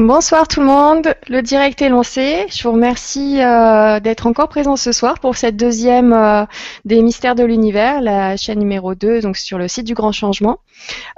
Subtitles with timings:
[0.00, 2.46] Bonsoir tout le monde, le direct est lancé.
[2.48, 6.46] Je vous remercie euh, d'être encore présent ce soir pour cette deuxième euh,
[6.86, 10.60] des mystères de l'univers, la chaîne numéro 2, donc sur le site du Grand Changement.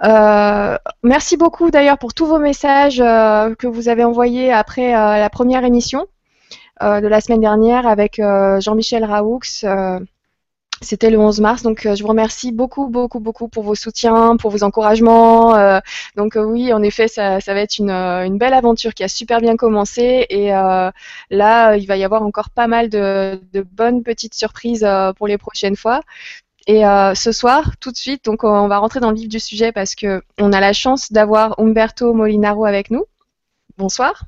[0.05, 5.63] Euh, merci beaucoup d'ailleurs pour tous vos messages que vous avez envoyés après la première
[5.65, 6.09] émission
[6.81, 9.39] de la semaine dernière avec Jean-Michel Raoux
[10.83, 14.37] c'était le 11 mars, donc euh, je vous remercie beaucoup, beaucoup, beaucoup pour vos soutiens,
[14.37, 15.55] pour vos encouragements.
[15.55, 15.81] Euh,
[16.17, 19.57] donc euh, oui, en effet, ça, va être une, belle aventure qui a super bien
[19.57, 23.41] commencé et là, il va y avoir encore pas mal de,
[23.73, 26.01] bonnes petites surprises pour les prochaines fois.
[26.67, 26.83] Et
[27.15, 29.95] ce soir, tout de suite, donc on va rentrer dans le vif du sujet parce
[29.95, 33.05] que on a la chance d'avoir Umberto Molinaro avec nous.
[33.79, 34.25] Bonsoir.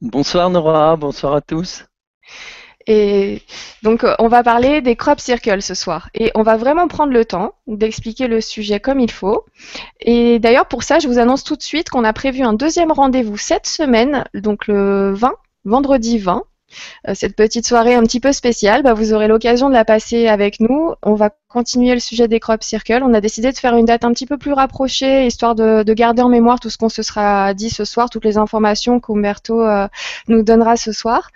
[0.00, 1.84] Bonsoir Nora, bonsoir à tous.
[2.86, 3.42] Et
[3.82, 6.08] donc, euh, on va parler des crop circles ce soir.
[6.14, 9.44] Et on va vraiment prendre le temps d'expliquer le sujet comme il faut.
[10.00, 12.92] Et d'ailleurs, pour ça, je vous annonce tout de suite qu'on a prévu un deuxième
[12.92, 15.32] rendez-vous cette semaine, donc le 20,
[15.64, 16.42] vendredi 20, euh,
[17.14, 20.60] cette petite soirée un petit peu spéciale, bah, vous aurez l'occasion de la passer avec
[20.60, 20.92] nous.
[21.02, 23.02] On va continuer le sujet des crop circles.
[23.02, 26.22] On a décidé de faire une date un petit peu plus rapprochée, histoire de, garder
[26.22, 29.88] en mémoire tout ce qu'on se sera dit ce soir, toutes les informations qu'Umberto euh,
[30.28, 31.30] nous donnera ce soir.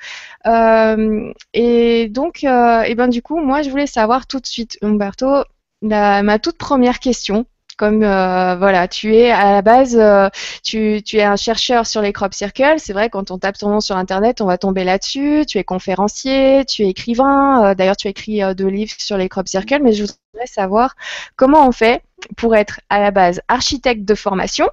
[0.47, 5.44] Euh, et donc, et ben du coup, moi, je voulais savoir tout de suite, Umberto,
[5.83, 7.47] ma toute première question,
[7.81, 10.28] comme euh, voilà, tu es à la base, euh,
[10.62, 12.75] tu, es un chercheur sur les crop circles.
[12.77, 15.47] C'est vrai, quand on tape ton nom sur Internet, on va tomber là-dessus.
[15.48, 17.70] Tu es conférencier, tu es écrivain.
[17.70, 19.81] Euh, d'ailleurs, tu as écrit deux livres sur les crop circles.
[19.82, 20.94] Mais je voudrais savoir
[21.37, 22.03] comment on fait
[22.37, 24.69] pour être à la base architecte de formation.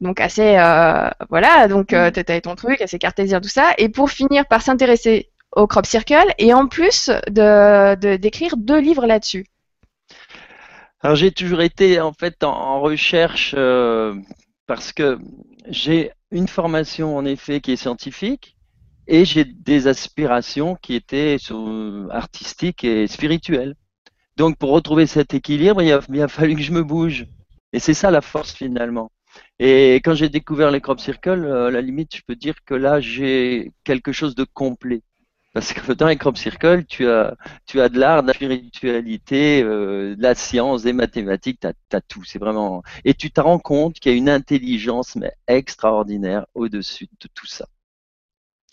[0.00, 0.52] Donc assez,
[1.30, 3.72] voilà, donc euh, tu as ton truc, assez cartésien, tout ça.
[3.76, 9.06] Et pour finir par s'intéresser au crop circle et en plus de d'écrire deux livres
[9.06, 9.46] là-dessus.
[11.02, 14.14] Alors j'ai toujours été en fait en, recherche euh,
[14.66, 15.18] parce que
[15.68, 18.56] j'ai une formation en effet qui est scientifique
[19.06, 21.36] et j'ai des aspirations qui étaient
[22.10, 23.74] artistiques et spirituelles.
[24.36, 27.26] Donc pour retrouver cet équilibre, il a, fallu que je me bouge.
[27.72, 29.10] Et c'est ça la force finalement.
[29.58, 32.74] Et quand j'ai découvert les crop circles, euh, à la limite, je peux dire que
[32.74, 35.02] là, j'ai quelque chose de complet.
[35.52, 37.34] Parce que dans les crop circles, tu as,
[37.66, 42.00] tu as de l'art, de la spiritualité, euh, de la science, des mathématiques, tu as,
[42.02, 42.22] tout.
[42.24, 42.82] C'est vraiment.
[43.04, 47.46] Et tu te rends compte qu'il y a une intelligence mais extraordinaire au-dessus de tout
[47.46, 47.66] ça.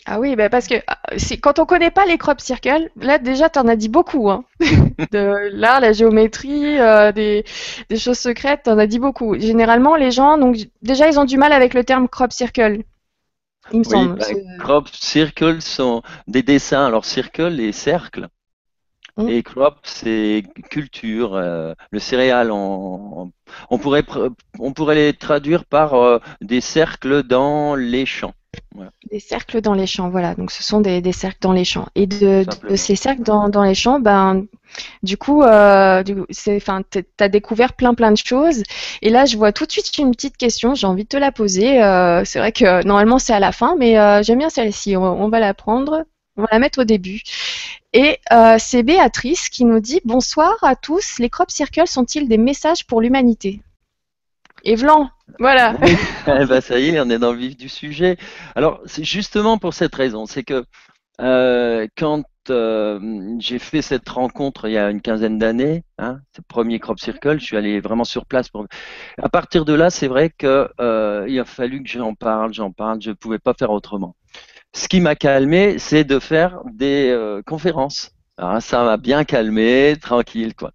[0.10, 1.00] Ah oui, bah parce que ah,
[1.42, 4.30] quand on connaît pas les crop circles, là déjà tu en as dit beaucoup.
[4.30, 4.46] Hein.
[5.12, 7.44] de l'art, la géométrie, euh, des,
[7.90, 9.38] des, choses secrètes, tu en as dit beaucoup.
[9.38, 12.84] Généralement, les gens, donc déjà ils ont du mal avec le terme crop circle
[13.72, 14.16] il me semble.
[14.16, 14.26] Bah,
[14.60, 18.28] crop circles sont des dessins, alors circle et cercle.
[19.18, 19.30] Mmh.
[19.30, 22.52] Et crop, c'est culture, euh, le céréal.
[22.52, 23.32] On,
[23.70, 24.06] on, pourrait,
[24.60, 28.34] on pourrait les traduire par euh, des cercles dans les champs.
[29.12, 30.36] Des cercles dans les champs, voilà.
[30.36, 31.88] Donc ce sont des, des cercles dans les champs.
[31.96, 34.46] Et de, de ces cercles dans, dans, les champs, ben,
[35.04, 38.64] du coup, euh, tu as découvert plein plein de choses.
[39.02, 40.76] Et là, je vois tout de suite une petite question.
[40.76, 41.82] J'ai envie de te la poser.
[41.84, 44.96] Euh, c'est vrai que normalement c'est à la fin, mais euh, j'aime bien celle-ci.
[44.98, 46.06] On, va la prendre.
[46.36, 47.22] On va la mettre au début.
[47.94, 51.18] Et euh, c'est Béatrice qui nous dit Bonsoir à tous.
[51.20, 53.62] Les crop circles sont-ils des messages pour l'humanité?
[54.64, 55.76] Et Vlan, voilà.
[56.28, 58.18] eh ben, ça y est, on est dans le vif du sujet.
[58.56, 60.26] Alors, c'est justement pour cette raison.
[60.26, 60.66] C'est que
[61.20, 66.42] euh, quand euh, j'ai fait cette rencontre il y a une quinzaine d'années, hein, ce
[66.42, 68.50] premier crop circle, je suis allé vraiment sur place.
[69.22, 70.48] À partir de là, c'est vrai qu'il
[70.80, 74.16] euh, a fallu que j'en parle, j'en parle, je ne pouvais pas faire autrement.
[74.74, 78.12] Ce qui m'a calmé, c'est de faire des conférences.
[78.38, 80.72] Alors, ça m'a bien calmé, tranquille, quoi.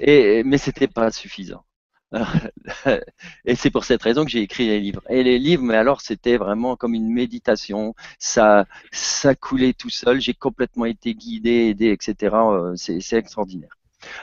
[0.00, 1.64] Et, mais c'était pas suffisant.
[3.44, 5.02] et c'est pour cette raison que j'ai écrit les livres.
[5.08, 7.94] Et les livres, mais alors c'était vraiment comme une méditation.
[8.18, 10.20] Ça, ça coulait tout seul.
[10.20, 12.34] J'ai complètement été guidé, aidé, etc.
[12.34, 13.76] Euh, c'est extraordinaire.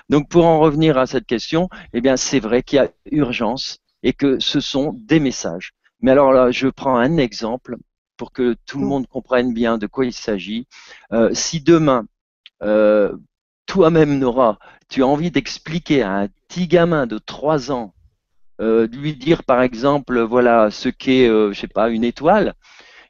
[0.09, 3.77] Donc pour en revenir à cette question, eh bien c'est vrai qu'il y a urgence
[4.03, 5.73] et que ce sont des messages.
[6.01, 7.77] Mais alors là, je prends un exemple
[8.17, 8.89] pour que tout le mm.
[8.89, 10.67] monde comprenne bien de quoi il s'agit.
[11.13, 12.05] Euh, si demain,
[12.63, 13.15] euh,
[13.65, 14.57] toi-même, Nora,
[14.89, 17.93] tu as envie d'expliquer à un petit gamin de 3 ans,
[18.61, 22.55] euh, de lui dire par exemple, voilà ce qu'est, euh, je sais pas, une étoile,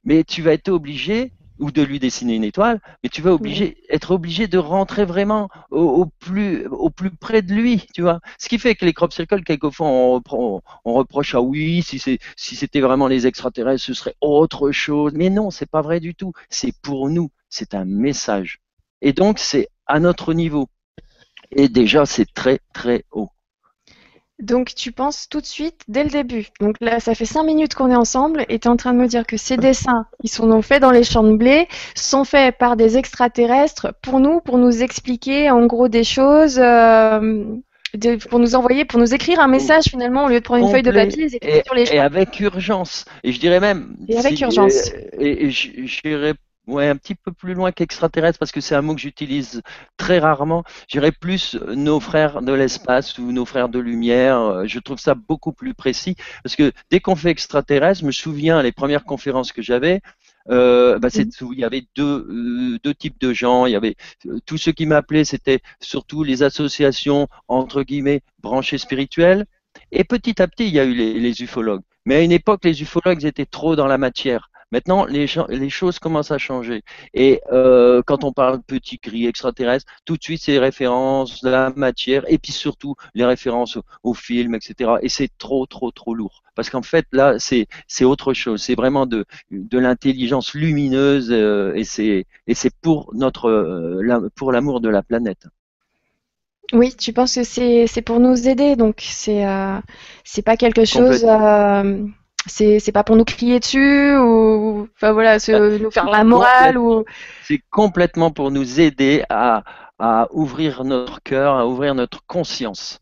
[0.03, 3.77] mais tu vas être obligé, ou de lui dessiner une étoile, mais tu vas obligé,
[3.89, 8.19] être obligé de rentrer vraiment au, plus, au plus près de lui, tu vois.
[8.37, 10.21] Ce qui fait que les crop circles, quelquefois, on,
[10.85, 15.13] on reproche à oui, si c'est, si c'était vraiment les extraterrestres, ce serait autre chose.
[15.15, 16.33] Mais non, c'est pas vrai du tout.
[16.49, 17.29] C'est pour nous.
[17.49, 18.59] C'est un message.
[19.01, 20.67] Et donc, c'est à notre niveau.
[21.51, 23.29] Et déjà, c'est très, très haut.
[24.39, 26.47] Donc tu penses tout de suite dès le début.
[26.59, 28.99] Donc là, ça fait cinq minutes qu'on est ensemble et tu es en train de
[28.99, 32.55] me dire que ces dessins, ils sont faits dans les champs de blé, sont faits
[32.59, 37.45] par des extraterrestres pour nous, pour nous expliquer en gros des choses, euh,
[38.29, 40.83] pour nous envoyer, pour nous écrire un message finalement au lieu de prendre une feuille
[40.83, 41.93] de papier et, sur les champs.
[41.95, 43.05] Et avec urgence.
[43.23, 43.97] Et je dirais même.
[44.07, 44.91] Et avec urgence.
[45.19, 46.35] Et, et j'irais
[46.67, 49.61] ouais, un petit peu plus loin qu'extraterrestre parce que c'est un mot que j'utilise
[49.97, 50.63] très rarement.
[50.87, 54.67] J'irais plus nos frères de l'espace ou nos frères de lumière.
[54.67, 58.61] Je trouve ça beaucoup plus précis parce que dès qu'on fait extraterrestre, je me souviens
[58.61, 60.01] les premières conférences que j'avais.
[60.49, 63.65] Euh, bah, il y avait deux, euh, types de gens.
[63.65, 68.77] Il y avait euh, tous ceux qui m'appelaient, c'était surtout les associations entre guillemets branchées
[68.77, 69.45] spirituelles.
[69.91, 71.83] Et petit à petit, il y a eu les ufologues.
[72.05, 74.49] Mais à une époque, les ufologues étaient trop dans la matière.
[74.71, 76.83] Maintenant, les, les, choses commencent à changer.
[77.13, 81.49] Et euh, quand on parle petit gris extraterrestre, tout de suite, c'est les références de
[81.49, 84.91] la matière et puis surtout les références au, film, etc.
[85.01, 86.43] Et c'est trop, trop, trop lourd.
[86.55, 87.67] Parce qu'en fait, là, c'est
[88.03, 88.61] autre chose.
[88.61, 94.89] C'est vraiment de, de l'intelligence lumineuse euh, et c'est pour notre euh, pour l'amour de
[94.89, 95.47] la planète.
[96.73, 99.79] Oui, tu penses que c'est pour nous aider, donc c'est euh,
[100.43, 102.05] pas quelque chose euh,
[102.47, 106.77] c'est c'est pas pour nous crier dessus ou enfin voilà se, nous faire la morale
[106.77, 107.05] ou
[107.43, 109.63] c'est complètement pour nous aider à
[109.99, 112.99] à ouvrir notre cœur à ouvrir notre conscience.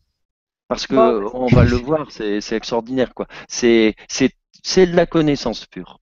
[0.67, 3.27] Parce que on va le voir c'est c'est extraordinaire quoi.
[3.47, 4.31] C'est c'est
[4.63, 5.99] c'est de la connaissance pure.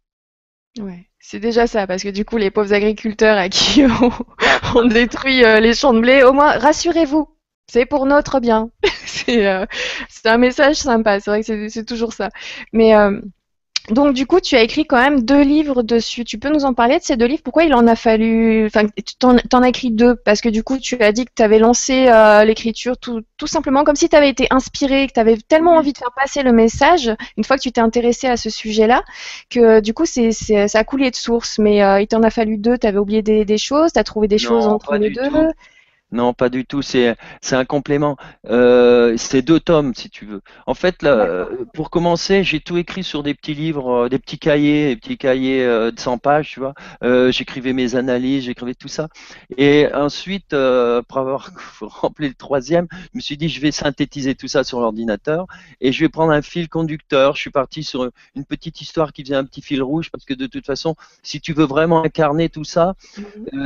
[0.79, 3.83] Ouais c'est déjà ça, parce que du coup, les pauvres agriculteurs à qui
[4.75, 7.29] on, détruit euh, les champs de blé, au moins, rassurez-vous,
[7.73, 8.69] c'est pour notre bien.
[9.29, 9.65] Euh,
[10.09, 12.29] c'est un message sympa, c'est vrai que c'est toujours ça.
[12.73, 13.21] Mais euh,
[13.89, 16.25] donc du coup, tu as écrit quand même deux livres dessus.
[16.25, 17.41] Tu peux nous en parler de ces deux livres?
[17.41, 20.15] Pourquoi il en a fallu Enfin, tu en, as écrit deux?
[20.15, 23.47] Parce que du coup, tu as dit que tu avais lancé euh, l'écriture tout, tout,
[23.47, 26.43] simplement comme si tu avais été inspiré, que tu avais tellement envie de faire passer
[26.43, 29.03] le message une fois que tu t'es intéressé à ce sujet-là,
[29.49, 31.59] que du coup, c'est ça a coulé de source.
[31.59, 32.77] Mais il t'en a fallu deux.
[32.77, 33.93] Tu avais oublié des, des choses.
[33.93, 35.29] Tu as trouvé des choses entre les deux.
[36.13, 36.81] Non, pas du tout.
[36.81, 38.17] C'est c'est un complément.
[38.49, 40.41] Euh, c'est deux tomes, si tu veux.
[40.67, 44.39] En fait, là, pour commencer, j'ai tout écrit sur des petits livres, euh, des petits
[44.39, 46.73] cahiers, des petits cahiers euh, de 100 pages, tu vois.
[47.03, 49.09] Euh, j'écrivais mes analyses, j'écrivais tout ça.
[49.57, 51.49] Et ensuite, après avoir
[51.81, 55.47] rempli le troisième, je me suis dit, je vais synthétiser tout ça sur l'ordinateur
[55.81, 57.35] et je vais prendre un fil conducteur.
[57.35, 60.33] Je suis parti sur une petite histoire qui faisait un petit fil rouge parce que
[60.33, 63.23] de toute façon, si tu veux vraiment incarner tout ça, mmh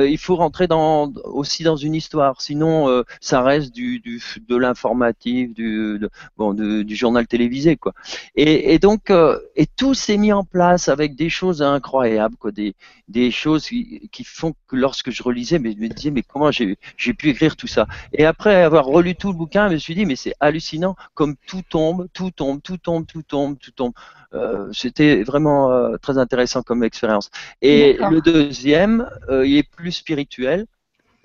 [0.08, 2.37] il faut rentrer dans aussi dans une histoire.
[2.38, 6.00] Sinon, euh, ça reste du, du de l'informatif, du,
[6.36, 7.92] bon, du journal télévisé, quoi.
[8.34, 12.50] Et, et donc, euh, et tout s'est mis en place avec des choses incroyables, quoi,
[12.52, 12.74] des,
[13.08, 16.50] des choses qui, qui font que lorsque je relisais, mais je me disais, mais comment
[16.50, 16.76] j'ai
[17.14, 17.86] pu écrire tout ça?
[18.12, 21.36] Et après avoir relu tout le bouquin, je me suis dit, mais c'est hallucinant, comme
[21.46, 23.92] tout tombe, tout tombe, tout tombe, tout tombe, tout tombe.
[24.34, 27.30] Euh, C'était vraiment très intéressant comme expérience.
[27.62, 30.66] Et le deuxième, il est plus spirituel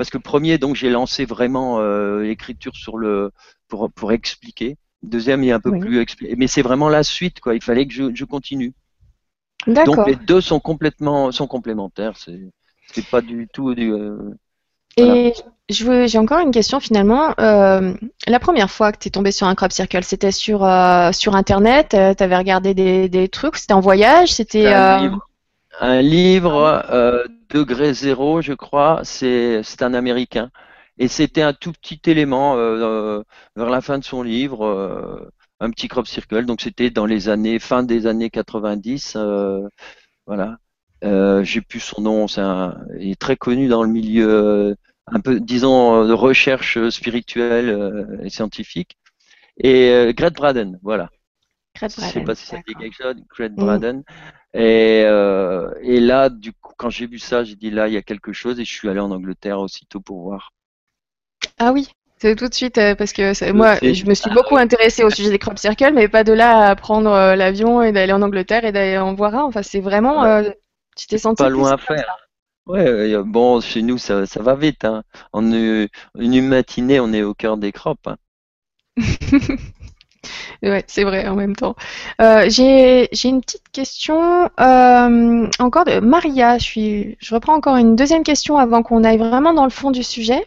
[0.04, 3.32] parce que premier, donc j'ai lancé vraiment euh, l'écriture sur le
[3.70, 4.76] pour pour expliquer.
[5.02, 7.56] Deuxième, il est un peu plus expliqué, mais c'est vraiment la suite quoi.
[7.56, 8.74] Il fallait que je, je continue.
[9.66, 12.16] Donc les deux sont complètement sont complémentaires.
[12.18, 13.94] C'est pas du tout du.
[13.94, 14.18] Euh,
[14.98, 15.34] Et
[15.70, 17.34] j'ai encore une question finalement.
[17.40, 17.94] Euh,
[18.28, 21.34] la première fois que tu es tombé sur un crop circle, c'était sur euh, sur
[21.34, 21.92] internet.
[21.92, 23.56] tu avais regardé des, des trucs.
[23.56, 24.34] C'était en voyage.
[24.34, 25.18] C'était un
[25.82, 30.52] livre, euh, degré zéro, je crois, c'est un Américain.
[30.98, 33.24] Et c'était un tout petit élément euh, euh,
[33.56, 36.46] vers la fin de son livre, euh, un petit crop circle.
[36.46, 39.18] Donc c'était dans les années fin des années 90.
[40.28, 40.58] voilà.
[41.44, 42.28] J'ai plus son nom.
[42.28, 42.42] C'est
[43.00, 44.76] il est très connu dans le milieu,
[45.08, 48.98] un peu, disons, de recherche spirituelle et scientifique.
[49.58, 51.10] Et Gret Braden, voilà.
[51.76, 52.08] Gret Braden.
[52.08, 53.16] Je sais pas si ça dit quelque chose.
[53.36, 54.04] Gret Braden.
[54.54, 57.98] Et, euh, et là, du coup, quand j'ai vu ça, j'ai dit là, il y
[57.98, 60.54] a quelque chose et je suis allé en Angleterre aussitôt pour voir.
[61.58, 61.90] Ah oui,
[62.24, 65.30] c'est tout de suite euh, parce que moi, je me suis beaucoup intéressée au sujet
[65.30, 68.64] des crop circles, mais pas de là à prendre euh, l'avion et d'aller en Angleterre
[68.64, 69.44] et d'aller en voir un.
[69.44, 70.50] Enfin, c'est vraiment, euh,
[70.96, 72.16] tu t'es senti pas loin à faire.
[72.66, 74.86] Ouais, bon, chez nous, ça, ça va vite.
[74.86, 75.04] Hein.
[75.34, 78.08] En une, une matinée, on est au cœur des crops.
[78.08, 78.16] Hein.
[80.62, 81.76] Ouais, c'est vrai en même temps.
[82.22, 86.58] Euh, j'ai une petite question euh, encore de Maria.
[86.58, 89.92] Je, suis, je reprends encore une deuxième question avant qu'on aille vraiment dans le fond
[89.92, 90.46] du sujet.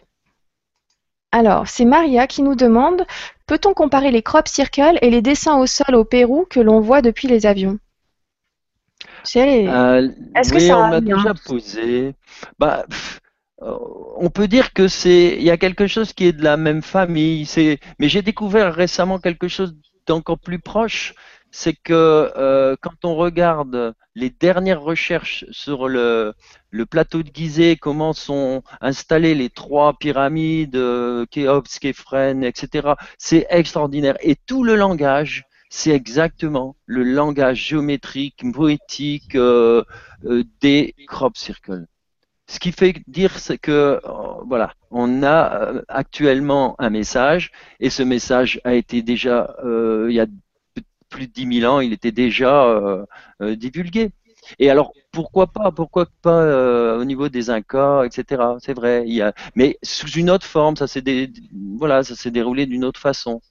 [1.31, 3.05] Alors, c'est Maria qui nous demande
[3.47, 7.01] peut-on comparer les crop circles et les dessins au sol au Pérou que l'on voit
[7.01, 7.79] depuis les avions?
[9.35, 12.15] Euh, Est-ce que ça on m'a déjà posé.
[12.59, 12.85] Bah,
[13.59, 16.83] on peut dire que c'est il y a quelque chose qui est de la même
[16.83, 19.75] famille c'est mais j'ai découvert récemment quelque chose
[20.07, 21.13] est encore plus proche,
[21.51, 21.93] c'est que
[22.37, 26.33] euh, quand on regarde les dernières recherches sur le,
[26.89, 34.17] plateau de Gizeh, comment sont installées les trois pyramides, euh, Khéops, etc., c'est extraordinaire.
[34.21, 39.83] Et tout le langage, c'est exactement le langage géométrique, poétique euh,
[40.61, 41.85] des crop circles.
[42.49, 44.01] Ce qui fait dire c'est que
[44.45, 50.27] voilà, on a actuellement un message et ce message a été déjà il y a
[51.09, 53.05] plus de 10 000 ans, il était déjà euh,
[53.41, 54.11] euh, divulgué.
[54.59, 58.41] Et alors, pourquoi pas Pourquoi pas euh, au niveau des Incas, etc.
[58.59, 59.03] C'est vrai.
[59.07, 61.03] Il y a, mais sous une autre forme, ça s'est
[61.77, 63.41] voilà, ça s'est déroulé d'une autre façon.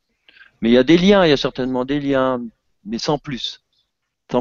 [0.61, 2.43] Mais il y a des liens, il y a certainement des liens,
[2.85, 3.63] mais sans plus.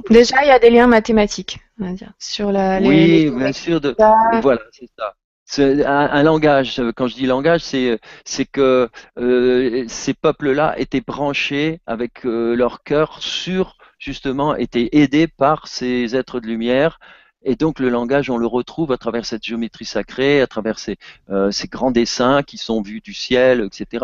[0.09, 2.79] Déjà, il y a des liens mathématiques, on va dire, sur la.
[2.81, 3.81] Oui, bien sûr.
[3.81, 3.95] De,
[4.41, 5.13] voilà, c'est ça.
[5.59, 8.89] Un, un, langage, quand je dis langage, c'est c'est que
[9.19, 16.15] euh, ces peuples-là étaient branchés avec euh, leur cœur sur justement étaient aidés par ces
[16.15, 16.99] êtres de lumière.
[17.43, 20.97] Et donc le langage, on le retrouve à travers cette géométrie sacrée, à travers ces,
[21.29, 24.03] euh, ces grands dessins qui sont vus du ciel, etc.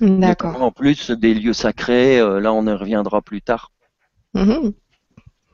[0.00, 0.62] D'accord.
[0.62, 3.72] En plus des lieux sacrés, là on y reviendra plus tard.
[4.34, 4.72] Mhm.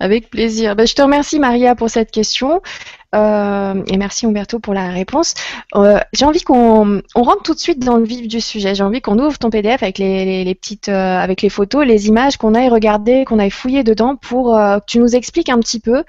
[0.00, 0.76] Avec plaisir.
[0.76, 2.60] Ben, je te remercie Maria pour cette question.
[3.14, 5.32] Euh, et merci Umberto pour la réponse.
[5.74, 8.74] Euh, j'ai envie qu'on on rentre tout de suite dans le vif du sujet.
[8.74, 12.36] J'ai envie qu'on ouvre ton PDF avec les, petites, euh, avec les photos, les images,
[12.36, 16.04] qu'on aille regarder, qu'on aille fouiller dedans pour que tu nous expliques un petit peu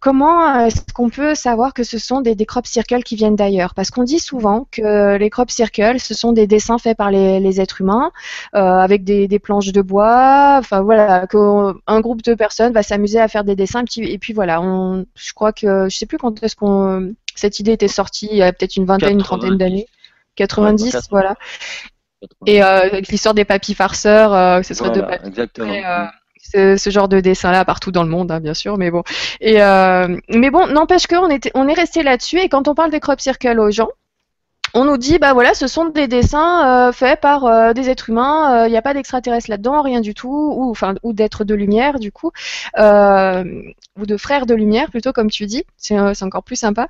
[0.00, 3.74] comment est-ce qu'on peut savoir que ce sont des, crop circles qui viennent d'ailleurs?
[3.74, 7.40] Parce qu'on dit souvent que les crop circles, ce sont des dessins faits par les,
[7.40, 8.10] les êtres humains
[8.52, 10.56] avec des, des, planches de bois.
[10.58, 14.60] Enfin voilà, qu'un groupe de personnes va s'amuser à faire des dessins et puis voilà.
[14.60, 18.36] On, je crois que je sais plus quand est-ce qu'on cette idée était sortie, il
[18.36, 19.86] y a peut-être une vingtaine, une trentaine d'années.
[20.36, 21.36] 90, voilà.
[22.46, 25.02] Et euh, avec l'histoire des papis farceurs, euh, ce serait de
[26.54, 29.02] euh, ce, genre de dessin-là partout dans le monde, hein, bien sûr, mais bon.
[29.40, 32.38] Et mais bon, n'empêche qu'on on est resté là-dessus.
[32.38, 33.90] Et quand on parle des crop circles aux gens,
[34.74, 38.10] on nous dit, bah voilà, ce sont des dessins euh, faits par euh, des êtres
[38.10, 41.54] humains, il euh, n'y a pas d'extraterrestres là-dedans, rien du tout, ou ou d'êtres de
[41.54, 42.32] lumière du coup,
[42.76, 46.88] ou de frères de lumière plutôt comme tu dis, c'est encore plus sympa.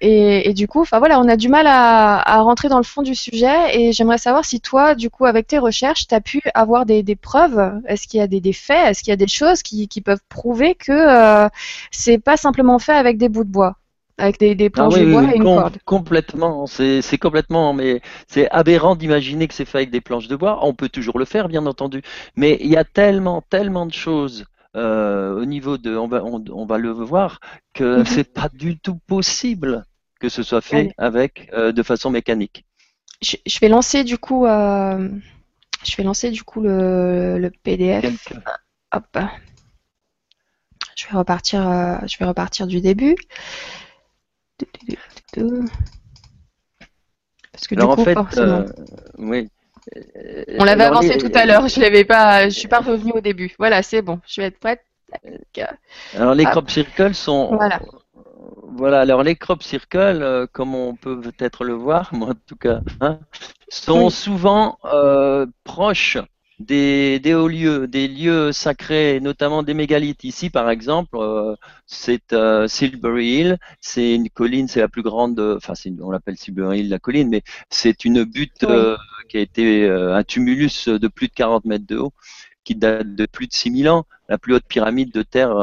[0.00, 3.14] Et, du coup, enfin voilà, on a du mal à, rentrer dans le fond du
[3.14, 6.84] sujet, et j'aimerais savoir si toi, du coup, avec tes recherches, tu as pu avoir
[6.84, 9.88] des, preuves, est-ce qu'il y a des, faits, est-ce qu'il y a des choses qui,
[9.88, 11.48] qui peuvent prouver que
[11.90, 13.76] c'est pas simplement fait avec des bouts de bois?
[14.18, 15.78] Avec des, des planches ah de bois et une corde.
[15.84, 20.60] Complètement, c'est complètement, mais c'est aberrant d'imaginer que c'est fait avec des planches de bois.
[20.62, 22.02] On peut toujours le faire, bien entendu,
[22.36, 24.44] mais il y a tellement, tellement de choses
[24.76, 27.40] euh, au niveau de, on va, on, va le voir,
[27.74, 28.04] que mhm.
[28.04, 29.84] c'est pas du tout possible
[30.20, 32.64] que ce soit fait avec euh, de façon mécanique.
[33.22, 35.08] Je, vais lancer du coup, euh,
[35.84, 38.32] je vais lancer du coup le, le PDF.
[38.92, 39.18] Hop.
[40.96, 41.60] Je vais repartir,
[42.06, 43.16] je vais repartir du début.
[47.52, 48.66] Parce que Alors en fait, euh,
[49.18, 49.48] oui.
[50.58, 53.54] On l'avait avancé tout à l'heure, je l'avais pas, je suis pas revenu au début.
[53.58, 54.80] Voilà, c'est bon, je vais être prête.
[56.16, 57.54] Alors les crop circles sont.
[57.54, 57.80] Voilà.
[58.76, 62.56] Voilà, alors les crop circles, euh, comme on peut peut-être le voir, moi en tout
[62.56, 63.20] cas, hein,
[63.68, 66.18] sont souvent euh, proches
[66.58, 70.24] des, hauts lieux, des lieux sacrés, notamment des mégalithes.
[70.24, 71.56] Ici, par exemple, euh,
[71.86, 73.58] c'est euh, Silbury Hill.
[73.80, 77.42] C'est une colline, c'est la plus grande, enfin, on l'appelle Silbury Hill, la colline, mais
[77.70, 78.96] c'est une butte euh,
[79.28, 82.12] qui a été un tumulus de plus de 40 mètres de haut,
[82.64, 85.54] qui date de plus de 6000 ans, la plus haute pyramide de terre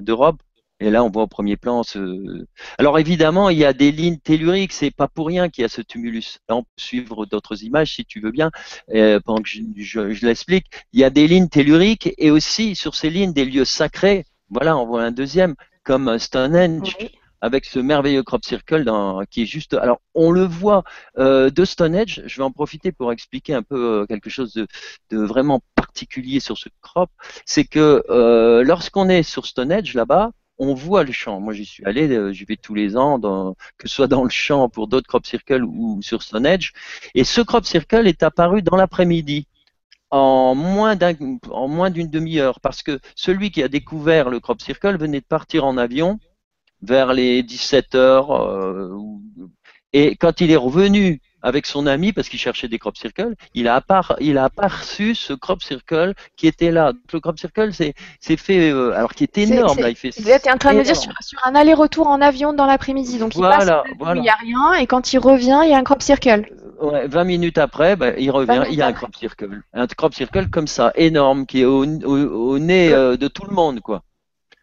[0.00, 0.40] d'Europe.
[0.80, 2.44] Et là, on voit au premier plan ce.
[2.78, 4.72] Alors évidemment, il y a des lignes telluriques.
[4.72, 6.38] C'est pas pour rien qu'il y a ce tumulus.
[6.48, 8.50] Là, on peut suivre d'autres images si tu veux bien,
[8.94, 10.66] euh, pendant que je, l'explique.
[10.92, 14.24] Il y a des lignes telluriques et aussi sur ces lignes des lieux sacrés.
[14.50, 16.96] Voilà, on voit un deuxième comme Stonehenge.
[17.40, 19.74] Avec ce merveilleux crop circle dans, qui est juste.
[19.74, 20.82] Alors, on le voit
[21.18, 22.22] euh, de Stonehenge.
[22.26, 24.66] Je vais en profiter pour expliquer un peu euh, quelque chose de,
[25.10, 27.10] de, vraiment particulier sur ce crop.
[27.46, 31.40] C'est que euh, lorsqu'on est sur Stonehenge là-bas, on voit le champ.
[31.40, 33.20] Moi, j'y suis allé, euh, j'y vais tous les ans,
[33.78, 36.72] que ce soit dans le champ pour d'autres crop circles ou sur Stonehenge.
[37.14, 39.46] Et ce crop circle est apparu dans l'après-midi,
[40.10, 45.26] en moins d'une demi-heure, parce que celui qui a découvert le crop circle venait de
[45.26, 46.18] partir en avion
[46.82, 48.32] vers les 17 heures.
[48.32, 48.96] Euh,
[49.92, 53.34] et quand il est revenu avec son ami parce qu'il cherchait des crop circles.
[53.54, 56.92] Il a, appar il a aperçu ce crop circle qui était là.
[57.12, 59.78] le crop circle, c'est fait, euh, alors qui est énorme.
[59.80, 61.12] là, il fait vous êtes en train de me dire sur,
[61.44, 63.18] un aller-retour en avion dans l'après-midi.
[63.18, 63.70] Donc il passe,
[64.14, 66.46] il n'y a rien, et quand il revient, il y a un crop circle.
[66.80, 69.62] Ouais, 20 minutes après, bah, il revient, il y a un crop circle.
[69.72, 73.54] Un crop circle comme ça, énorme, qui est au, au, nez euh, de tout le
[73.54, 74.02] monde, quoi.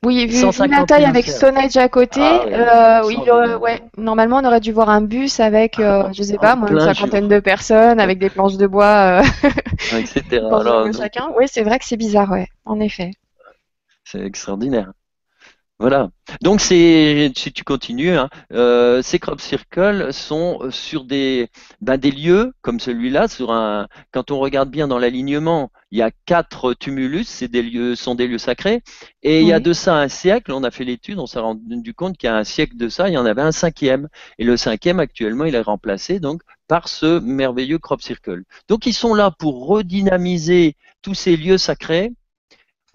[0.05, 4.59] Oui, vu, la taille avec Stonehenge à côté, ah, oui, euh, ouais, normalement on aurait
[4.59, 8.19] dû voir un bus avec, euh, je sais pas, moi, une cinquantaine de personnes avec
[8.19, 9.23] des planches de bois,
[9.97, 10.21] etc.
[10.97, 11.29] chacun.
[11.35, 13.11] Oui, c'est vrai que c'est bizarre, ouais, en effet.
[14.03, 14.91] C'est extraordinaire.
[15.77, 16.09] Voilà.
[16.41, 21.49] Donc c'est si tu continues, hein, euh, ces crop circles sont sur des
[21.81, 23.27] ben, des lieux comme celui-là.
[23.27, 27.61] Sur un, quand on regarde bien dans l'alignement, il y a quatre tumulus, c'est des
[27.61, 28.83] lieux sont des lieux sacrés.
[29.21, 31.93] Et il y a de ça un siècle, on a fait l'étude, on s'est rendu
[31.93, 34.07] compte qu'il y a un siècle de ça, il y en avait un cinquième.
[34.39, 38.43] Et le cinquième actuellement, il est remplacé donc par ce merveilleux crop circle.
[38.69, 42.13] Donc ils sont là pour redynamiser tous ces lieux sacrés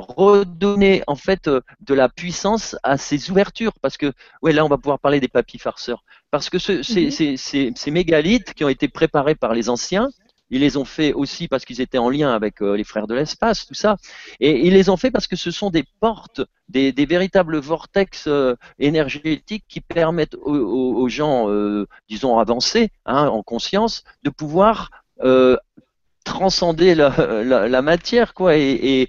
[0.00, 4.68] redonner en fait euh, de la puissance à ces ouvertures parce que ouais là on
[4.68, 7.76] va pouvoir parler des papis farceurs parce que ce, ces, mhm.
[7.76, 10.08] ces, mégalithes qui ont été préparés par les anciens
[10.52, 13.14] ils les ont fait aussi parce qu'ils étaient en lien avec euh, les frères de
[13.14, 13.96] l'espace, tout ça.
[14.40, 18.56] Et ils les ont fait parce que ce sont des portes, des, véritables vortex euh,
[18.80, 21.46] énergétiques qui permettent aux, gens,
[22.08, 24.90] disons, avancés, hein, en conscience, de pouvoir
[26.30, 29.08] transcender la, matière quoi et,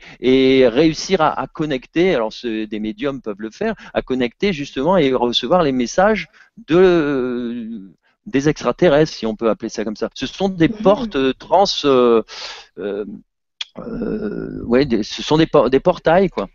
[0.68, 5.72] réussir à, connecter alors des médiums peuvent le faire à connecter justement et recevoir les
[5.72, 6.28] messages
[6.68, 7.94] de
[8.26, 10.10] des extraterrestres si on peut appeler ça comme ça.
[10.14, 10.84] Ce sont des mmh.
[10.84, 12.22] portes trans euh,
[12.78, 13.06] euh,
[13.80, 16.48] euh, ouais ce sont des, des portails quoi.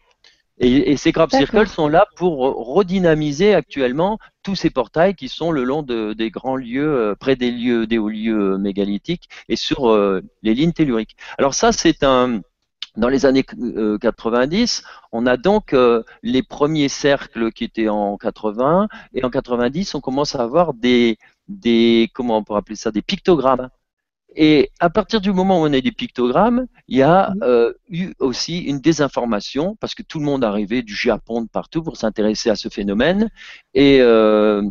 [0.58, 2.38] Et, ces crop circles sont là pour
[2.74, 7.34] redynamiser actuellement tous ces portails qui sont le long de, des grands lieux, euh, près
[7.34, 11.16] des lieux, des hauts lieux euh, mégalithiques et sur euh, les lignes telluriques.
[11.36, 12.42] Alors ça, c'est un
[12.96, 14.82] dans les années 90,
[15.12, 15.76] on a donc
[16.22, 21.18] les premiers cercles qui étaient en 80 et en 90, on commence à avoir des
[21.46, 23.68] des comment on pourrait appeler ça des pictogrammes
[24.36, 27.42] et à partir du moment où on a des pictogrammes, il y a mhm.
[27.42, 31.82] euh, eu aussi une désinformation parce que tout le monde arrivait du Japon de partout
[31.82, 33.30] pour s'intéresser à ce phénomène.
[33.72, 34.62] Et euh,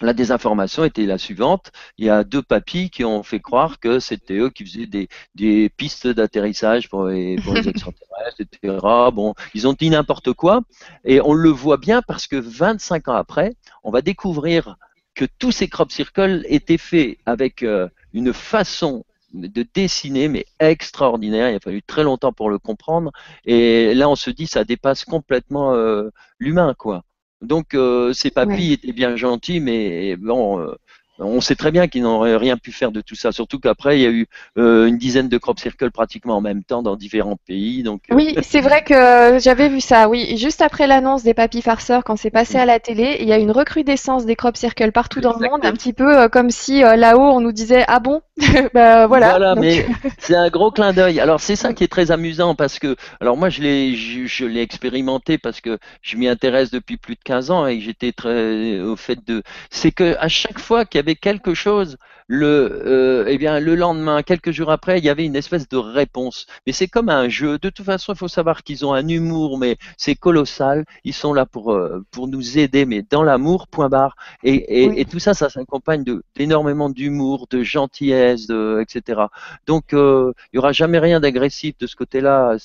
[0.00, 1.70] la désinformation était la suivante.
[1.98, 5.70] Il y a deux papis qui ont fait croire que c'était eux qui faisaient des,
[5.70, 8.78] pistes d'atterrissage pour les, pour les extraterrestres, etc.
[9.12, 10.62] Bon, ils ont dit n'importe quoi.
[11.04, 14.76] Et on le voit bien parce que 25 ans après, on va découvrir
[15.14, 21.50] que tous ces crop circles étaient faits avec euh, une façon de dessiner, mais extraordinaire.
[21.50, 23.12] Il a fallu très longtemps pour le comprendre.
[23.44, 27.02] Et là, on se dit, ça dépasse complètement euh, l'humain, quoi.
[27.42, 30.74] Donc, euh, ces papis étaient bien gentils, mais bon,
[31.18, 34.02] on sait très bien qu'ils n'auraient rien pu faire de tout ça, surtout qu'après il
[34.02, 34.26] y a eu
[34.58, 37.82] euh, une dizaine de crop circles pratiquement en même temps dans différents pays.
[37.82, 40.08] Donc euh, oui, c'est vrai que j'avais vu ça.
[40.08, 43.32] Oui, juste après l'annonce des papis farceurs, quand c'est passé à la télé, il y
[43.32, 46.50] a une recrudescence des crop circles partout dans le monde, un petit peu euh, comme
[46.50, 48.20] si là-haut on nous disait ah bon,
[48.74, 49.30] bah, voilà.
[49.30, 49.86] Voilà, mais
[50.18, 51.20] c'est un gros clin d'œil.
[51.20, 54.60] Alors c'est ça qui est très amusant parce que alors moi je l'ai je, l'ai
[54.60, 58.96] expérimenté parce que je m'y intéresse depuis plus de 15 ans et j'étais très au
[58.96, 61.96] fait de c'est que à chaque fois qu'il y avait quelque chose,
[62.28, 62.46] le,
[62.86, 66.46] euh, eh bien, le lendemain, quelques jours après, il y avait une espèce de réponse.
[66.66, 67.58] Mais c'est comme un jeu.
[67.58, 70.84] De toute façon, il faut savoir qu'ils ont un humour, mais c'est colossal.
[71.04, 74.16] Ils sont là pour, euh, pour nous aider, mais dans l'amour, point barre.
[74.42, 79.22] Et, et, tout ça, ça s'accompagne d'énormément d'humour, de gentillesse, de, etc.
[79.66, 82.56] Donc, euh, il n'y aura jamais rien d'agressif de ce côté-là.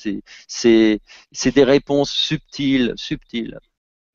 [0.48, 1.02] C'est
[1.54, 3.60] des réponses subtiles, subtiles.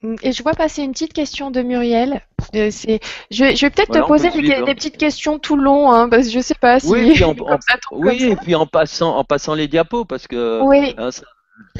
[0.07, 2.23] Mm, et je vois passer une petite question de Muriel.
[2.55, 2.99] Euh, je,
[3.31, 6.55] je, vais peut-être te poser des, petites questions tout long, hein, parce que je sais
[6.55, 6.88] pas si.
[7.90, 10.61] Oui, et puis en passant, en passant les diapos, parce que.
[10.62, 10.95] Oui.
[10.97, 11.11] Hein,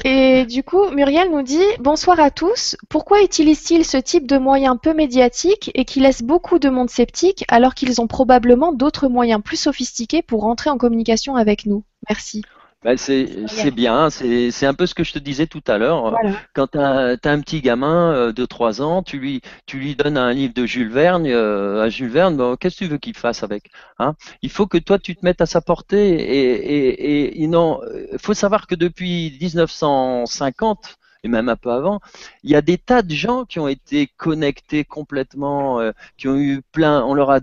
[0.03, 2.75] et du coup, Muriel nous dit Bonsoir à tous.
[2.89, 7.45] Pourquoi utilisent-ils ce type de moyens peu médiatiques et qui laissent beaucoup de monde sceptique
[7.47, 11.83] alors qu'ils ont probablement d'autres moyens plus sophistiqués pour rentrer en communication avec nous?
[12.09, 12.43] Merci.
[12.83, 16.15] Ben c'est bien, c'est un peu ce que je te disais tout à l'heure.
[16.53, 20.17] Quand tu as, un petit gamin euh, de 3 ans, tu lui, tu lui donnes
[20.17, 23.17] un livre de Jules Verne, euh, à Jules Verne, bon, qu'est-ce que tu veux qu'il
[23.17, 24.13] fasse avec hein?
[24.43, 26.13] Il faut que toi, tu te mettes à sa portée.
[26.13, 27.81] Et, et, et non,
[28.13, 31.99] il faut savoir que depuis 1950, et même un peu avant,
[32.43, 36.37] il y a des tas de gens qui ont été connectés complètement, euh, qui ont
[36.37, 37.39] eu plein, on leur a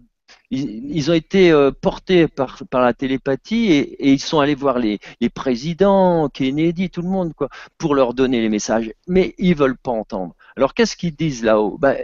[0.51, 4.99] ils, ont été euh, portés par, la télépathie et, ils sont allés voir les,
[5.35, 8.92] présidents, Kennedy, tout le monde, quoi, pour leur donner les messages.
[9.09, 10.35] Mais ils veulent pas entendre.
[10.57, 11.77] Alors qu'est-ce qu'ils disent là-haut?
[11.79, 11.97] Ben,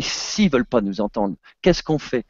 [0.00, 2.24] S'ils veulent pas nous entendre, qu'est-ce qu'on fait?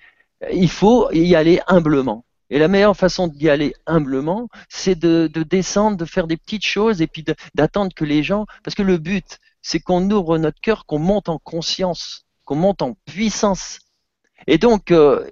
[0.53, 2.25] Il faut y aller humblement.
[2.51, 7.01] Et la meilleure façon d'y aller humblement, c'est de, descendre, de faire des petites choses
[7.01, 10.85] et puis d'attendre que les gens, parce que le but, c'est qu'on ouvre notre cœur,
[10.85, 13.79] qu'on monte en conscience, qu'on monte en puissance.
[14.47, 15.27] Et donc, euh,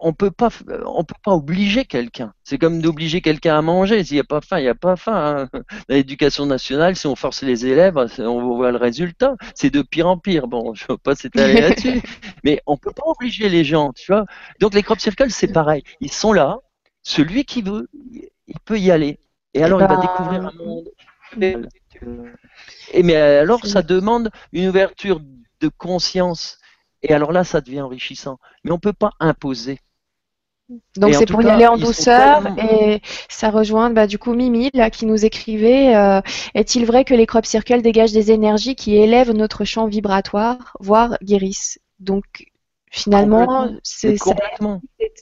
[0.00, 0.48] on peut pas,
[0.84, 2.32] on peut pas obliger quelqu'un.
[2.42, 4.02] C'est comme d'obliger quelqu'un à manger.
[4.02, 5.48] S'il n'y a pas faim, il n'y a pas faim.
[5.52, 5.60] Hein.
[5.88, 9.36] L'éducation nationale, si on force les élèves, on voit le résultat.
[9.54, 10.48] C'est de pire en pire.
[10.48, 12.02] Bon, je ne veux pas s'étaler là-dessus,
[12.44, 14.24] mais on peut pas obliger les gens, tu vois.
[14.60, 15.84] Donc les crop circles, c'est pareil.
[16.00, 16.58] Ils sont là.
[17.04, 19.18] Celui qui veut, il peut y aller.
[19.54, 20.88] Et alors, il va bah, découvrir un monde.
[22.92, 25.20] Et mais alors, ça demande une ouverture
[25.60, 26.58] de conscience.
[27.02, 28.38] Et alors là, ça devient enrichissant.
[28.64, 29.78] Mais on ne peut pas imposer.
[30.96, 34.88] Donc c'est pour y aller en douceur et ça rejoint bah, du coup Mimi là
[34.90, 36.20] qui nous écrivait euh,
[36.54, 41.18] est-il vrai que les crop circles dégagent des énergies qui élèvent notre champ vibratoire voire
[41.22, 41.78] guérissent?
[41.98, 42.46] Donc
[42.90, 44.16] finalement c'est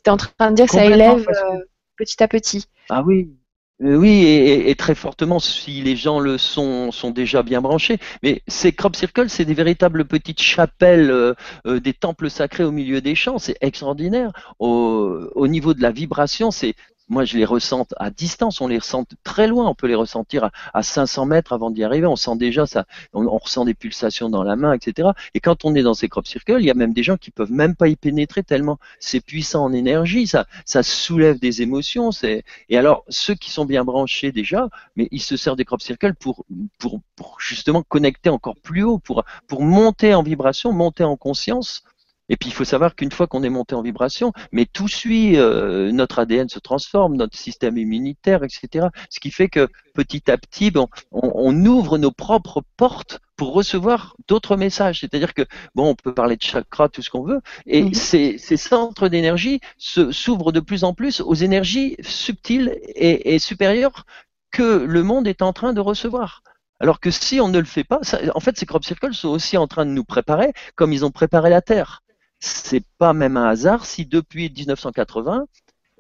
[0.07, 1.59] en train de dire que ça élève euh,
[1.97, 2.67] petit à petit.
[2.89, 3.33] Ah oui,
[3.81, 7.99] oui, et, très fortement si les gens le sont, sont déjà bien branchés.
[8.23, 11.33] Mais ces crop circles, c'est des véritables petites chapelles, euh,
[11.67, 13.39] euh, des temples sacrés au milieu des champs.
[13.39, 14.33] C'est extraordinaire.
[14.59, 16.75] au, niveau de la vibration, c'est
[17.11, 20.51] moi, je les ressens à distance, on les ressent très loin, on peut les ressentir
[20.73, 22.07] à, 500 mètres avant d'y arriver.
[22.07, 25.11] On sent déjà ça, on, ressent des pulsations dans la main, etc.
[25.35, 27.33] Et quand on est dans ces crop circles, il y a même des gens qui
[27.33, 32.13] peuvent même pas y pénétrer tellement c'est puissant en énergie, ça, ça soulève des émotions.
[32.13, 35.83] C'est et alors ceux qui sont bien branchés déjà, mais ils se servent des crop
[35.83, 36.45] circles pour,
[36.79, 41.83] pour, pour justement connecter encore plus haut, pour, pour monter en vibration, monter en conscience
[42.31, 45.37] et puis il faut savoir qu'une fois qu'on est monté en vibration, mais tout suit,
[45.37, 48.87] euh, notre ADN se transforme, notre système immunitaire, etc.
[49.11, 54.15] Ce qui fait que petit à petit, bon, on, ouvre nos propres portes pour recevoir
[54.29, 55.01] d'autres messages.
[55.01, 55.43] C'est-à-dire que,
[55.75, 57.95] bon, on peut parler de chakra, tout ce qu'on veut, et mhm.
[57.95, 64.07] ces, centres d'énergie s'ouvrent de plus en plus aux énergies subtiles et, et supérieures
[64.53, 66.43] que le monde est en train de recevoir.
[66.79, 68.01] Alors que si on ne le fait pas,
[68.35, 71.11] en fait, ces crop circles sont aussi en train de nous préparer comme ils ont
[71.11, 72.03] préparé la Terre
[72.41, 75.47] c'est pas même un hasard si depuis 1980,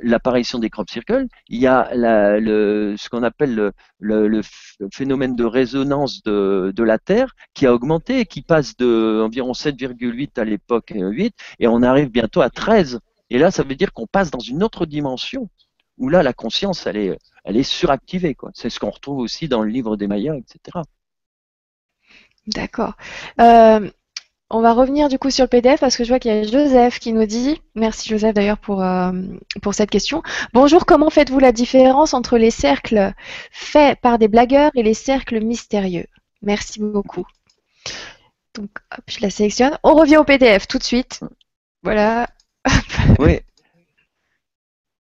[0.02, 4.40] l'apparition des crop circles, il y a ce qu'on appelle le,
[4.92, 10.44] phénomène de résonance de, la Terre qui a augmenté qui passe de environ 7,8 à
[10.44, 13.00] l'époque 8 et on arrive bientôt à 13.
[13.28, 15.48] Et là, ça veut dire qu'on passe dans une autre dimension
[15.98, 18.36] où là, la conscience, elle est, elle est suractivée.
[18.54, 20.78] C'est ce qu'on retrouve aussi dans le livre des Mayas, etc.
[22.46, 22.94] D'accord.
[23.40, 23.90] Euh,
[24.50, 26.42] on va revenir du coup sur le PDF parce que je vois qu'il y a
[26.42, 29.12] Joseph qui nous dit, merci Joseph d'ailleurs pour, euh,
[29.62, 30.22] pour cette question.
[30.52, 33.12] Bonjour, comment faites-vous la différence entre les cercles
[33.52, 36.06] faits par des blagueurs et les cercles mystérieux?
[36.42, 37.26] Merci beaucoup.
[38.54, 39.78] Donc, hop, je la sélectionne.
[39.84, 41.20] On revient au PDF tout de suite.
[41.84, 42.26] Voilà.
[43.20, 43.40] oui.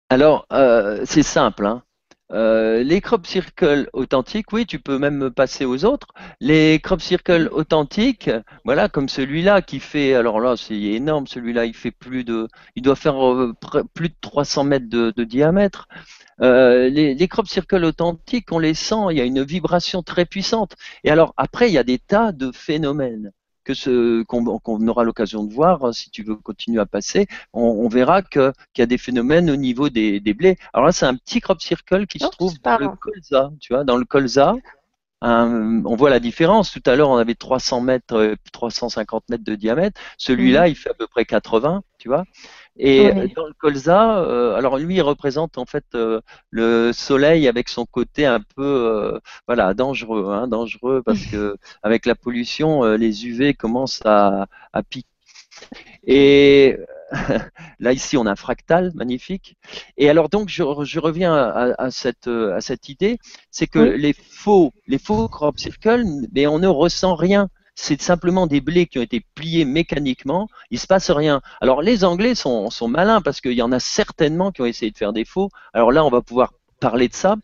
[0.10, 1.66] Alors, euh, c'est simple.
[1.66, 1.84] Hein.
[2.32, 6.08] Euh, les crop circles authentiques, oui, tu peux même passer aux autres.
[6.40, 8.30] Les crop circles authentiques,
[8.66, 12.84] voilà, comme celui-là qui fait, alors là, c'est énorme, celui-là, il fait plus de, il
[12.84, 13.54] doit faire euh,
[13.94, 15.88] plus de 300 mètres de, diamètre.
[16.42, 20.26] Euh, les, les, crop circles authentiques, on les sent, il y a une vibration très
[20.26, 20.76] puissante.
[21.04, 23.32] Et alors après, il y a des tas de phénomènes
[23.70, 27.28] que ce qu'on aura l'occasion de voir hein, si tu veux continuer à passer.
[27.54, 30.58] On, verra qu'il y a des phénomènes au niveau des, blés.
[30.74, 33.52] Alors là, c'est un petit crop circle qui se trouve dans le colza.
[33.60, 34.56] Tu vois, dans le colza,
[35.22, 36.72] on voit la différence.
[36.72, 40.02] Tout à l'heure, on avait 300 mètres, 350 euh, mètres de diamètre.
[40.18, 40.70] Celui-là, mhm.
[40.70, 42.24] il fait à peu près 80, tu vois.
[42.82, 47.68] Et dans le colza, euh, alors lui, il représente en fait euh, le soleil avec
[47.68, 53.28] son côté un peu, euh, voilà, dangereux, hein, dangereux parce que avec la pollution, les
[53.28, 55.10] UV commencent à, à piquer.
[56.08, 56.78] Et
[57.80, 59.58] là ici, on a un fractal magnifique.
[59.98, 63.20] Et alors donc, je, reviens à, cette, à cette idée,
[63.52, 67.50] c'est que les faux, les faux crop circles, mais on ne ressent rien
[67.82, 71.42] c'est simplement des blés qui ont été pliés mécaniquement, il se passe rien.
[71.62, 74.98] Alors les Anglais sont, malins parce qu'il y en a certainement qui ont essayé de
[74.98, 75.50] faire des faux.
[75.74, 77.38] Alors là, on va pouvoir parler de ça.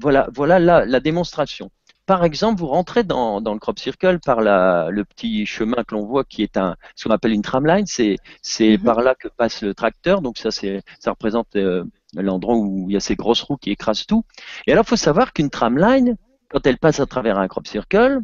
[0.00, 1.70] Voilà, voilà la, démonstration.
[2.06, 6.24] Par exemple, vous rentrez dans, le crop circle par le petit chemin que l'on voit
[6.24, 7.84] qui est un, ce qu'on appelle une tramline.
[7.86, 8.16] C'est,
[8.58, 8.78] mhm.
[8.78, 10.22] par là que passe le tracteur.
[10.22, 14.06] Donc ça, ça représente euh, l'endroit où il y a ces grosses roues qui écrasent
[14.06, 14.24] tout.
[14.66, 16.16] Et alors, il faut savoir qu'une tramline,
[16.48, 18.20] quand elle passe à travers un crop circle,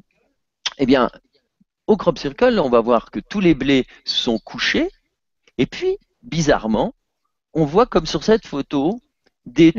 [0.79, 1.11] eh bien,
[1.89, 4.89] au crop circle, on va voir que tous les blés sont couchés.
[5.57, 6.95] Et puis, bizarrement,
[7.55, 9.01] on voit comme sur cette photo
[9.47, 9.73] des,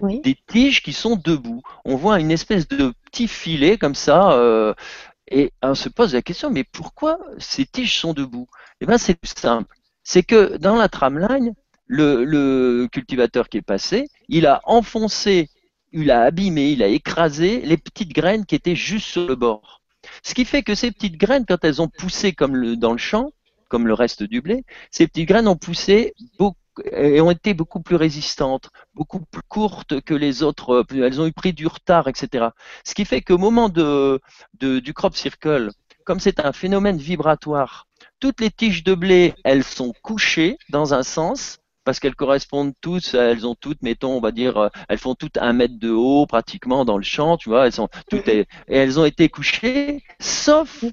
[0.48, 1.62] tiges qui sont debout.
[1.86, 4.32] On voit une espèce de petit filet comme ça.
[4.34, 4.74] Euh,
[5.30, 8.48] et on se pose la question, mais pourquoi ces tiges sont debout?
[8.82, 9.76] Eh bien, c'est simple.
[10.04, 11.54] C'est que dans la tramline,
[11.86, 15.50] le, le cultivateur qui est passé, il a enfoncé,
[15.92, 19.79] il a abîmé, il a écrasé les petites graines qui étaient juste sur le bord.
[20.24, 23.32] Ce qui fait que ces petites graines, quand elles ont poussé comme dans le champ,
[23.68, 26.58] comme le reste du blé, ces petites graines ont poussé beaucoup
[26.92, 31.34] et ont été beaucoup plus résistantes, beaucoup plus courtes que les autres, elles ont eu
[31.34, 32.48] pris du retard, etc.
[32.86, 35.72] Ce qui fait qu'au moment du crop circle,
[36.06, 37.88] comme c'est un phénomène vibratoire,
[38.20, 43.16] toutes les tiges de blé, elles sont couchées dans un sens, parce qu'elles correspondent toutes,
[43.16, 46.28] elles ont toutes, mettons, on va dire, euh, elles font toutes un mètre de haut
[46.28, 50.86] pratiquement dans le champ, tu vois, elles sont toutes, et elles ont été couchées, sauf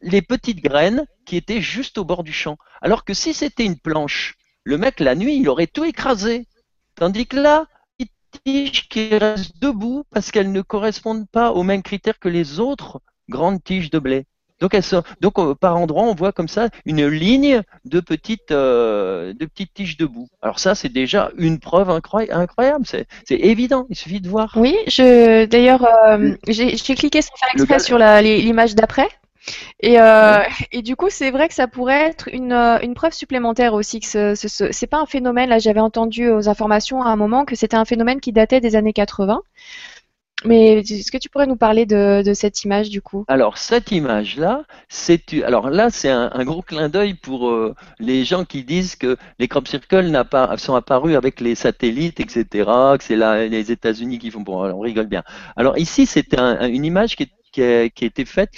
[0.00, 2.58] les petites graines qui étaient juste au bord du champ.
[2.82, 4.34] Alors que si c'était une planche,
[4.64, 6.48] le mec la nuit, il aurait tout écrasé.
[6.96, 7.68] Tandis que là,
[8.00, 8.08] les
[8.44, 13.00] tiges qui restent debout parce qu'elles ne correspondent pas aux mêmes critères que les autres
[13.28, 14.26] grandes tiges de blé.
[14.60, 14.76] Donc,
[15.20, 19.72] donc euh, par endroit, on voit comme ça une ligne de petites, euh, de petites
[19.72, 20.28] tiges debout.
[20.42, 22.84] Alors ça, c'est déjà une preuve incroyable.
[22.86, 23.86] C'est évident.
[23.88, 24.52] Il suffit de voir.
[24.56, 29.08] Oui, je d'ailleurs, euh, j'ai cliqué sans faire exprès sur l'image d'après.
[29.82, 29.96] Et,
[30.72, 34.06] et, du coup, c'est vrai que ça pourrait être une, une preuve supplémentaire aussi que
[34.06, 35.48] ce, ce, c'est pas un phénomène.
[35.48, 38.76] Là, j'avais entendu aux informations à un moment que c'était un phénomène qui datait des
[38.76, 39.42] années 80.
[40.44, 43.24] Mais est-ce que tu pourrais nous parler de, cette image du coup?
[43.28, 48.44] Alors cette image-là, c'est alors là c'est un, gros clin d'œil pour euh, les gens
[48.44, 52.46] qui disent que les crop circles pas, sont apparus avec les satellites, etc.
[52.98, 54.40] Que c'est là les États-Unis qui font.
[54.40, 55.22] Bon, on rigole bien.
[55.56, 58.54] Alors ici c'est une image qui qui a, été faite,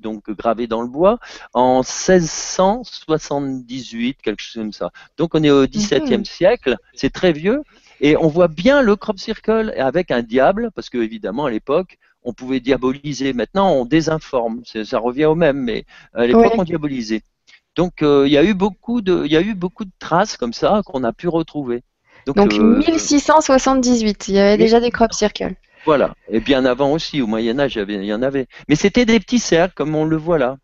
[0.00, 1.18] donc gravée dans le bois,
[1.52, 4.90] en 1678, quelque chose comme ça.
[5.16, 6.24] Donc on est au XVIIe mhm.
[6.24, 7.62] siècle, c'est très vieux,
[8.00, 11.98] et on voit bien le crop circle avec un diable, parce que évidemment à l'époque,
[12.22, 13.32] on pouvait diaboliser.
[13.32, 14.62] Maintenant, on désinforme.
[14.84, 17.22] Ça revient au même, mais à l'époque, on diabolisait.
[17.76, 20.52] Donc, euh, il y a eu beaucoup de, y a eu beaucoup de traces comme
[20.52, 21.82] ça qu'on a pu retrouver.
[22.26, 25.54] Donc, 1678, euh, il y avait déjà des crop circles.
[25.84, 26.14] Voilà.
[26.28, 28.48] Et bien avant aussi, au Moyen Âge, il y en avait.
[28.68, 30.56] Mais c'était des petits cercles, comme on le voit là.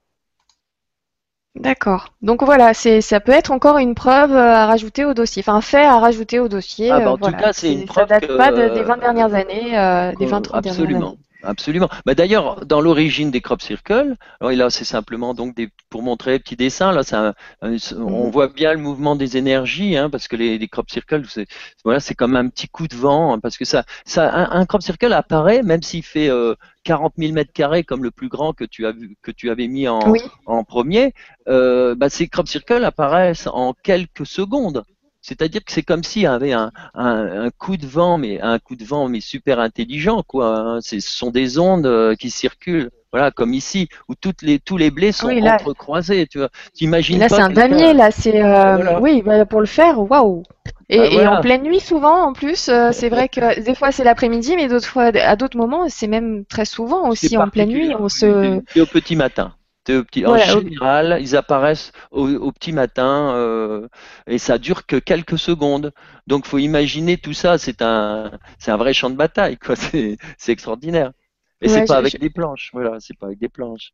[1.55, 2.09] D'accord.
[2.23, 5.55] Donc voilà, c'est ça peut être encore une preuve euh, à rajouter au dossier, enfin
[5.55, 6.91] un fait à rajouter au dossier.
[6.91, 8.09] Ah, bah, en tout cas, c'est une preuve.
[8.09, 11.19] Ça date pas des 20 dernières années, euh, des 20 30 dernières années.
[11.43, 11.89] Absolument.
[12.07, 16.33] Bah, D'ailleurs, dans l'origine des crop circles, alors là c'est simplement donc des, pour montrer
[16.33, 16.93] les petits dessins.
[16.93, 18.31] Là, ça, on mm.
[18.31, 21.47] voit bien le mouvement des énergies, hein, parce que les, les crop circles, c'est
[21.85, 24.83] voilà, c'est comme un petit coup de vent, hein, parce que ça, ça, un, crop
[24.83, 28.65] circle apparaît même s'il fait euh, 40 000 mètres carrés comme le plus grand que
[28.65, 30.01] tu as vu, que tu avais mis en,
[30.47, 31.13] en premier.
[31.49, 34.85] Euh, bah, ces crop circles apparaissent en quelques secondes.
[35.23, 38.59] C'est-à-dire que c'est comme s'il y avait un, un, un, coup de vent, mais un
[38.59, 40.59] coup de vent, mais super intelligent, quoi.
[40.59, 40.81] Hein.
[40.81, 44.91] Ce sont des ondes euh, qui circulent, voilà, comme ici, où toutes les, tous les
[44.91, 46.49] blés sont entrecroisés, tu vois.
[46.75, 50.43] T'imagines Là, c'est un damier, là, c'est, euh, oui, bah, pour le faire, waouh.
[50.89, 53.93] Et, bah, et, en pleine nuit, souvent, en plus, euh, c'est vrai que des fois
[53.93, 57.69] c'est l'après-midi, mais d'autres fois, à d'autres moments, c'est même très souvent aussi en pleine
[57.69, 58.61] nuit, on se.
[58.75, 59.55] Et au petit matin.
[59.89, 63.89] En général, ils apparaissent au, petit matin euh,
[64.27, 65.93] et ça dure que quelques secondes.
[66.27, 67.59] Donc, faut imaginer tout ça.
[67.59, 69.75] C'est un, c'est un vrai champ de bataille, quoi.
[70.39, 71.13] C'est, extraordinaire.
[71.61, 72.71] Et c'est pas avec des planches.
[72.73, 73.93] Voilà, c'est pas avec des planches.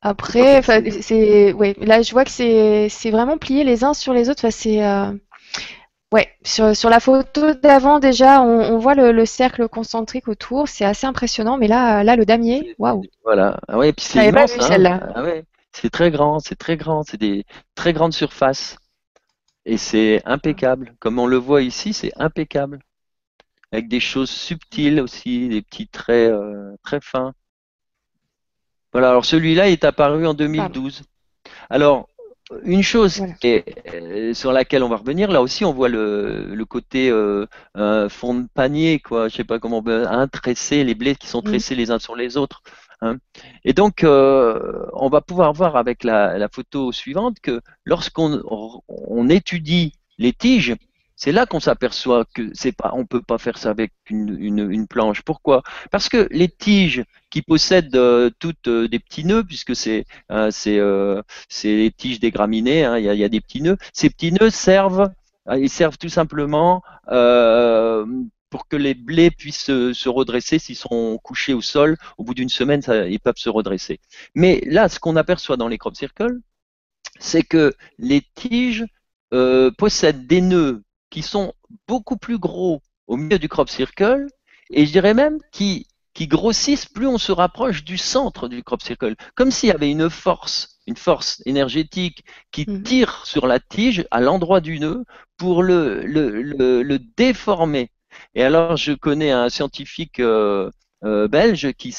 [0.00, 0.62] Après,
[1.00, 4.40] c'est, ouais, là, je vois que c'est, c'est vraiment plié les uns sur les autres.
[4.40, 5.12] Enfin, c'est, euh,
[6.12, 11.06] Ouais, sur, sur la photo d'avant déjà, on, voit le, cercle concentrique autour, c'est assez
[11.06, 13.02] impressionnant, mais là, là le damier, waouh.
[13.24, 15.00] Voilà, ah ouais, puis c'est immense, hein.
[15.14, 15.44] ah ouais.
[15.72, 18.76] c'est très grand, c'est très grand, c'est des très grandes surfaces
[19.64, 20.94] et c'est impeccable.
[20.98, 22.80] Comme on le voit ici, c'est impeccable,
[23.72, 27.32] avec des choses subtiles aussi, des petits traits euh, très fins.
[28.92, 31.04] Voilà, alors celui-là est apparu en 2012.
[31.70, 32.08] Alors,
[32.64, 37.46] une chose euh, sur laquelle on va revenir, là aussi on voit le, côté euh,
[38.08, 39.28] fond de panier, quoi.
[39.28, 42.36] Je sais pas comment, un tressé, les blés qui sont tressés les uns sur les
[42.36, 42.62] autres.
[43.02, 43.16] Hein.
[43.64, 48.40] Et donc, euh, on va pouvoir voir avec la, photo suivante que lorsqu'on
[48.88, 50.76] on étudie les tiges,
[51.22, 54.40] c'est là qu'on s'aperçoit que c'est pas, on peut pas faire ça avec une,
[54.72, 55.22] une, planche.
[55.22, 55.62] Pourquoi?
[55.92, 60.50] Parce que les tiges qui possèdent euh, toutes euh, des petits nœuds, puisque c'est euh,
[60.50, 63.76] c'est les tiges des graminées, hein, il y, a, y, a, des petits nœuds.
[63.92, 65.12] Ces petits nœuds servent,
[65.48, 71.62] ils servent tout simplement pour que les blés puissent se, redresser s'ils sont couchés au
[71.62, 71.98] sol.
[72.18, 74.00] Au bout d'une semaine, ça, ils peuvent se redresser.
[74.34, 76.40] Mais là, ce qu'on aperçoit dans les crop circles,
[77.20, 78.84] c'est que les tiges
[79.78, 81.54] possèdent des nœuds qui sont
[81.88, 84.26] beaucoup plus gros au milieu du crop circle
[84.70, 88.82] et je dirais même qui qui grossissent plus on se rapproche du centre du crop
[88.82, 92.82] circle, comme s'il y avait une force, une force énergétique qui Mhm.
[92.84, 95.04] tire sur la tige à l'endroit du nœud
[95.38, 97.90] pour le, le, le, le déformer.
[98.34, 100.70] Et alors, je connais un scientifique euh,
[101.04, 101.94] euh, belge qui,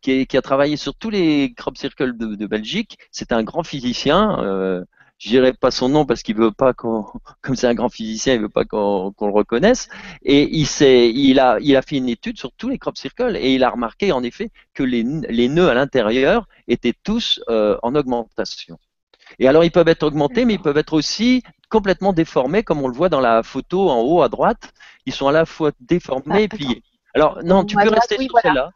[0.00, 2.98] qui, a travaillé sur tous les crop circles de, de Belgique.
[3.10, 4.38] C'est un grand physicien.
[4.42, 4.84] Euh,
[5.20, 7.04] je dirais pas son nom parce qu'il veut pas qu'on,
[7.42, 9.88] comme c'est un grand physicien, il veut pas qu'on qu'on le reconnaisse.
[10.22, 13.36] Et il s'est, il a, il a fait une étude sur tous les crop circles
[13.36, 17.76] et il a remarqué en effet que les, les nœuds à l'intérieur étaient tous euh,
[17.82, 18.78] en augmentation.
[19.38, 22.88] Et alors ils peuvent être augmentés, mais ils peuvent être aussi complètement déformés, comme on
[22.88, 24.72] le voit dans la photo en haut à droite.
[25.06, 26.82] Ils sont à la fois déformés Ah, et pliés.
[27.14, 28.48] Alors non, tu peux droite, rester oui, sur voilà.
[28.48, 28.70] celle-là.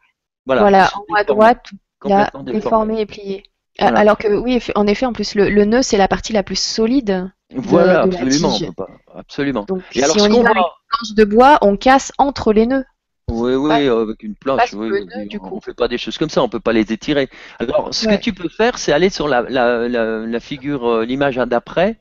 [0.45, 1.65] Voilà, Voilà, en haut à droite,
[2.03, 2.51] déformés.
[2.53, 3.43] déformé et plié.
[3.79, 3.99] Voilà.
[3.99, 6.59] Alors que oui, en effet, en plus, le, le nœud, c'est la partie la plus
[6.59, 7.29] solide.
[7.53, 8.71] Voilà, de absolument, tige.
[8.71, 9.65] pas, absolument.
[9.65, 10.43] Donc, Et si on y avec une
[10.89, 12.85] planche de bois, on casse entre les nœuds.
[13.29, 16.43] Oui, oui, avec une planche, oui, nœud, on ne fait pas des choses comme ça,
[16.43, 17.27] on peut pas les étirer.
[17.59, 18.17] Alors, ce Ouais.
[18.17, 21.99] que tu peux faire, c'est aller sur la, la, la, la figure, euh, l'image d'après,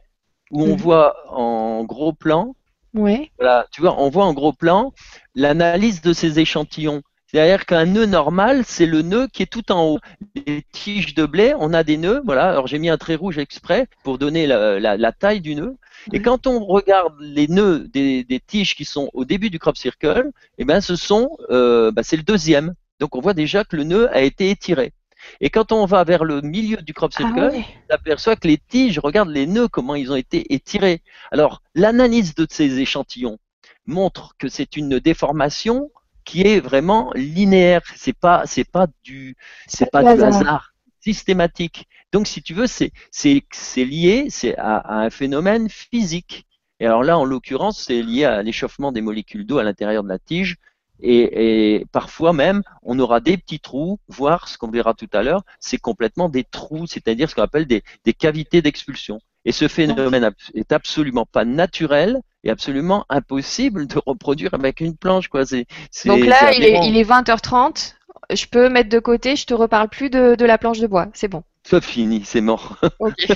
[0.50, 0.76] où on Mhm.
[0.76, 2.54] voit en gros plan,
[2.94, 3.30] Ouais.
[3.38, 4.92] voilà, tu vois, on voit en gros plan
[5.34, 7.02] l'analyse de ces échantillons.
[7.34, 9.98] C'est-à-dire qu'un nœud normal, c'est le nœud qui est tout en haut.
[10.46, 12.48] Les tiges de blé, on a des nœuds, voilà.
[12.48, 15.76] Alors j'ai mis un trait rouge exprès pour donner la, la, la taille du nœud.
[16.12, 19.76] Et quand on regarde les nœuds des, des tiges qui sont au début du crop
[19.76, 22.72] circle, eh ben ce sont, euh, bah, c'est le deuxième.
[23.00, 24.92] Donc on voit déjà que le nœud a été étiré.
[25.40, 27.50] Et quand on va vers le milieu du crop Ah circle,
[27.90, 31.02] on aperçoit que les tiges, regarde les nœuds, comment ils ont été étirés.
[31.32, 33.38] Alors, l'analyse de ces échantillons
[33.86, 35.90] montre que c'est une déformation
[36.24, 37.82] qui est vraiment linéaire.
[37.96, 40.72] C'est pas, c'est pas du, c'est Pas du hasard.
[41.00, 41.86] systématique.
[42.12, 46.46] Donc, si tu veux, c'est, c'est, c'est lié, c'est à, à un phénomène physique.
[46.80, 50.08] Et alors là, en l'occurrence, c'est lié à l'échauffement des molécules d'eau à l'intérieur de
[50.08, 50.56] la tige.
[51.00, 55.22] Et, et parfois même, on aura des petits trous, voire ce qu'on verra tout à
[55.22, 59.18] l'heure, c'est complètement des trous, c'est-à-dire ce qu'on appelle des, des cavités d'expulsion.
[59.44, 64.96] Et ce phénomène ab- est absolument pas naturel et absolument impossible de reproduire avec une
[64.96, 65.28] planche.
[65.28, 65.44] Quoi.
[65.44, 66.84] Donc là, il est, aberrant.
[66.84, 67.94] il est 20h30.
[68.30, 71.08] Je peux mettre de côté, je te reparle plus de, de la planche de bois.
[71.14, 71.42] C'est bon.
[71.62, 72.78] C'est fini, c'est mort.
[73.00, 73.26] Ok.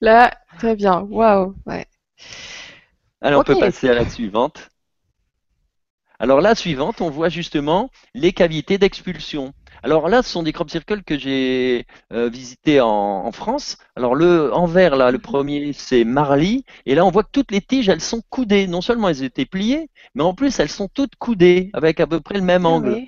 [0.00, 1.00] Là, très bien.
[1.10, 1.54] Waouh.
[1.66, 1.86] Ouais.
[3.20, 4.70] Alors on peut passer à la suivante.
[6.18, 9.52] Alors la suivante, on voit justement les cavités d'expulsion.
[9.84, 13.76] Alors là, ce sont des crop circles que j'ai euh, visités en, en France.
[13.96, 17.52] Alors le en vert là, le premier c'est Marly, et là on voit que toutes
[17.52, 18.66] les tiges elles sont coudées.
[18.66, 22.20] Non seulement elles étaient pliées, mais en plus elles sont toutes coudées avec à peu
[22.20, 23.02] près le même Ah angle.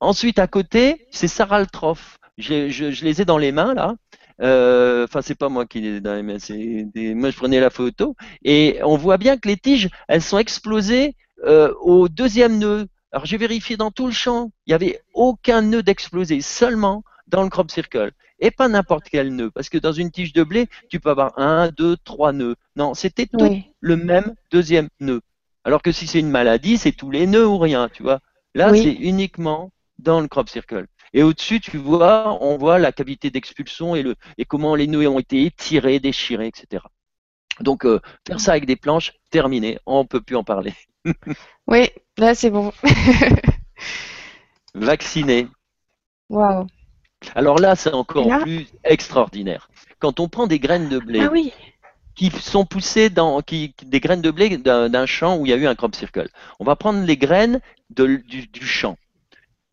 [0.00, 2.18] Ensuite, à côté, c'est Saraltroph.
[2.38, 3.94] Je, je, je les ai dans les mains là.
[4.42, 7.14] Euh, Enfin, c'est pas moi qui les ai dans les mains, c'est des...
[7.14, 11.14] moi je prenais la photo et on voit bien que les tiges, elles sont explosées
[11.44, 12.86] euh, au deuxième nœud.
[13.14, 17.44] Alors j'ai vérifié dans tout le champ, il n'y avait aucun nœud d'explosé, seulement dans
[17.44, 18.10] le crop circle.
[18.40, 21.38] Et pas n'importe quel nœud, parce que dans une tige de blé, tu peux avoir
[21.38, 22.56] un, deux, trois nœuds.
[22.74, 23.66] Non, c'était tout Oui.
[23.78, 25.20] le même deuxième nœud.
[25.62, 28.18] Alors que si c'est une maladie, c'est tous les nœuds ou rien, tu vois.
[28.56, 28.82] Là, Oui.
[28.82, 30.88] c'est uniquement dans le crop circle.
[31.12, 35.06] Et au-dessus, tu vois, on voit la cavité d'expulsion et, le, et comment les nœuds
[35.06, 36.82] ont été étirés, déchirés, etc.
[37.60, 39.78] Donc, euh, faire ça avec des planches, terminé.
[39.86, 40.74] On peut plus en parler.
[41.66, 41.88] Oui,
[42.18, 42.72] là, c'est bon.
[44.74, 45.48] Vacciner.
[46.28, 46.66] Waouh.
[47.34, 49.68] Alors là, c'est encore là plus extraordinaire.
[49.98, 51.52] Quand on prend des graines de blé Ah oui.
[52.14, 55.56] qui sont poussées dans qui, des graines de blé d'un champ où il y a
[55.56, 56.28] eu un crop circle,
[56.60, 58.96] on va prendre les graines de- du, du champ.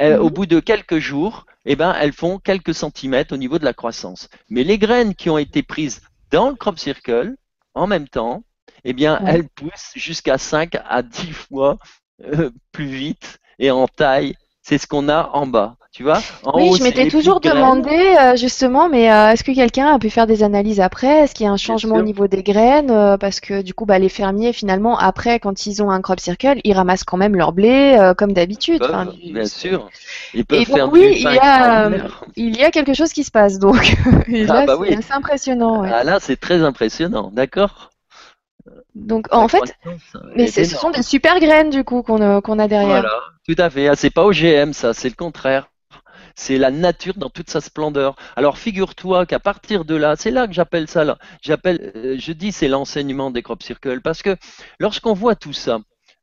[0.01, 0.23] Euh, Mhm.
[0.25, 3.73] Au bout de quelques jours, eh ben, elles font quelques centimètres au niveau de la
[3.73, 4.29] croissance.
[4.49, 7.35] Mais les graines qui ont été prises dans le crop circle,
[7.75, 8.43] en même temps,
[8.83, 9.25] eh bien, Ouais.
[9.25, 11.77] elles poussent jusqu'à 5 à 10 fois
[12.23, 14.35] euh, plus vite et en taille.
[14.63, 15.75] C'est ce qu'on a en bas.
[15.91, 19.53] Tu vois En Oui, haut, je m'étais toujours demandé euh, justement, mais euh, est-ce que
[19.53, 21.19] quelqu'un a pu faire des analyses après?
[21.23, 22.91] Est-ce qu'il y a un changement au niveau des graines?
[22.91, 26.19] Euh, parce que du coup, bah, les fermiers, finalement, après, quand ils ont un crop
[26.19, 28.81] circle, ils ramassent quand même leur blé euh, comme d'habitude.
[28.85, 29.91] Enfin, du- bien sûr.
[30.33, 31.89] Ils peuvent Et donc, faire oui, du il y a,
[32.35, 33.95] il y a quelque chose qui se passe, donc.
[34.47, 34.97] Ah là, bah c'est oui.
[34.97, 35.93] assez impressionnant, ouais.
[35.93, 37.90] Ah là, c'est très impressionnant, d'accord
[38.95, 39.75] Donc, La en fait,
[40.35, 42.87] mais ce sont des super graines, du coup, qu'on a, qu'on a derrière.
[42.87, 43.87] Voilà, tout à fait.
[43.87, 45.67] Ah, c'est pas OGM, ça, c'est le contraire.
[46.35, 48.15] C'est la nature dans toute sa splendeur.
[48.35, 51.17] Alors figure-toi qu'à partir de là, c'est là que j'appelle ça là.
[51.41, 54.37] J'appelle, euh, je dis c'est l'enseignement des crop circles parce que
[54.79, 55.79] lorsqu'on voit tout ça,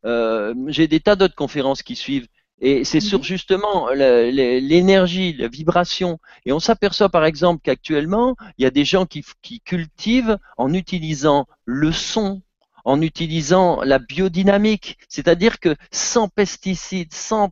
[0.07, 2.27] euh, j'ai des tas d'autres conférences qui suivent
[2.61, 3.25] et c'est sur Mhm.
[3.25, 6.19] justement l'énergie, la vibration.
[6.47, 10.73] Et on s'aperçoit par exemple qu'actuellement, il y a des gens qui, qui cultivent en
[10.73, 12.43] utilisant le son,
[12.89, 17.51] en utilisant la biodynamique, c'est-à-dire que sans pesticides, sans,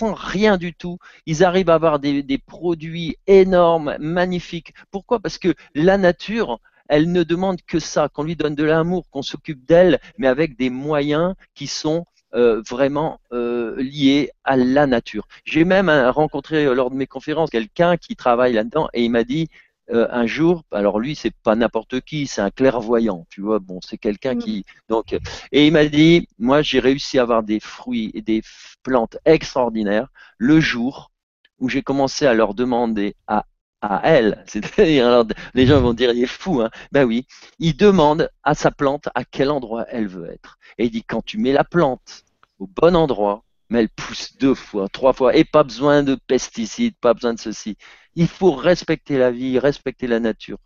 [0.00, 4.72] rien du tout, ils arrivent à avoir des, des produits énormes, magnifiques.
[4.90, 5.20] Pourquoi?
[5.20, 9.20] Parce que la nature, elle ne demande que ça, qu'on lui donne de l'amour, qu'on
[9.20, 15.28] s'occupe d'elle, mais avec des moyens qui sont euh, vraiment euh, liés à la nature.
[15.44, 19.24] J'ai même euh, rencontré lors de mes conférences quelqu'un qui travaille là-dedans et il m'a
[19.24, 19.48] dit
[19.92, 23.98] un jour, alors lui c'est pas n'importe qui, c'est un clairvoyant, tu vois, bon c'est
[23.98, 24.62] quelqu'un qui mm.
[24.88, 25.12] donc
[25.52, 28.42] et il m'a dit moi j'ai réussi à avoir des fruits et des
[28.82, 31.10] plantes extraordinaires le jour
[31.58, 33.46] où j'ai commencé à leur demander à
[33.82, 35.24] à elle, c'est-à-dire
[35.54, 36.70] les gens vont dire il est fou, hein.
[36.92, 37.26] ben oui,
[37.58, 40.58] il demande à sa plante à quel endroit elle veut être.
[40.78, 42.24] Et il dit quand tu mets la plante
[42.58, 46.96] au bon endroit, mais elle pousse deux fois, trois fois, et pas besoin de pesticides,
[47.00, 47.76] pas besoin de ceci.
[48.16, 50.58] Il faut respecter la vie, respecter la nature.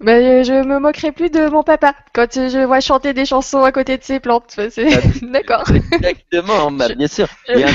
[0.00, 3.72] Ben, je me moquerai plus de mon papa quand je vois chanter des chansons à
[3.72, 4.56] côté de ses plantes.
[5.22, 5.64] D'accord.
[5.68, 7.26] Exactement, bien sûr.
[7.48, 7.68] Il y, a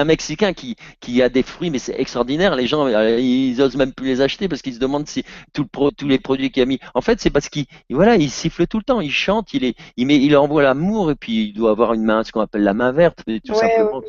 [0.00, 2.54] un Mexicain, qui, qui a des fruits, mais c'est extraordinaire.
[2.54, 5.62] Les gens, euh, ils osent même plus les acheter parce qu'ils se demandent si tout
[5.62, 6.78] le tous les produits qu'il a mis.
[6.94, 9.74] En fait, c'est parce qu'il voilà, il siffle tout le temps, il chante, il, est,
[9.96, 12.62] il, met, il envoie l'amour et puis il doit avoir une main, ce qu'on appelle
[12.62, 14.00] la main verte, tout simplement.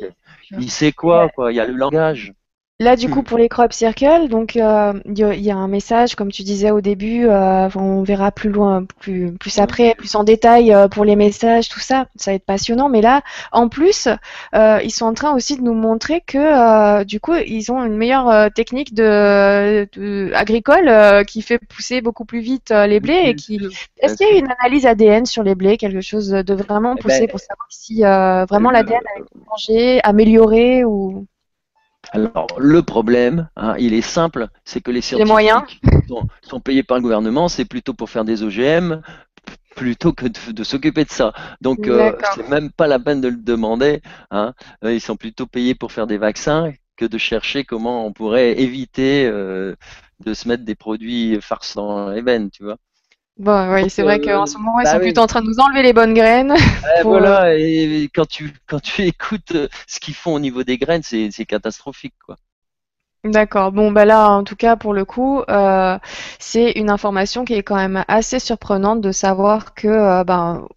[0.58, 1.52] Il sait quoi, quoi.
[1.52, 2.32] Il y a le langage.
[2.80, 3.24] Là, du coup, hmm.
[3.24, 6.80] pour les crop circles, donc euh, il y, a un message, comme tu disais au
[6.80, 11.14] début, euh, on verra plus loin, plus, plus après, plus en détail euh, pour les
[11.14, 12.06] messages, tout ça.
[12.16, 12.88] Ça va être passionnant.
[12.88, 13.22] Mais là,
[13.52, 14.08] en plus,
[14.54, 18.52] ils sont en train aussi de nous montrer que, du coup, ils ont une meilleure
[18.52, 23.22] technique de, agricole qui fait pousser beaucoup plus vite les blés.
[23.26, 23.60] Et qui...
[24.00, 27.00] Est-ce qu'il y a une analyse ADN sur les blés, quelque chose de vraiment eh
[27.00, 31.24] poussé ben, pour savoir si vraiment l'ADN a été changé, amélioré ou
[32.12, 35.80] alors, le problème, hein, il est simple, c'est que les scientifiques
[36.42, 39.00] Sont, payés par le gouvernement, c'est plutôt pour faire des OGM
[39.74, 41.32] plutôt que de, s'occuper de ça.
[41.60, 44.02] Donc, euh, c'est même pas la peine de le demander.
[44.30, 44.54] Hein.
[44.84, 48.60] Euh, ils sont plutôt payés pour faire des vaccins que de chercher comment on pourrait
[48.60, 49.74] éviter euh,
[50.20, 52.76] de se mettre des produits farceurs et les tu vois.
[53.36, 55.58] Bon, oui, c'est vrai qu'en ce moment, ils bah sont plutôt en train de nous
[55.58, 56.54] enlever les bonnes graines.
[57.02, 60.78] Voilà, euh, et quand tu, quand tu écoutes euh, ce qu'ils font au niveau des
[60.78, 62.36] graines, c'est catastrophique, quoi.
[63.24, 63.72] D'accord.
[63.72, 65.98] Bon, bah là, en tout cas, pour le coup, euh,
[66.38, 70.68] c'est une information qui est quand même assez surprenante de savoir que, euh, ben,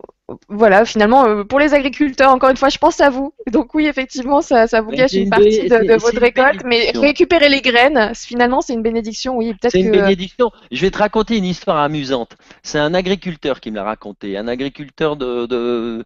[0.50, 3.34] voilà, finalement, euh, pour les agriculteurs, encore une fois, je pense à vous.
[3.50, 7.62] Donc oui, effectivement, ça, ça vous gâche une partie de, votre récolte, mais récupérer les
[7.62, 9.54] graines, finalement, c'est une bénédiction, oui.
[9.70, 10.52] C'est une bénédiction.
[10.70, 12.36] Je vais te raconter une histoire amusante.
[12.62, 16.04] C'est un agriculteur qui me l'a raconté, un agriculteur de,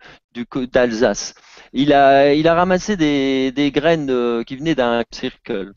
[0.71, 1.33] d'Alsace.
[1.73, 5.71] Il a, il a ramassé des, des graines qui venaient d'un circle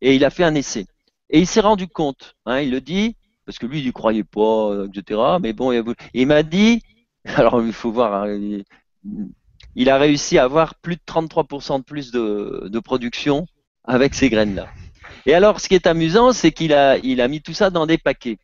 [0.00, 0.86] et il a fait un essai.
[1.28, 4.24] Et il s'est rendu compte, hein, il le dit, parce que lui, il n'y croyait
[4.24, 5.20] pas, etc.
[5.42, 5.72] Mais bon,
[6.14, 6.82] il m'a dit,
[7.36, 8.24] Alors, il faut voir.
[8.24, 8.62] Hein,
[9.74, 13.46] il, a réussi à avoir plus de 33% de plus de, production
[13.84, 14.68] avec ces graines-là.
[15.26, 17.86] Et alors, ce qui est amusant, c'est qu'il a, il a mis tout ça dans
[17.86, 18.38] des paquets.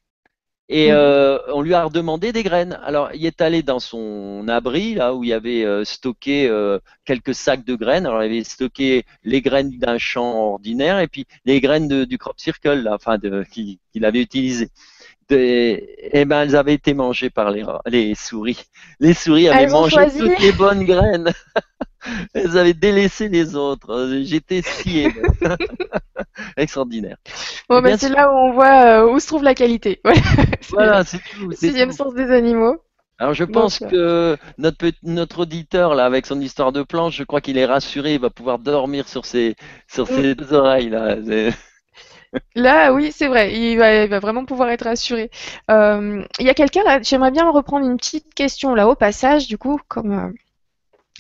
[0.70, 0.95] Et mmh.
[0.95, 2.79] euh, on lui a redemandé des graines.
[2.85, 7.35] Alors, il est allé dans son abri, là où il avait euh, stocké euh, quelques
[7.35, 8.05] sacs de graines.
[8.05, 12.39] Alors, il avait stocké les graines d'un champ ordinaire et puis les graines du crop
[12.39, 13.18] circle, là, enfin,
[13.51, 14.68] qu'il avait utilisé
[15.31, 18.64] eh ben, elles avaient été mangées par les, les souris.
[19.01, 21.33] Les souris avaient mangé toutes les bonnes graines.
[22.35, 24.20] elles avaient délaissé les autres.
[24.22, 25.12] J'étais scié.
[26.57, 27.16] Extraordinaire.
[27.68, 30.01] Bon, ben, c'est là où on voit euh, où se trouve la qualité.
[30.70, 31.53] voilà, c'est tout.
[31.53, 32.83] Sixième sens des animaux.
[33.20, 37.41] Alors je pense que notre, notre auditeur là avec son histoire de planche, je crois
[37.41, 39.57] qu'il est rassuré, il va pouvoir dormir sur ses
[39.89, 41.16] sur ses oreilles là.
[42.55, 45.31] Là, oui, c'est vrai, il va, vraiment pouvoir être assuré.
[45.70, 49.49] Euh, il y a quelqu'un là, j'aimerais bien reprendre une petite question là au passage,
[49.49, 50.29] du coup, comme, euh,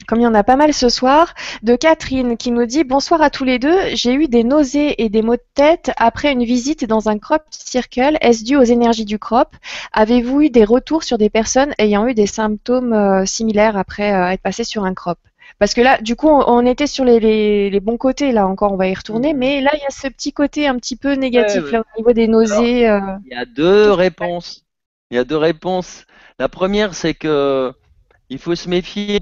[0.06, 3.22] comme il y en a pas mal ce soir, de Catherine qui nous dit Bonsoir
[3.22, 6.44] à tous les deux, j'ai eu des nausées et des maux de tête après une
[6.44, 8.18] visite dans un crop circle.
[8.20, 9.48] Est-ce dû aux énergies du crop?
[9.92, 14.42] Avez-vous eu des retours sur des personnes ayant eu des symptômes euh, similaires après être
[14.42, 15.18] passées sur un crop?
[15.58, 18.88] Parce que là, du coup, on, était sur les, bons côtés, là encore, on va
[18.88, 19.38] y retourner, mhm.
[19.38, 22.12] mais là, il y a ce petit côté un petit peu négatif Là, au niveau
[22.12, 22.88] des nausées.
[22.88, 23.00] Euh.
[23.24, 24.64] il y a deux réponses.
[25.10, 26.04] Il y a deux réponses.
[26.38, 27.72] La première, c'est que
[28.28, 29.20] il faut se méfier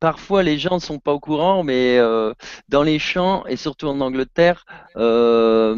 [0.00, 2.32] parfois les gens ne sont pas au courant, mais euh,
[2.68, 4.64] dans les champs et surtout en Angleterre,
[4.96, 5.76] euh,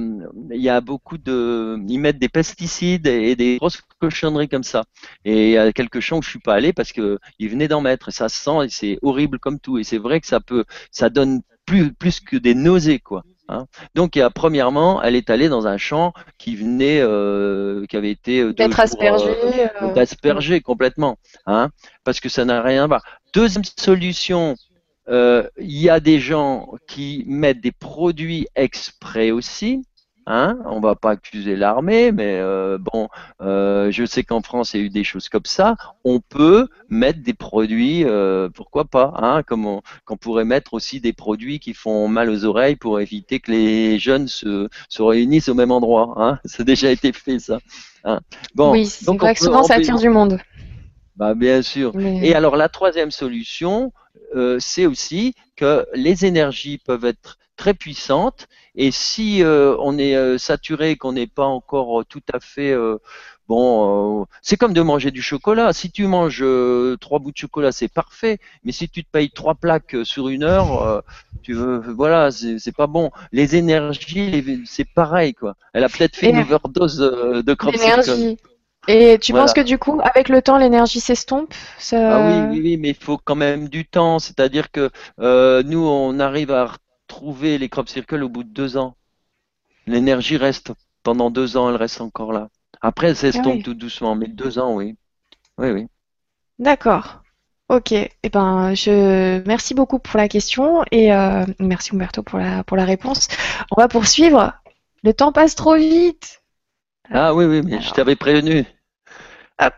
[0.50, 4.84] il y a beaucoup de, ils mettent des pesticides et des grosses cochonneries comme ça.
[5.24, 7.68] Et il y a quelques champs où je suis pas allé parce que ils venaient
[7.68, 8.12] d'en mettre.
[8.12, 9.78] ça se sent et c'est horrible comme tout.
[9.78, 13.22] Et c'est vrai que ça peut, ça donne plus plus que des nausées quoi.
[13.50, 13.66] Hein.
[13.96, 17.96] Donc, il y a, premièrement, elle est allée dans un champ qui venait, euh, qui
[17.96, 19.34] avait été euh, d'être aspergé,
[19.82, 21.70] euh, aspergé complètement, hein,
[22.04, 23.02] parce que ça n'a rien à voir.
[23.34, 24.56] Deuxième solution,
[25.08, 29.82] il y a des gens qui mettent des produits exprès aussi.
[30.26, 33.08] Hein on va pas accuser l'armée, mais euh, bon,
[33.40, 35.76] euh, je sais qu'en France il y a eu des choses comme ça.
[36.04, 41.00] On peut mettre des produits, euh, pourquoi pas, hein, comme on, qu'on pourrait mettre aussi
[41.00, 45.48] des produits qui font mal aux oreilles pour éviter que les jeunes se, se réunissent
[45.48, 46.14] au même endroit.
[46.16, 46.38] Hein.
[46.44, 47.58] Ça a déjà été fait ça.
[48.04, 48.20] Hein.
[48.54, 50.38] Bon, oui, c'est vrai que souvent ça attire du monde.
[51.20, 51.92] Bah, bien sûr.
[52.00, 53.92] Et alors la troisième solution,
[54.58, 60.38] c'est aussi que les énergies peuvent être très puissantes et si euh, on est euh,
[60.38, 62.74] saturé, qu'on n'est pas encore euh, tout à fait
[63.48, 65.72] bon, c'est comme de manger du chocolat.
[65.72, 66.44] Si tu manges
[67.00, 68.38] trois bouts de chocolat, c'est parfait.
[68.64, 71.02] Mais si tu te payes trois plaques sur une heure,
[71.42, 73.10] tu veux, voilà, c'est pas bon.
[73.32, 75.56] Les énergies, c'est pareil quoi.
[75.74, 77.74] Elle a peut-être fait une overdose de crop
[78.88, 81.54] Et tu penses que du coup, avec le temps, l'énergie s'estompe
[81.92, 84.18] ah oui, oui, oui, mais il faut quand même du temps.
[84.18, 84.90] C'est-à-dire que
[85.62, 86.72] nous, on arrive à
[87.06, 88.96] trouver les crop circles au bout de deux ans.
[89.86, 90.72] L'énergie reste
[91.02, 92.48] pendant deux ans, elle reste encore là.
[92.80, 94.96] Après, elle s'estompe ah tout doucement, mais deux ans, oui.
[95.58, 95.86] Oui, oui.
[96.58, 97.22] D'accord.
[97.68, 97.92] Ok.
[97.92, 102.76] Eh ben, je merci beaucoup pour la question et euh, merci Umberto pour la pour
[102.76, 103.28] la réponse.
[103.70, 104.52] On va poursuivre.
[105.02, 106.39] Le temps passe trop vite.
[107.11, 108.64] Ah oui, oui, mais je t'avais prévenu.
[109.61, 109.74] Hop.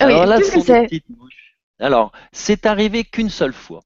[0.00, 1.02] Ah Alors là, c'est
[1.78, 3.82] Alors, c'est arrivé qu'une seule fois.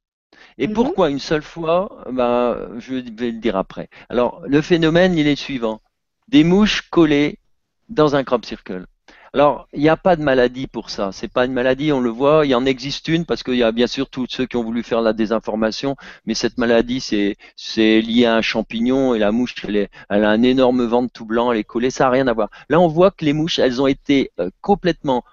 [0.58, 0.74] Et mhm.
[0.74, 2.04] pourquoi une seule fois?
[2.10, 3.88] Ben, Je vais le dire après.
[4.08, 5.80] Alors, le phénomène, il est suivant.
[6.28, 7.38] Des mouches collées
[7.88, 8.86] dans un crop circle.
[9.32, 11.10] Alors, il n'y a pas de maladie pour ça.
[11.12, 12.44] C'est pas une maladie, on le voit.
[12.44, 14.82] Il en existe une parce qu'il y a bien sûr tous ceux qui ont voulu
[14.82, 15.94] faire la désinformation.
[16.26, 20.42] Mais cette maladie, c'est lié à un champignon et la mouche, elle, elle, a un
[20.42, 21.90] énorme ventre tout blanc, elle est collée.
[21.90, 22.50] Ça n'a rien à voir.
[22.68, 25.24] Là, on voit que les mouches, elles ont été euh, complètement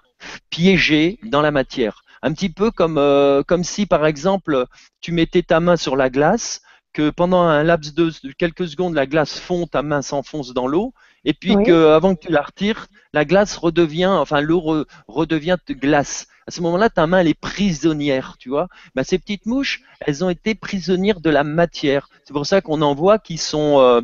[0.50, 4.66] piégées dans la matière un petit peu comme, euh, comme si, par exemple,
[5.00, 9.06] tu mettais ta main sur la glace, que pendant un laps de quelques secondes, la
[9.06, 10.94] glace fond, ta main s'enfonce dans l'eau,
[11.24, 16.26] et puis que avant que tu la retires, la glace redevient, enfin l'eau redevient glace.
[16.46, 18.68] À ce moment-là, ta main elle est prisonnière, tu vois.
[18.94, 22.08] Ben, ces petites mouches, elles ont été prisonnières de la matière.
[22.24, 24.00] C'est pour ça qu'on en voit qui sont euh,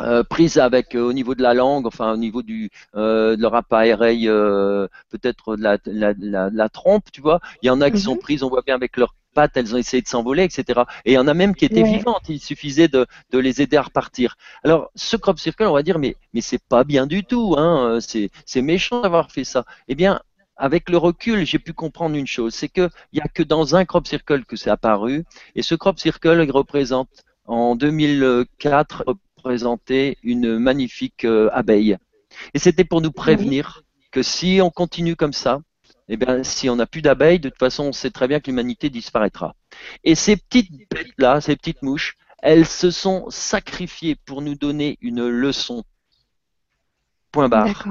[0.00, 3.42] euh, prises avec euh, au niveau de la langue, enfin au niveau du euh, de
[3.42, 4.26] leur appareil,
[5.08, 7.40] peut-être de la, la, la, trompe, tu vois.
[7.62, 8.20] Il y en a qui sont mhm.
[8.20, 10.82] prises, on voit bien avec leurs pattes, elles ont essayé de s'envoler, etc.
[11.04, 12.28] Et il y en a même qui étaient vivantes.
[12.28, 14.36] Il suffisait de, de, les aider à repartir.
[14.64, 17.98] Alors ce crop circle, on va dire, mais mais c'est pas bien du tout, hein.
[18.00, 19.64] C'est c'est méchant d'avoir fait ça.
[19.88, 20.20] Eh bien,
[20.56, 23.76] avec le recul, j'ai pu comprendre une chose, c'est que il y a que dans
[23.76, 25.24] un crop circle que c'est apparu,
[25.54, 27.08] et ce crop circle représente
[27.46, 29.04] en 2004
[29.38, 31.96] présenter une magnifique euh, abeille.
[32.54, 35.60] Et c'était pour nous prévenir que si on continue comme ça,
[36.08, 38.50] eh bien, si on n'a plus d'abeilles, de toute façon, on sait très bien que
[38.50, 39.54] l'humanité disparaîtra.
[40.04, 45.28] Et ces petites bêtes-là, ces petites mouches, elles se sont sacrifiées pour nous donner une
[45.28, 45.84] leçon.
[47.32, 47.84] Point barre.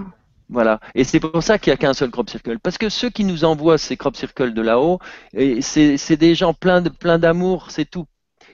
[0.49, 0.80] Voilà.
[0.95, 2.59] Et c'est pour ça qu'il n'y a qu'un seul crop circle.
[2.59, 4.99] Parce que ceux qui nous envoient ces crop circles de là-haut,
[5.61, 8.05] c'est des gens pleins d'amour, plein c'est tout.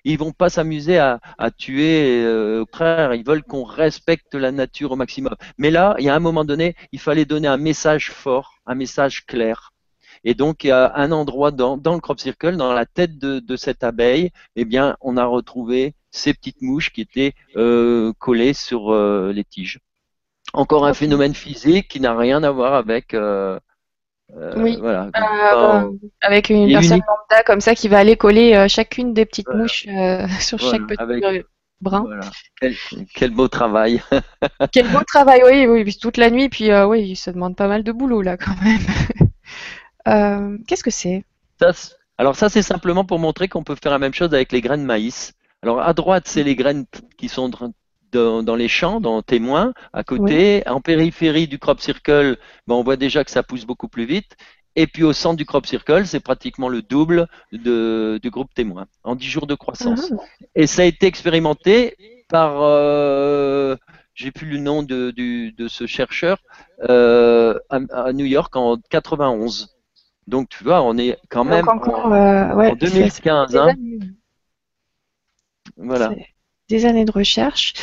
[0.04, 1.20] Ils vont pas s'amuser à,
[1.58, 2.24] tuer.
[2.24, 5.36] Euh, au contraire, ils veulent qu'on respecte la nature au maximum.
[5.58, 8.76] Mais là, il y a un moment donné, il fallait donner un message fort, un
[8.76, 9.74] message clair.
[10.24, 13.56] Et donc, il y a un endroit dans, le crop circle, dans la tête de,
[13.56, 18.94] cette abeille, eh bien, on a retrouvé ces petites mouches qui étaient euh, collées sur
[18.94, 19.80] euh, les tiges.
[20.54, 23.60] Encore un phénomène physique qui n'a rien à voir avec euh,
[24.56, 24.78] oui.
[24.80, 25.10] Voilà.
[25.16, 29.50] Euh, avec une personne lambda comme ça qui va aller coller euh, chacune des petites
[29.50, 29.88] mouches
[30.40, 31.44] sur chaque petit
[31.82, 32.06] brin.
[33.14, 34.02] Quel, beau travail.
[34.72, 37.92] quel beau travail, oui, oui, toute la nuit, puis oui, ça demande pas mal de
[37.92, 40.62] boulot là quand même.
[40.68, 41.26] Qu'est-ce que c'est?
[42.18, 44.82] Alors ça, c'est simplement pour montrer qu'on peut faire la même chose avec les graines
[44.82, 45.34] de maïs.
[45.62, 46.86] Alors à droite, c'est les graines
[47.18, 47.50] qui sont
[48.14, 50.64] dans, les champs, dans témoins, à côté.
[50.68, 52.38] En périphérie du crop circle,
[52.68, 54.36] ben, on voit déjà que ça pousse beaucoup plus vite.
[54.76, 58.88] Et puis au centre du crop circle, c'est pratiquement le double de, du groupe témoin
[59.04, 60.12] en 10 jours de croissance.
[60.12, 60.24] Ah.
[60.56, 61.96] Et ça a été expérimenté
[62.28, 63.76] par, euh,
[64.16, 66.40] j'ai plus le nom de, de ce chercheur,
[66.90, 69.76] euh, à, New York en 91.
[70.26, 73.56] Donc tu vois, on est quand même en, 2015.
[73.56, 73.76] Euh, hein.
[75.78, 76.14] Voilà
[76.74, 77.74] des années de recherche.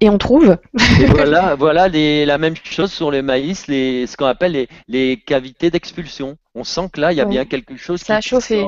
[0.00, 0.56] Et on trouve.
[1.08, 6.38] voilà, voilà la même chose sur les maïs, les, ce qu'on appelle les, cavités d'expulsion.
[6.54, 8.66] On sent que là, il y a bien quelque chose ça a chauffé.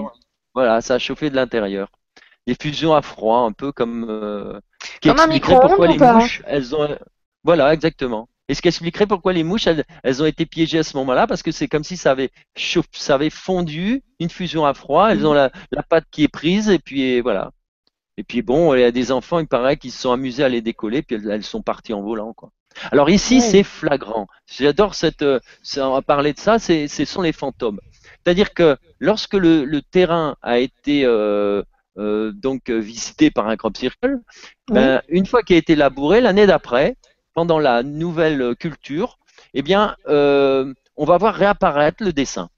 [0.55, 1.89] Voilà, ça a chauffé de l'intérieur.
[2.47, 4.61] des fusions à froid, un peu comme euh,
[5.01, 6.87] qui comme expliquerait pourquoi les mouches, elles ont,
[7.45, 8.29] voilà, exactement.
[8.49, 11.27] Et ce qui expliquerait pourquoi les mouches, elles, elles ont été piégées à ce moment-là,
[11.27, 15.27] parce que c'est comme si ça avait, ça avait fondu, une fusion à froid, elles
[15.27, 17.53] ont la, la pâte qui est prise, et puis voilà.
[18.17, 20.49] Et puis bon, il y a des enfants, il paraît qu'ils se sont amusés à
[20.49, 22.51] les décoller, puis elles, sont parties en volant, quoi.
[22.91, 24.27] Alors ici, c'est flagrant.
[24.47, 25.41] J'adore cette, euh,
[25.77, 27.81] on va parler de ça, ce sont les fantômes.
[28.25, 31.63] C'est-à-dire que lorsque le, le, terrain a été euh,
[31.99, 34.21] euh, donc visité par un crop circle,
[34.69, 36.97] ben, une fois qu'il a été labouré, l'année d'après,
[37.35, 39.19] pendant la nouvelle culture,
[39.55, 42.49] eh bien, euh, on va voir réapparaître le dessin.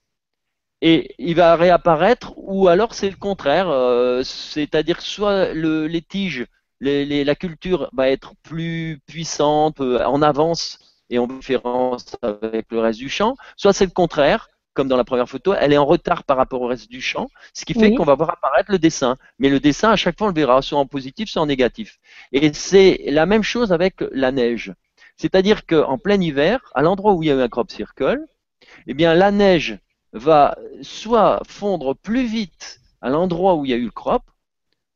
[0.81, 6.45] Et il va réapparaître, ou alors c'est le contraire, euh, c'est-à-dire soit le, les tiges,
[6.81, 12.79] les, la culture va être plus puissante, euh, en avance et en différence avec le
[12.79, 15.85] reste du champ, soit c'est le contraire, comme dans la première photo, elle est en
[15.85, 18.77] retard par rapport au reste du champ, ce qui fait qu'on va voir apparaître le
[18.77, 19.15] dessin.
[19.39, 21.97] Mais le dessin, à chaque fois, on le verra, soit en positif, soit en négatif.
[22.33, 24.73] Et c'est la même chose avec la neige.
[25.15, 28.19] C'est-à-dire qu'en plein hiver, à l'endroit où il y a eu un crop circle,
[28.87, 29.79] eh bien, la neige
[30.15, 34.23] va soit fondre plus vite à l'endroit où il y a eu le crop,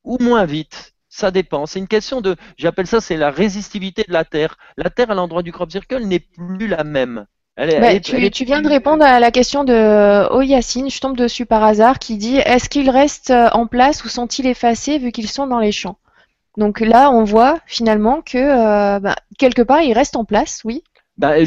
[0.03, 0.93] ou moins vite.
[1.09, 1.65] Ça dépend.
[1.65, 4.57] C'est une question de, j'appelle ça, c'est la résistivité de la Terre.
[4.78, 7.26] La Terre à l'endroit du crop circle n'est plus la même.
[7.57, 11.99] Bah, tu, viens de répondre à la question de Oyacine, je tombe dessus par hasard,
[11.99, 15.59] qui dit est-ce qu'ils restent euh, en place ou sont-ils effacés vu qu'ils sont dans
[15.59, 15.97] les champs?
[16.55, 20.84] Donc là, on voit finalement que euh, bah, quelque part, ils restent en place, oui.
[21.20, 21.38] Bah,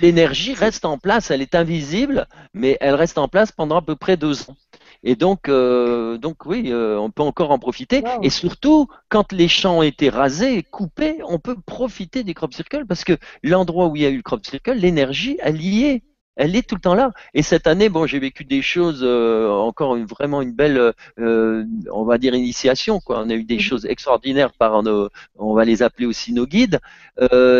[0.00, 3.96] l'énergie reste en place, elle est invisible, mais elle reste en place pendant à peu
[3.96, 4.56] près deux ans.
[5.02, 8.04] Et donc, euh, donc oui, euh, on peut encore en profiter.
[8.22, 12.86] Et surtout, quand les champs ont été rasés, coupés, on peut profiter des crop circles
[12.86, 16.02] parce que l'endroit où il y a eu le crop circle, l'énergie, elle y est.
[16.38, 17.12] Elle est tout le temps là.
[17.34, 22.04] Et cette année, bon, j'ai vécu des choses, euh, encore une, vraiment une belle, on
[22.04, 23.00] va dire, initiation.
[23.00, 23.20] Quoi.
[23.24, 26.80] On a eu des choses extraordinaires par nos, on va les appeler aussi nos guides.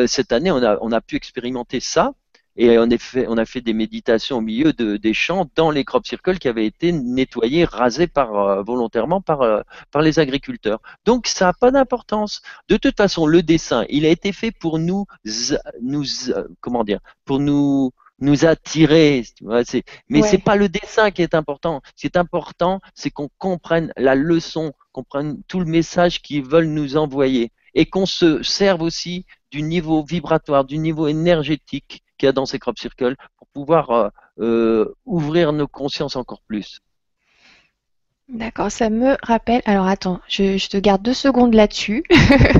[0.06, 2.12] cette année, on a, on a pu expérimenter ça.
[2.60, 5.70] Et on a fait, on a fait des méditations au milieu de, des champs dans
[5.70, 9.60] les crop circles qui avaient été nettoyés, rasés par, euh, volontairement par, euh,
[9.92, 10.80] par les agriculteurs.
[11.04, 12.42] Donc ça n'a pas d'importance.
[12.68, 15.06] De toute façon, le dessin, il a été fait pour nous,
[15.80, 16.04] nous
[16.60, 19.24] comment dire, pour nous nous attirer.
[20.08, 21.80] mais c'est pas le dessin qui est important.
[21.94, 26.44] Ce qui est important, c'est qu'on comprenne la leçon, qu'on comprenne tout le message qu'ils
[26.44, 32.26] veulent nous envoyer et qu'on se serve aussi du niveau vibratoire, du niveau énergétique qu'il
[32.26, 34.08] y a dans ces crop circles pour pouvoir euh,
[34.40, 36.80] euh, ouvrir nos consciences encore plus.
[38.28, 39.62] D'accord, ça me rappelle.
[39.64, 42.04] Alors attends, je, te garde deux secondes là-dessus.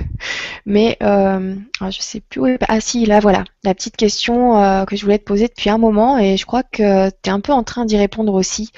[0.67, 1.57] Mais euh,
[1.91, 2.57] je sais plus où.
[2.69, 5.77] Ah si, là voilà, la petite question euh, que je voulais te poser depuis un
[5.77, 8.71] moment et je crois que tu es un peu en train d'y répondre aussi.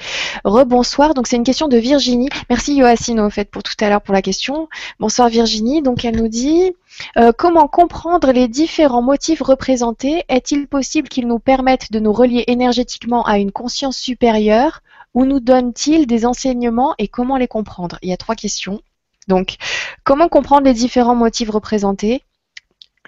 [0.43, 2.29] Rebonsoir, donc c'est une question de Virginie.
[2.49, 4.67] Merci Yoacine au fait pour tout à l'heure pour la question.
[4.99, 6.73] Bonsoir Virginie, donc elle nous dit
[7.15, 10.23] euh, comment comprendre les différents motifs représentés?
[10.27, 14.81] Est-il possible qu'ils nous permettent de nous relier énergétiquement à une conscience supérieure?
[15.13, 17.97] Où nous donne-t-il des enseignements et comment les comprendre?
[18.01, 18.81] Il y a trois questions.
[19.27, 19.57] Donc,
[20.03, 22.23] comment comprendre les différents motifs représentés?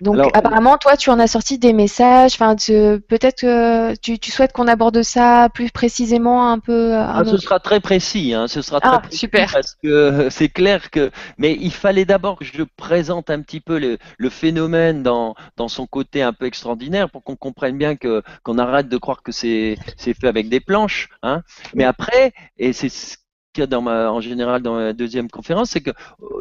[0.04, 2.34] Donc apparemment, toi, tu en as sorti des messages.
[2.34, 6.93] Enfin, peut-être que tu, souhaites qu'on aborde ça plus précisément un peu.
[6.95, 8.34] Ah, ce sera très précis.
[8.34, 9.51] Hein, ce sera très ah, précis super.
[9.51, 11.12] Parce que c'est clair que.
[11.38, 15.88] Mais il fallait d'abord que je présente un petit peu le, phénomène dans, dans son
[15.88, 19.78] côté un peu extraordinaire pour qu'on comprenne bien que qu'on arrête de croire que c'est
[19.97, 21.10] c'est fait avec des planches.
[21.24, 21.41] Hein.
[21.76, 23.18] Mais après, et c'est ce
[23.54, 25.91] qu'il y a dans ma, en général dans la deuxième conférence, c'est que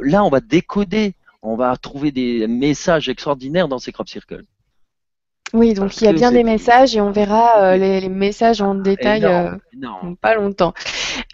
[0.03, 4.45] là, on va décoder on va trouver des messages extraordinaires dans ces crop circles.
[5.53, 8.75] Oui, donc il y a bien des messages et on verra euh, les, messages en
[8.75, 9.51] détail euh,
[10.21, 10.73] pas longtemps.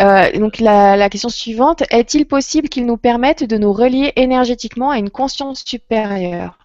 [0.01, 4.99] Euh, donc la, question suivante, est-il possible qu'ils nous permettent de nous relier énergétiquement à
[4.99, 6.59] une conscience supérieure?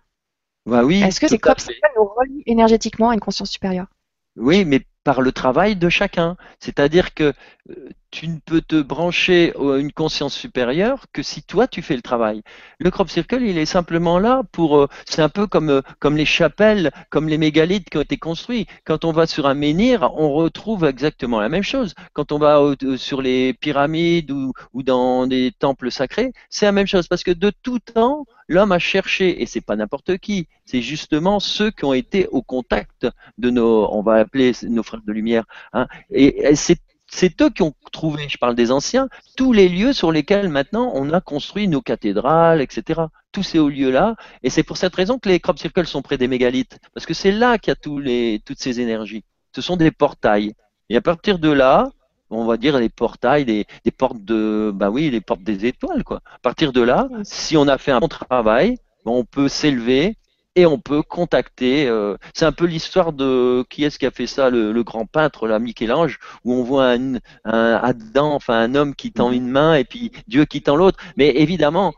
[0.66, 1.04] Bah oui.
[1.04, 3.88] Est-ce que ces crop circles nous relient énergétiquement à une conscience supérieure?
[4.36, 6.38] Oui, mais par le travail de chacun.
[6.60, 7.34] C'est-à-dire que
[7.70, 11.95] euh, tu ne peux te brancher à une conscience supérieure que si toi tu fais
[11.95, 12.43] le travail.
[12.80, 14.78] Le crop circle, il est simplement là pour.
[14.78, 18.18] Euh, c'est un peu comme, euh, comme les chapelles, comme les mégalithes qui ont été
[18.18, 18.68] construits.
[18.86, 21.95] Quand on va sur un menhir, on retrouve exactement la même chose.
[22.14, 22.62] Quand on va
[22.97, 27.08] sur les pyramides ou, ou dans des temples sacrés, c'est la même chose.
[27.08, 31.39] Parce que de tout temps, l'homme a cherché, et c'est pas n'importe qui, c'est justement
[31.39, 35.45] ceux qui ont été au contact de nos, on va appeler nos frères de lumière.
[35.74, 40.12] Hein, et c'est eux qui ont trouvé, je parle des anciens, tous les lieux sur
[40.12, 43.01] lesquels maintenant on a construit nos cathédrales, etc.
[43.32, 44.16] Tous ces hauts lieux-là.
[44.41, 46.80] Et c'est pour cette raison que les crop circles sont près des mégalithes.
[46.93, 49.24] Parce que c'est là qu'il y a toutes ces énergies.
[49.56, 50.54] Ce sont des portails.
[50.89, 51.91] Et à partir de là,
[52.34, 53.66] on va dire les portails, des,
[53.98, 56.22] portes de, bah oui, les portes des étoiles, quoi.
[56.34, 60.18] À partir de là, si on a fait un bon travail, on peut s'élever
[60.56, 61.88] et on peut contacter.
[61.88, 65.48] Euh, c'est un peu l'histoire de qui est-ce qui a fait ça, le, grand peintre,
[65.48, 67.16] là, Michel-Ange, où on voit un,
[67.46, 71.00] un, Adam, enfin un homme qui tend une main et puis Dieu qui tend l'autre.
[71.18, 71.94] Mais évidemment,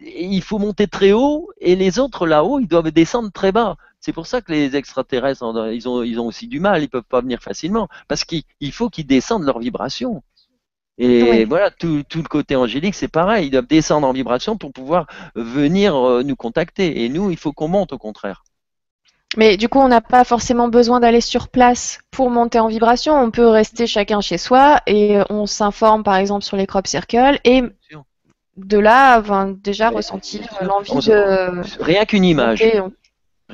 [0.00, 3.76] il faut monter très haut et les autres là-haut, ils doivent descendre très bas.
[4.04, 5.42] C'est pour ça que les extraterrestres,
[5.72, 8.90] ils ont, ils ont aussi du mal, ils peuvent pas venir facilement, parce qu'il faut
[8.90, 10.22] qu'ils descendent leur vibration.
[10.98, 14.74] Et voilà, tout, tout, le côté angélique, c'est pareil, ils doivent descendre en vibration pour
[14.74, 17.02] pouvoir venir euh, nous contacter.
[17.02, 18.44] Et nous, il faut qu'on monte au contraire.
[19.38, 23.18] Mais du coup, on n'a pas forcément besoin d'aller sur place pour monter en vibration.
[23.18, 27.40] On peut rester chacun chez soi et on s'informe par exemple sur les crop circles
[27.44, 27.62] et
[28.58, 29.22] de là,
[29.62, 31.82] déjà ressentir l'envie de.
[31.82, 32.62] Rien qu'une image.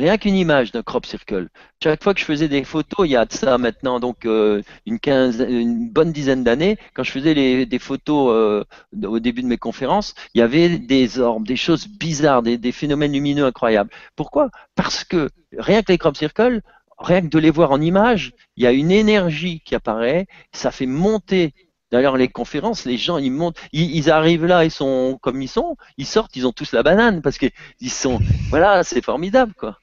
[0.01, 1.51] Rien qu'une image d'un crop circle.
[1.83, 4.63] Chaque fois que je faisais des photos, il y a de ça maintenant donc euh,
[4.87, 8.65] une, une bonne dizaine d'années, quand je faisais les, des photos euh,
[9.07, 13.13] au début de mes conférences, il y avait des orbes, des choses bizarres, des, phénomènes
[13.13, 13.91] lumineux incroyables.
[14.17, 14.49] Pourquoi?
[14.75, 15.29] Parce que
[15.59, 16.63] rien que les crop circles,
[16.99, 20.71] rien que de les voir en image, il y a une énergie qui apparaît, ça
[20.71, 21.53] fait monter
[21.93, 25.77] D'ailleurs, les conférences, les gens, ils montent, ils, arrivent là, ils sont comme ils sont,
[25.97, 29.77] ils sortent, ils ont tous la banane parce qu'ils sont, voilà, c'est formidable, quoi.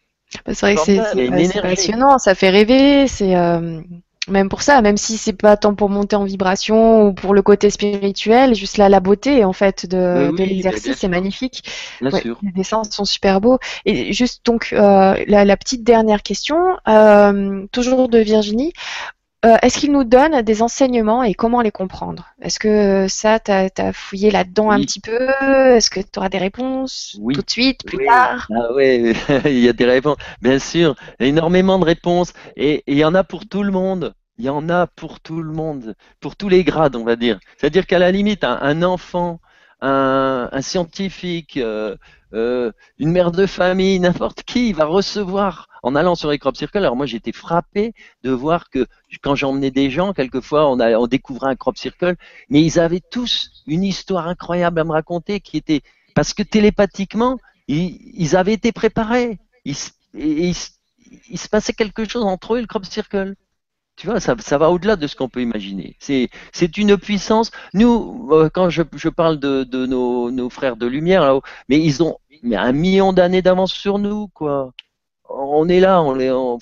[0.46, 0.82] Bah, c'est vrai que
[1.46, 3.82] c'est passionnant, ça fait rêver, c'est euh,
[4.28, 7.42] même pour ça, même si c'est pas tant pour monter en vibration ou pour le
[7.42, 11.64] côté spirituel, juste là la beauté en fait de, l'exercice, c'est magnifique.
[12.02, 13.58] Les dessins sont super beaux.
[13.86, 16.58] Et juste donc euh, la, petite dernière question,
[16.88, 18.74] euh, toujours de Virginie.
[19.46, 22.34] Euh, est-ce qu'il nous donne des enseignements et comment les comprendre?
[22.42, 25.30] Est-ce que ça, tu as, fouillé là-dedans un petit peu?
[25.76, 28.48] Est-ce que tu auras des réponses tout de suite, plus tard?
[28.52, 29.14] Ah, Oui,
[29.46, 32.34] il y a des réponses, bien sûr, énormément de réponses.
[32.56, 34.16] Et il y en a pour tout le monde.
[34.40, 37.40] Il y en a pour tout le monde, pour tous les grades, on va dire.
[37.58, 39.40] C'est-à-dire qu'à la limite, un, enfant,
[39.82, 41.96] un, scientifique, euh,
[42.34, 46.78] euh, une mère de famille, n'importe qui va recevoir en allant sur les crop circles.
[46.80, 48.86] Alors moi j'étais frappé de voir que
[49.22, 52.16] quand j'emmenais des gens, quelquefois on, découvrait un crop circle,
[52.50, 55.82] mais ils avaient tous une histoire incroyable à me raconter qui était
[56.16, 59.40] parce que télépathiquement ils, avaient été préparés.
[59.66, 59.76] Il,
[60.14, 63.36] il, se passait quelque chose entre eux et le crop circle.
[63.98, 65.98] Tu vois, ça, va au-delà de ce qu'on peut imaginer.
[66.00, 66.30] C'est,
[66.78, 67.52] une puissance.
[67.74, 72.56] Nous, euh, quand je, parle de, nos, frères de lumière là-haut, mais ils ont mais
[72.56, 74.72] un million d'années d'avance sur nous, quoi.
[75.30, 76.60] On est là, on est, on,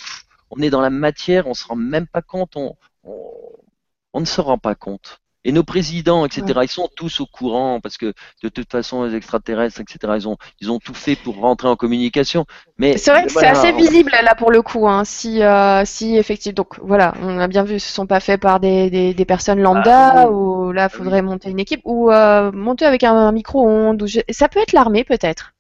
[0.62, 4.58] est dans la matière, on se rend même pas compte, on, on ne se rend
[4.58, 5.20] pas compte.
[5.48, 9.16] Et nos présidents, etc., ils sont tous au courant parce que de toute façon, les
[9.16, 12.46] extraterrestres, etc., ils ont, ils ont tout fait pour rentrer en communication.
[12.80, 14.88] Mais c'est vrai que c'est assez visible là pour le coup.
[14.88, 18.42] Hein, si, euh, si effectivement, donc voilà, on a bien vu, ce sont pas faits
[18.42, 22.10] par des, des, des personnes lambda ah, ou là, il faudrait monter une équipe ou
[22.10, 24.04] euh, monter avec un, micro-ondes.
[24.32, 25.54] Ça peut être l'armée peut-être.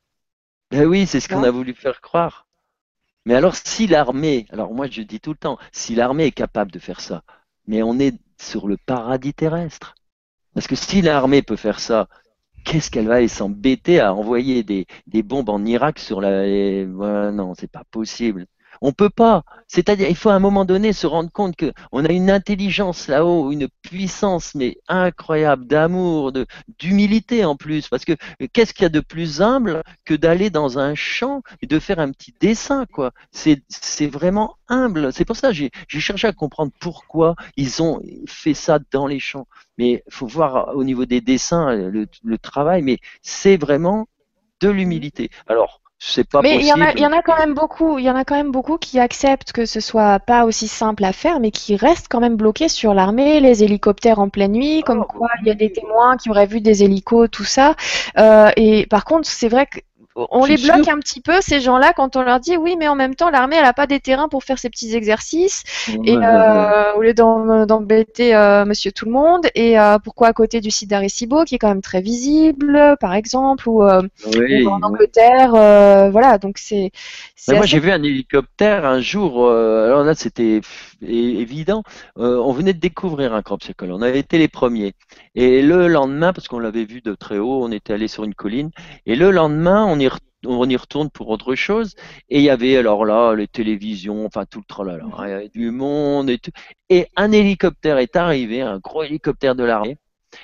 [0.71, 2.47] Ben oui, c'est ce qu'on a voulu faire croire.
[3.25, 6.71] Mais alors, si l'armée, alors moi je dis tout le temps, si l'armée est capable
[6.71, 7.21] de faire ça,
[7.67, 9.95] mais on est sur le paradis terrestre.
[10.53, 12.07] Parce que si l'armée peut faire ça,
[12.65, 14.85] qu'est-ce qu'elle va s'embêter à envoyer des,
[15.23, 16.85] bombes en Irak sur la.
[16.85, 18.47] Voilà, non, c'est pas possible.
[18.81, 19.43] On peut pas.
[19.67, 23.07] C'est-à-dire, il faut à un moment donné se rendre compte que on a une intelligence
[23.07, 26.31] là-haut, une puissance mais incroyable d'amour,
[26.79, 27.87] d'humilité en plus.
[27.89, 28.13] Parce que
[28.53, 31.99] qu'est-ce qu'il y a de plus humble que d'aller dans un champ et de faire
[31.99, 33.11] un petit dessin, quoi?
[33.31, 33.61] C'est
[34.07, 35.11] vraiment humble.
[35.13, 39.19] C'est pour ça que j'ai cherché à comprendre pourquoi ils ont fait ça dans les
[39.19, 39.47] champs.
[39.77, 44.07] Mais faut voir au niveau des dessins le, le travail, mais c'est vraiment
[44.61, 45.29] de l'humilité.
[45.47, 45.81] Alors,
[46.29, 48.15] pas mais il y, en a, y en a quand même beaucoup, il y en
[48.15, 51.51] a quand même beaucoup qui acceptent que ce soit pas aussi simple à faire, mais
[51.51, 55.27] qui restent quand même bloqués sur l'armée, les hélicoptères en pleine nuit, comme ah, quoi
[55.41, 57.75] il y a des témoins qui auraient vu des hélicos, tout ça.
[58.17, 59.79] Euh, et par contre, c'est vrai que
[60.15, 62.95] on les bloque un petit peu ces gens-là quand on leur dit oui mais en
[62.95, 65.63] même temps l'armée elle a pas des terrains pour faire ses petits exercices.
[66.05, 70.61] Et euh, au lieu d'embêter euh, Monsieur tout le monde et euh, pourquoi à côté
[70.61, 75.51] du site d'Arecibo qui est quand même très visible par exemple ou, en Angleterre
[76.11, 76.91] voilà donc c'est
[77.49, 80.61] moi j'ai vu un hélicoptère un jour alors là c'était
[81.01, 81.83] évident.
[82.15, 84.93] On venait de découvrir un crop circle on avait été les premiers
[85.35, 88.35] et le lendemain parce qu'on l'avait vu de très haut on était allé sur une
[88.35, 88.71] colline
[89.05, 90.09] et le lendemain on y
[90.47, 91.95] on y retourne pour autre chose.
[92.29, 95.49] Et il y avait alors là les télévisions, enfin tout le tralala, il y avait
[95.49, 96.51] du monde et tout.
[96.89, 99.97] Et un hélicoptère est arrivé, un gros hélicoptère de l'armée.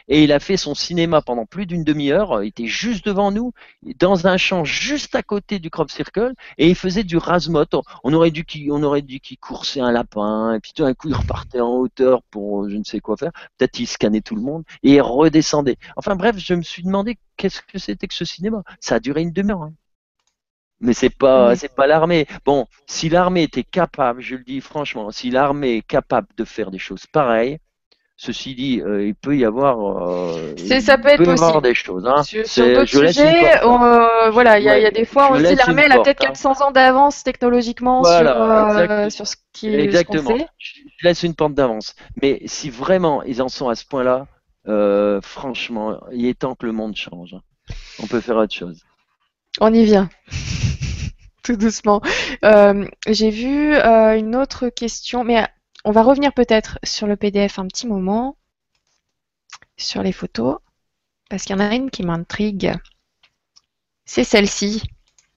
[0.08, 2.44] Et il a fait son cinéma pendant plus d'une demi-heure.
[2.44, 3.54] Il était juste devant nous,
[4.00, 7.66] dans un champ juste à côté du crop circle, et il faisait du rasmot.
[8.04, 10.94] On aurait dû qu'il, on aurait dû qu'il coursait un lapin, et puis tout d'un
[10.94, 13.32] coup il repartait en hauteur pour je ne sais quoi faire.
[13.58, 15.78] Peut-être il scannait tout le monde et il redescendait.
[15.96, 18.64] Enfin bref, je me suis demandé qu'est-ce que c'était que ce cinéma.
[18.80, 19.64] Ça a duré une demi-heure.
[19.64, 19.74] Hein.
[20.80, 22.28] Mais c'est pas, c'est pas l'armée.
[22.44, 26.72] Bon, si l'armée était capable, je le dis franchement, si l'armée est capable de faire
[26.72, 27.60] des choses pareilles,
[28.24, 32.06] Ceci dit, euh, il peut y avoir, euh, ça peut, être avoir des choses.
[32.06, 32.22] Hein.
[32.22, 36.20] Sur, d'autres sujets, euh, voilà, il y, a des fois aussi l'armée, elle a peut-être
[36.20, 36.66] 400 hein.
[36.66, 40.38] ans d'avance technologiquement sur, sur, ce qui est Exactement.
[40.60, 41.96] je laisse une porte d'avance.
[42.22, 44.28] Mais si vraiment ils en sont à ce point-là,
[45.24, 47.36] franchement, il est temps que le monde change.
[48.04, 48.84] On peut faire autre chose.
[49.60, 50.10] On y vient.
[51.44, 52.02] Tout doucement.
[52.44, 55.48] J'ai vu une autre question, mais
[55.86, 58.38] on va revenir peut-être sur le PDF un petit moment,
[59.78, 60.58] sur les photos,
[61.30, 62.74] parce qu'il y en a une qui m'intrigue.
[64.06, 64.84] C'est celle-ci.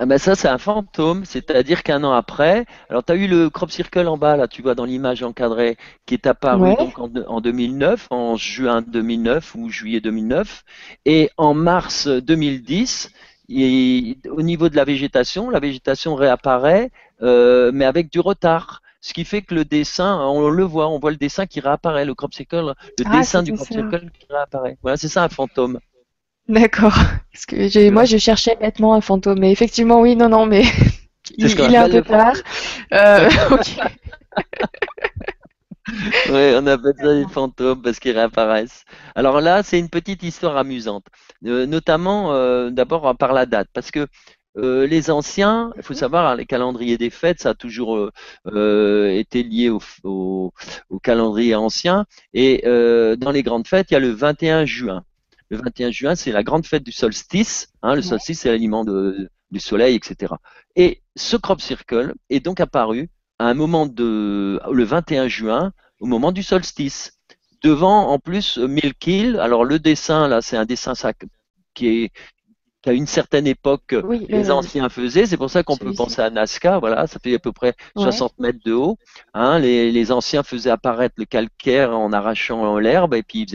[0.00, 3.48] Ah ben ça, c'est un fantôme, c'est-à-dire qu'un an après, alors tu as eu le
[3.48, 7.40] crop circle en bas, là, tu vois, dans l'image encadrée, qui est apparu donc en,
[7.40, 10.64] 2009, en juin 2009 ou juillet 2009,
[11.04, 13.12] et en mars 2010,
[13.48, 16.90] au niveau de la végétation, la végétation réapparaît,
[17.22, 18.82] euh, mais avec du retard.
[19.04, 22.06] Ce qui fait que le dessin, on le voit, on voit le dessin qui réapparaît,
[22.06, 24.78] le crop circle, le ah, dessin du crop circle qui réapparaît.
[24.80, 25.78] Voilà, c'est ça un fantôme.
[26.48, 26.96] D'accord.
[27.30, 30.62] Parce que j'ai, moi, je cherchais bêtement un fantôme, mais effectivement, oui, non, non, mais
[31.36, 32.32] il, est un peu tard.
[32.94, 33.28] Euh,
[36.30, 38.86] oui, on appelle ça des fantômes parce qu'ils réapparaissent.
[39.14, 41.04] Alors là, c'est une petite histoire amusante,
[41.44, 44.06] euh, notamment euh, d'abord par la date, parce que
[44.56, 48.12] euh, les anciens, il faut savoir, hein, les calendriers des fêtes, ça a toujours euh,
[48.46, 50.52] euh, été lié au, au,
[51.02, 52.06] calendrier ancien.
[52.34, 55.04] Et dans les grandes fêtes, il y a le 21 juin.
[55.50, 57.68] Le 21 juin, c'est la grande fête du solstice.
[57.82, 60.34] Hein, le solstice, c'est l'aliment du soleil, etc.
[60.76, 66.06] Et ce crop circle est donc apparu à un moment de le 21 juin, au
[66.06, 67.18] moment du solstice.
[67.62, 69.38] Devant, en plus, Milkil.
[69.38, 70.92] Alors le dessin, là, c'est un dessin
[71.74, 72.12] qui est
[72.84, 73.94] qu'à une certaine époque
[74.28, 75.24] les anciens faisaient.
[75.24, 76.78] C'est pour ça qu'on peut penser à Nazca.
[76.78, 78.98] Voilà, ça fait à peu près 60 mètres de haut.
[79.32, 83.46] Hein, les, anciens faisaient apparaître le calcaire en arrachant l'herbe et puis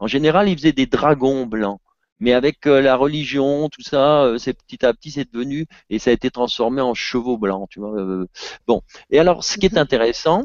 [0.00, 1.80] en général ils faisaient des dragons blancs.
[2.20, 5.98] Mais avec euh, la religion, tout ça, euh, c'est petit à petit c'est devenu et
[6.00, 7.68] ça a été transformé en chevaux blancs.
[7.70, 7.94] Tu vois.
[7.94, 8.26] Euh,
[8.66, 8.82] bon.
[9.10, 9.78] Et alors, ce qui est mhm.
[9.78, 10.42] intéressant,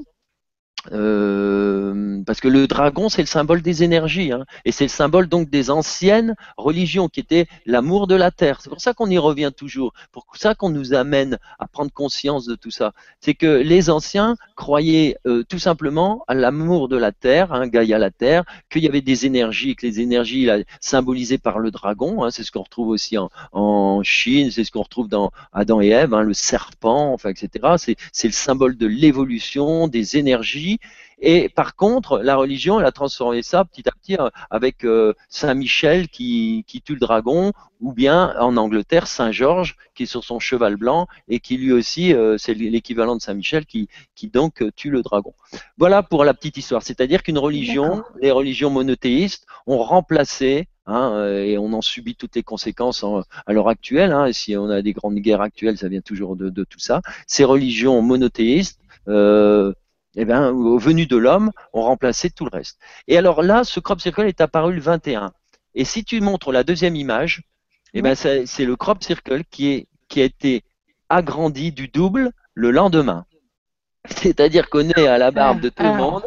[0.91, 5.27] euh, parce que le dragon, c'est le symbole des énergies, hein, et c'est le symbole
[5.27, 8.59] donc des anciennes religions qui étaient l'amour de la terre.
[8.61, 12.45] C'est pour ça qu'on y revient toujours, pour ça qu'on nous amène à prendre conscience
[12.45, 12.93] de tout ça.
[13.21, 17.97] C'est que les anciens croyaient euh, tout simplement à l'amour de la terre, hein, Gaïa
[17.97, 20.49] la terre, qu'il y avait des énergies, que les énergies
[20.81, 24.71] symbolisées par le dragon, hein, c'est ce qu'on retrouve aussi en, en Chine, c'est ce
[24.71, 27.95] qu'on retrouve dans Adam et Ève, le serpent, enfin, etc.
[28.11, 30.72] C'est le symbole de l'évolution, des énergies
[31.25, 35.13] et par contre, la religion, elle a transformé ça petit à petit euh, avec euh,
[35.29, 40.25] Saint Michel qui, tue le dragon, ou bien en Angleterre, Saint Georges qui est sur
[40.25, 44.27] son cheval blanc et qui lui aussi, euh, c'est l'équivalent de Saint Michel qui, qui
[44.27, 45.33] donc tue le dragon.
[45.77, 46.83] Voilà pour la petite histoire.
[46.83, 52.43] C'est-à-dire qu'une religion, les religions monothéistes ont remplacé Hein, et on en subit toutes les
[52.43, 53.05] conséquences
[53.45, 54.11] à l'heure actuelle.
[54.11, 57.01] Hein, et si on a des grandes guerres actuelles, ça vient toujours de, tout ça.
[57.25, 58.81] Ces religions monothéistes
[60.15, 62.79] eh bien, au venu de l'homme, ont remplacé tout le reste.
[63.07, 65.33] Et alors là, ce crop circle est apparu le 21.
[65.75, 67.43] Et si tu montres la deuxième image,
[67.93, 70.63] eh ben, c'est le crop circle qui, est, qui a été
[71.09, 73.25] agrandi du double le lendemain.
[74.05, 75.97] C'est-à-dire qu'on est à la barbe de tout le ah.
[75.97, 76.23] monde.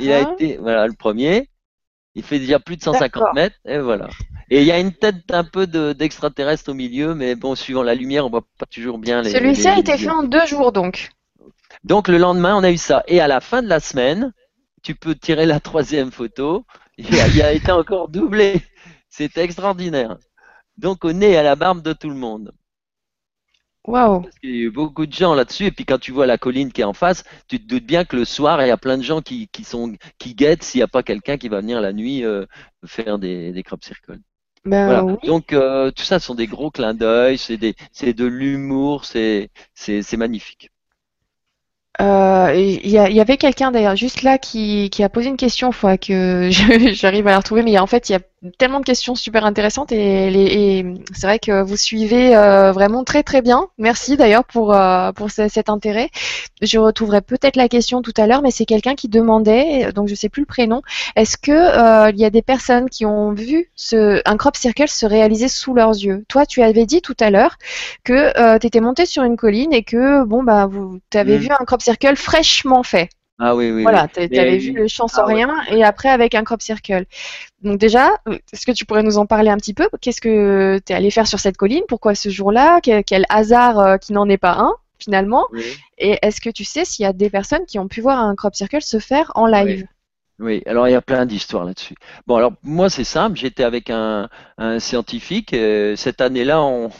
[0.00, 0.32] Il a ah.
[0.32, 1.48] été, voilà, le premier.
[2.16, 4.08] Il fait déjà plus de 150 mètres, et voilà.
[4.48, 7.94] Et il y a une tête un peu d'extraterrestre au milieu, mais bon, suivant la
[7.94, 9.30] lumière, on voit pas toujours bien les.
[9.30, 11.10] Celui-ci a été fait en deux jours, donc.
[11.84, 13.04] Donc le lendemain, on a eu ça.
[13.06, 14.32] Et à la fin de la semaine,
[14.82, 16.64] tu peux tirer la troisième photo.
[16.96, 18.62] Il a, été encore doublé.
[19.08, 20.16] C'est extraordinaire.
[20.76, 22.52] Donc on est à la barbe de tout le monde.
[23.86, 24.22] Waouh.
[24.22, 25.66] Parce qu'il y a eu beaucoup de gens là-dessus.
[25.66, 28.04] Et puis quand tu vois la colline qui est en face, tu te doutes bien
[28.04, 30.84] que le soir, il y a plein de gens qui, sont qui guettent s'il n'y
[30.84, 32.46] a pas quelqu'un qui va venir la nuit euh,
[32.86, 34.18] faire des, des crop circles.
[34.64, 39.50] Ben Donc euh, tout ça sont des gros clins d'œil, c'est de l'humour, c'est
[40.16, 40.70] magnifique.
[42.00, 45.74] Euh, Il y, avait quelqu'un d'ailleurs juste là qui, qui a posé une question, il
[45.74, 46.48] faudra que
[46.92, 48.20] j'arrive à la retrouver, mais en fait il y a
[48.58, 50.84] tellement de questions super intéressantes et,
[51.14, 53.68] c'est vrai que vous suivez euh, vraiment très très bien.
[53.78, 56.10] Merci d'ailleurs pour, euh, pour ce- cet intérêt.
[56.60, 60.14] Je retrouverai peut-être la question tout à l'heure, mais c'est quelqu'un qui demandait, donc je
[60.14, 60.82] sais plus le prénom,
[61.16, 65.06] est-ce que il y a des personnes qui ont vu ce, un crop circle se
[65.06, 66.24] réaliser sous leurs yeux?
[66.28, 67.56] Toi, tu avais dit tout à l'heure
[68.04, 71.38] que tu étais monté sur une colline et que bon bah vous avais Mm.
[71.38, 73.08] vu un crop circle fraîchement fait.
[73.40, 75.44] Ah oui, oui, Voilà, tu Mais- avais vu le champ sans Ah ouais.
[75.70, 77.04] et après avec un crop circle.
[77.62, 78.10] Donc déjà,
[78.52, 79.88] est-ce que tu pourrais nous en parler un petit peu?
[80.00, 81.82] Qu'est-ce que tu es allé faire sur cette colline?
[81.88, 82.78] Pourquoi ce jour-là?
[82.80, 85.46] Quel, quel hasard euh, qui n'en est pas un finalement?
[85.52, 85.64] Oui.
[85.98, 88.36] Et est-ce que tu sais s'il y a des personnes qui ont pu voir un
[88.36, 89.80] crop circle se faire en live?
[89.80, 89.86] Oui,
[90.66, 91.94] alors il y a plein d'histoires là-dessus.
[92.26, 94.28] Bon, alors moi c'est simple, j'étais avec un,
[94.58, 95.54] un scientifique.
[95.96, 96.90] cette année-là, on,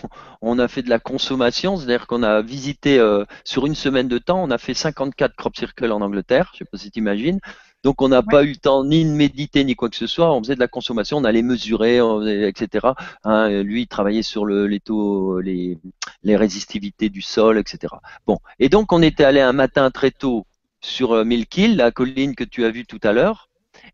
[0.40, 4.18] on a fait de la consommation, c'est-à-dire qu'on a visité euh, sur une semaine de
[4.18, 7.40] temps, on a fait 54 crop circles en Angleterre, je sais pas si tu imagines.
[7.82, 10.32] Donc on n'a pas eu le temps ni de méditer ni quoi que ce soit,
[10.32, 12.94] on faisait de la consommation, on allait mesurer, on faisait- etc.
[13.24, 15.76] Hein, lui, il travaillait sur le, les taux, les,
[16.22, 17.94] les résistivités du sol, etc.
[18.26, 20.46] Bon, et donc on était allé un matin très tôt
[20.84, 23.48] sur euh, Mill Hill, la colline que tu as vue tout à l'heure.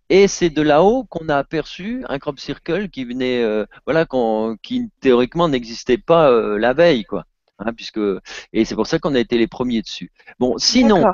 [0.09, 4.07] Et c'est de là-haut qu'on a aperçu un crop circle qui venait, euh, voilà,
[4.63, 7.25] qui théoriquement n'existait pas euh, la veille, quoi.
[7.59, 8.01] Hein, puisque
[8.53, 10.11] et c'est pour ça qu'on a été les premiers dessus.
[10.39, 11.05] Bon, sinon,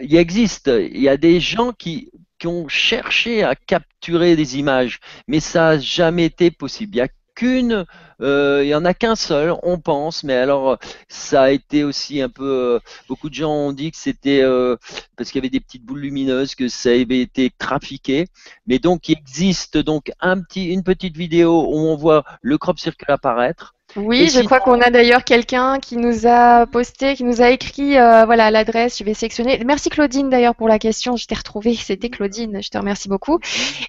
[0.00, 5.00] il existe, il y a des gens qui, qui ont cherché à capturer des images,
[5.28, 6.94] mais ça n'a jamais été possible.
[6.94, 7.84] Il n'y a qu'une,
[8.20, 10.78] euh, il y en a qu'un seul, on pense, mais alors
[11.08, 14.76] ça a été aussi un peu, euh, beaucoup de gens ont dit que c'était euh,
[15.16, 18.28] parce qu'il y avait des petites boules lumineuses que ça avait été trafiqué,
[18.66, 22.78] mais donc il existe donc un petit, une petite vidéo où on voit le crop
[22.78, 23.74] circle apparaître.
[23.96, 27.50] Oui, Et je crois qu'on a d'ailleurs quelqu'un qui nous a posté, qui nous a
[27.50, 28.98] écrit, euh, voilà, l'adresse.
[28.98, 29.60] Je vais sélectionner.
[29.64, 31.16] Merci Claudine d'ailleurs pour la question.
[31.16, 31.74] Je t'ai retrouvée.
[31.74, 32.62] C'était Claudine.
[32.62, 33.38] Je te remercie beaucoup.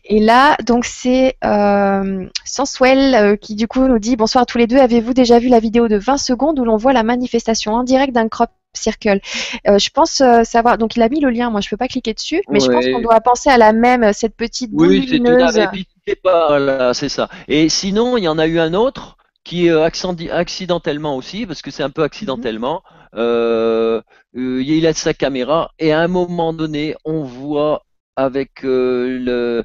[0.05, 4.57] Et là, donc c'est euh, Sanswell euh, qui du coup nous dit bonsoir à tous
[4.57, 4.77] les deux.
[4.77, 8.13] Avez-vous déjà vu la vidéo de 20 secondes où l'on voit la manifestation en direct
[8.13, 9.21] d'un crop circle?
[9.67, 10.77] Euh, Je pense euh, savoir.
[10.77, 11.49] Donc il a mis le lien.
[11.49, 14.11] Moi, je peux pas cliquer dessus, mais je pense qu'on doit penser à la même,
[14.11, 15.59] cette petite boule Oui, lumineuse.
[15.71, 17.29] Puis, c'est pas, voilà, c'est ça.
[17.47, 21.71] Et sinon, il y en a eu un autre qui accendi- accidentellement aussi, parce que
[21.71, 22.81] c'est un peu accidentellement,
[23.15, 24.01] euh,
[24.35, 27.85] euh, il laisse sa caméra et à un moment donné, on voit
[28.15, 29.63] avec euh, le,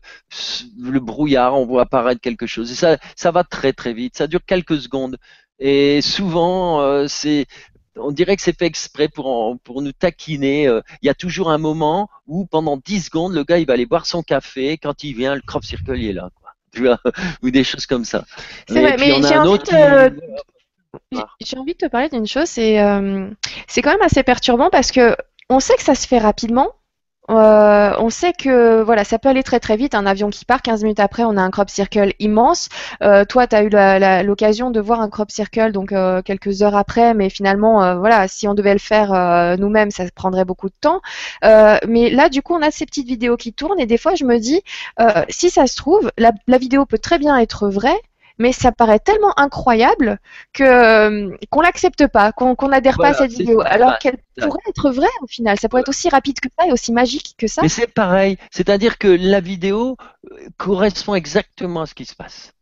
[0.80, 2.70] le brouillard, on voit apparaître quelque chose.
[2.72, 4.16] Et ça, ça va très très vite.
[4.16, 5.16] Ça dure quelques secondes.
[5.58, 7.46] Et souvent, euh, c'est
[7.96, 10.68] on dirait que c'est fait exprès pour, en- pour nous taquiner.
[10.68, 13.74] Euh, Il y a toujours un moment où, pendant 10 secondes, le gars, il va
[13.74, 14.78] aller boire son café.
[14.78, 16.30] Quand il vient, le crop circle, il est là.
[16.76, 16.80] Quoi.
[16.80, 16.98] Tu vois
[17.42, 18.24] Ou des choses comme ça.
[18.68, 19.70] C'est vrai, mais j'ai envie de- qui-
[21.12, 23.30] J'ai j'ai envie de te parler d'une chose, c'est euh,
[23.66, 25.16] c'est quand même assez perturbant parce que
[25.50, 26.72] on sait que ça se fait rapidement.
[27.30, 29.94] Euh, on sait que voilà, ça peut aller très très vite.
[29.94, 32.68] Un avion qui part, 15 minutes après, on a un crop circle immense.
[33.02, 36.76] Euh, toi, tu as eu l'occasion de voir un crop circle donc euh, quelques heures
[36.76, 41.00] après, mais finalement, voilà, si on devait le faire nous-mêmes, ça prendrait beaucoup de temps.
[41.42, 44.24] Mais là, du coup, on a ces petites vidéos qui tournent et des fois, je
[44.24, 44.62] me dis,
[45.28, 48.00] si ça se trouve, la vidéo peut très bien être vraie,
[48.38, 50.18] mais ça paraît tellement incroyable
[50.52, 54.90] que euh, qu'on l'accepte pas, qu'on n'adhère pas à cette vidéo, alors qu'elle pourrait être
[54.90, 55.58] vraie au final.
[55.58, 57.62] Ça pourrait être aussi rapide que ça et aussi magique que ça.
[57.62, 58.38] Mais c'est pareil.
[58.50, 59.96] C'est-à-dire que la vidéo
[60.30, 62.52] euh, correspond exactement à ce qui se passe.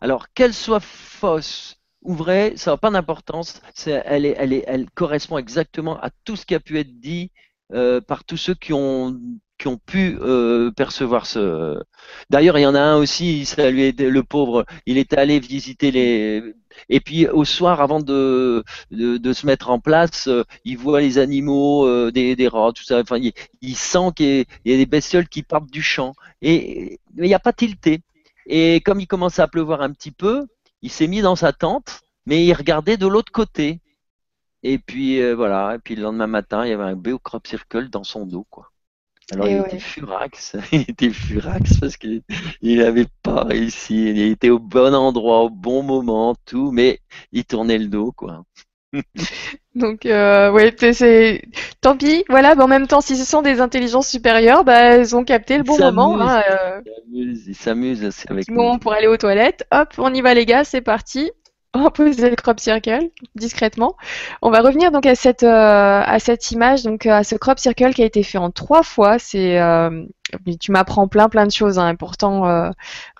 [0.00, 3.60] Alors, qu'elle soit fausse ou vraie, ça n'a pas d'importance.
[3.74, 7.00] C'est- Elle, est, elle, est, elle correspond exactement à tout ce qui a pu être
[7.00, 7.30] dit
[7.74, 9.18] euh, par tous ceux qui ont,
[9.58, 11.78] qui ont pu euh, percevoir ce.
[12.30, 15.40] D'ailleurs, il y en a un aussi, ça lui est, le pauvre, il était allé
[15.40, 16.42] visiter les.
[16.88, 21.18] Et puis au soir, avant de, de, se mettre en place, euh, il voit les
[21.18, 23.00] animaux, euh, des, des rats, tout ça.
[23.00, 23.18] Enfin,
[23.60, 26.14] il, sent qu'il y, a- des bestioles qui partent du champ.
[26.42, 28.00] Et mais il n'y a pas tilté.
[28.46, 30.46] Et comme il commençait à pleuvoir un petit peu,
[30.82, 33.80] il s'est mis dans sa tente, mais il regardait de l'autre côté.
[34.62, 37.90] Et puis voilà, et puis le lendemain matin, il y avait un beau crop circle
[37.90, 38.70] dans son dos, quoi.
[39.30, 39.72] Alors Et il ouais.
[39.72, 42.22] était furax, il était furax parce qu'il
[42.62, 47.00] il n'avait pas réussi, il était au bon endroit, au bon moment, tout, mais
[47.32, 48.44] il tournait le dos, quoi.
[49.74, 51.42] Donc, euh, ouais, c'est-
[51.80, 52.24] tant pis.
[52.28, 55.56] Voilà, mais en même temps, si ce sont des intelligences supérieures, bah, elles ont capté
[55.58, 56.18] le Ils bon moment.
[56.18, 56.20] s'amusent.
[56.20, 58.72] hein, euh, Il s'amuse, il s'amuse aussi avec nous.
[58.72, 59.64] moment pour aller aux toilettes.
[59.72, 61.30] Hop, on y va les gars, c'est parti.
[61.74, 63.94] On va poser le crop circle discrètement.
[64.40, 67.58] On va revenir donc à cette euh, à cette image, donc euh, à ce crop
[67.58, 69.18] circle qui a été fait en trois fois.
[69.18, 70.04] C'est euh,
[70.60, 71.78] tu m'apprends plein plein de choses.
[71.78, 71.94] Hein.
[71.94, 72.70] Pourtant, euh,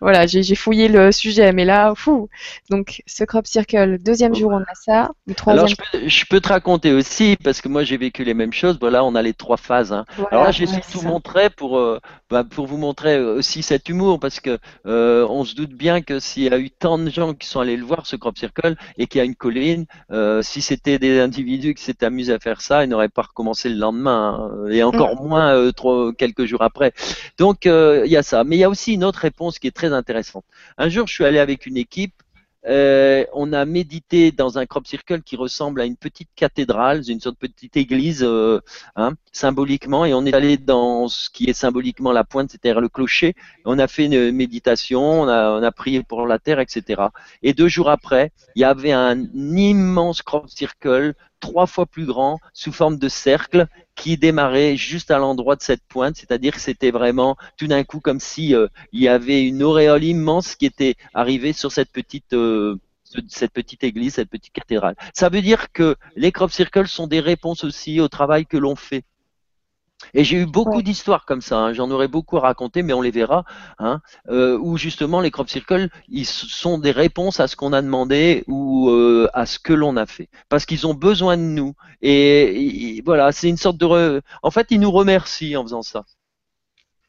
[0.00, 2.28] voilà, j'ai fouillé le sujet, mais là, fou.
[2.70, 5.10] Donc, ce crop circle, deuxième jour, on a ça.
[5.26, 5.66] Le troisième.
[5.66, 8.78] Alors, je peux, te raconter aussi, parce que moi, j'ai vécu les mêmes choses.
[8.80, 9.92] Voilà, on a les trois phases.
[9.92, 10.04] Hein.
[10.30, 12.00] Alors là, je vais tout montrer pour, euh,
[12.30, 16.20] bah, pour vous montrer aussi cet humour, parce que euh, on se doute bien que
[16.20, 18.76] s'il y a eu tant de gens qui sont allés le voir, ce crop circle,
[18.96, 19.86] et qu'il y a une colline,
[20.42, 23.76] si c'était des individus qui s'étaient amusés à faire ça, ils n'auraient pas recommencé le
[23.76, 25.26] lendemain, hein, et encore mm.
[25.26, 26.92] moins trois, quelques jours après.
[27.38, 28.44] Donc, euh, il y a ça.
[28.44, 30.44] Mais il y a aussi une autre réponse qui est très intéressante.
[30.76, 32.14] Un jour, je suis allé avec une équipe.
[32.66, 37.20] Euh, on a médité dans un crop circle qui ressemble à une petite cathédrale, une
[37.20, 38.60] sorte de petite église euh,
[38.96, 42.88] hein, symboliquement, et on est allé dans ce qui est symboliquement la pointe, c'est-à-dire le
[42.88, 43.34] clocher.
[43.64, 47.02] On a fait une méditation, on a, on a prié pour la terre, etc.
[47.42, 52.38] Et deux jours après, il y avait un immense crop circle trois fois plus grand,
[52.52, 56.90] sous forme de cercle, qui démarrait juste à l'endroit de cette pointe, c'est-à-dire que c'était
[56.90, 60.94] vraiment tout d'un coup comme si euh, il y avait une auréole immense qui était
[61.14, 62.76] arrivée sur cette petite euh,
[63.28, 64.94] cette petite église, cette petite cathédrale.
[65.14, 68.76] Ça veut dire que les crop circles sont des réponses aussi au travail que l'on
[68.76, 69.04] fait.
[70.14, 71.72] Et j'ai eu beaucoup d'histoires comme ça, hein.
[71.72, 73.44] j'en aurais beaucoup à raconter, mais on les verra,
[73.78, 77.82] hein, euh, où justement les crop circles, ils sont des réponses à ce qu'on a
[77.82, 81.74] demandé ou euh, à ce que l'on a fait, parce qu'ils ont besoin de nous.
[82.00, 86.04] Et, voilà, c'est une sorte de, en fait, ils nous remercient en faisant ça.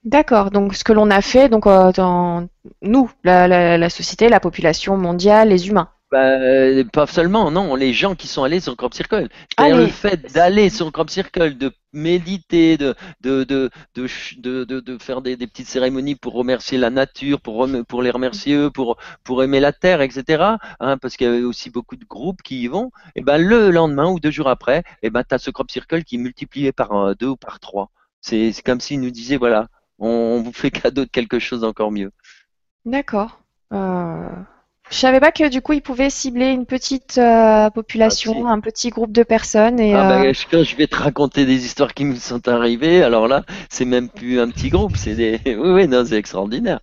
[0.04, 0.50] D'accord.
[0.50, 2.48] Donc ce que l'on a fait, donc euh, dans
[2.82, 5.90] nous, la société, la population mondiale, les humains.
[6.12, 6.40] Bah,
[6.92, 9.30] pas seulement, non, les gens qui sont allés sur le Crop Circle.
[9.60, 14.80] cest le fait d'aller sur le Crop Circle, de méditer, de, de, de, de, de,
[14.80, 18.72] de faire des, des, petites cérémonies pour remercier la nature, pour, pour les remercier eux,
[18.72, 20.56] pour, pour aimer la terre, etc.
[20.80, 22.92] Hein, parce qu'il y avait aussi beaucoup de groupes qui y vont.
[23.16, 26.04] Et ben le lendemain ou deux jours après, et ben tu as ce Crop Circle
[26.04, 27.92] qui est multiplié par euh, deux ou par trois.
[28.22, 29.68] C'est comme s'il nous disait, voilà,
[30.00, 32.12] on, on, vous fait cadeau de quelque chose d'encore mieux.
[32.84, 33.42] D'accord.
[33.74, 34.28] Euh...
[34.90, 38.60] Je savais pas que du coup ils pouvaient cibler une petite euh, population, ah, un
[38.60, 39.80] petit groupe de personnes.
[39.80, 43.04] Et, ah, bah, euh, je, vais te raconter des histoires qui me sont arrivées?
[43.04, 45.40] Alors là, c'est même plus un petit groupe, c'est des.
[45.46, 46.80] Oui, oui, non, c'est extraordinaire.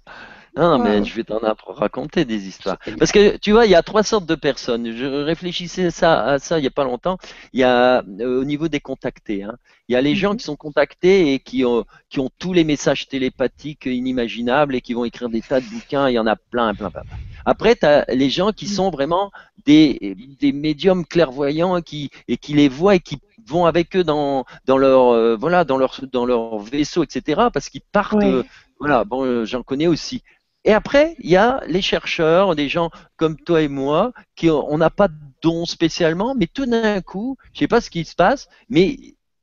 [0.56, 2.78] Non, mais je vais t'en raconter des histoires.
[2.98, 4.90] Parce que tu vois, il y a trois sortes de personnes.
[4.96, 7.18] Je réfléchissais ça, à ça il n'y a pas longtemps.
[7.52, 9.42] Il y a euh, au niveau des contactés.
[9.42, 9.56] Hein.
[9.88, 10.38] Il y a les gens mhm.
[10.38, 14.94] qui sont contactés et qui ont, qui ont tous les messages télépathiques inimaginables et qui
[14.94, 16.08] vont écrire des tas de bouquins.
[16.08, 17.02] Il y en a plein, plein, plein.
[17.44, 19.30] Après, tu as les gens qui sont vraiment
[19.66, 24.44] des, des médiums clairvoyants qui, et qui les voient et qui vont avec eux dans,
[24.64, 28.42] dans leur euh, voilà dans leur dans leur vaisseau etc parce qu'ils partent euh,
[28.80, 30.24] voilà bon j'en connais aussi
[30.66, 34.76] et après, il y a les chercheurs, des gens comme toi et moi, qui on
[34.78, 38.04] n'a pas de don spécialement, mais tout d'un coup, je ne sais pas ce qui
[38.04, 38.98] se passe, mais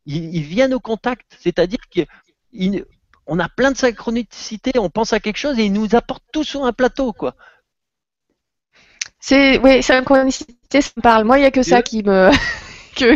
[0.05, 1.37] ils, viennent au contact.
[1.39, 6.25] C'est-à-dire qu'on a plein de synchronicité, on pense à quelque chose et ils nous apportent
[6.33, 7.35] tout sur un plateau, quoi.
[9.21, 11.23] C'est oui, synchronicité, ça me parle.
[11.23, 12.31] Moi, il n'y a que ça qui me
[12.97, 13.15] que,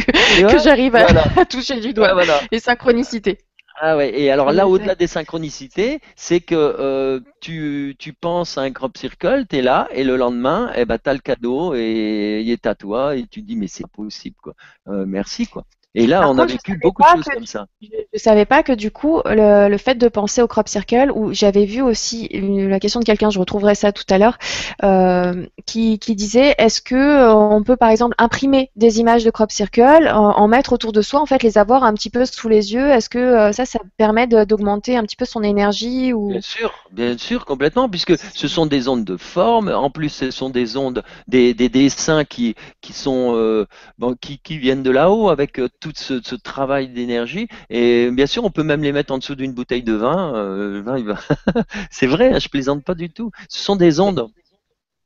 [0.49, 0.95] que j'arrive
[1.35, 2.15] à, toucher du doigt.
[2.53, 3.39] Les synchronicités.
[3.79, 8.61] Ah ouais, et alors là, au-delà des synchronicités, c'est que euh, tu, tu penses à
[8.61, 11.75] un crop circle, tu es là, et le lendemain, eh ben, tu as le cadeau,
[11.75, 14.55] et il est à toi, et tu dis, mais c'est possible, quoi.
[14.87, 15.63] Euh, merci, quoi.
[15.97, 17.65] Et là, on a vécu beaucoup de choses comme ça.
[17.81, 21.11] Je ne savais pas que du coup, le, le, fait de penser au crop circle,
[21.15, 24.37] où j'avais vu aussi la question de quelqu'un, je retrouverai ça tout à l'heure,
[24.83, 29.31] euh, qui, qui, disait est-ce que euh, on peut par exemple imprimer des images de
[29.31, 32.25] crop circle, en, en, mettre autour de soi, en fait, les avoir un petit peu
[32.25, 32.89] sous les yeux?
[32.91, 36.29] Est-ce que euh, ça, ça permet d'augmenter un petit peu son énergie ou?
[36.29, 39.69] Bien sûr, bien sûr, complètement, puisque ce sont des ondes de forme.
[39.69, 43.65] En plus, ce sont des ondes, des, des dessins qui, qui sont,
[43.97, 47.47] bon, qui, qui viennent de là-haut avec tout tout ce, travail d'énergie.
[47.69, 50.35] Et bien sûr, on peut même les mettre en dessous d'une bouteille de vin.
[50.35, 50.83] Euh,
[51.91, 53.31] c'est vrai, hein, je plaisante pas du tout.
[53.49, 54.27] Ce sont des ondes.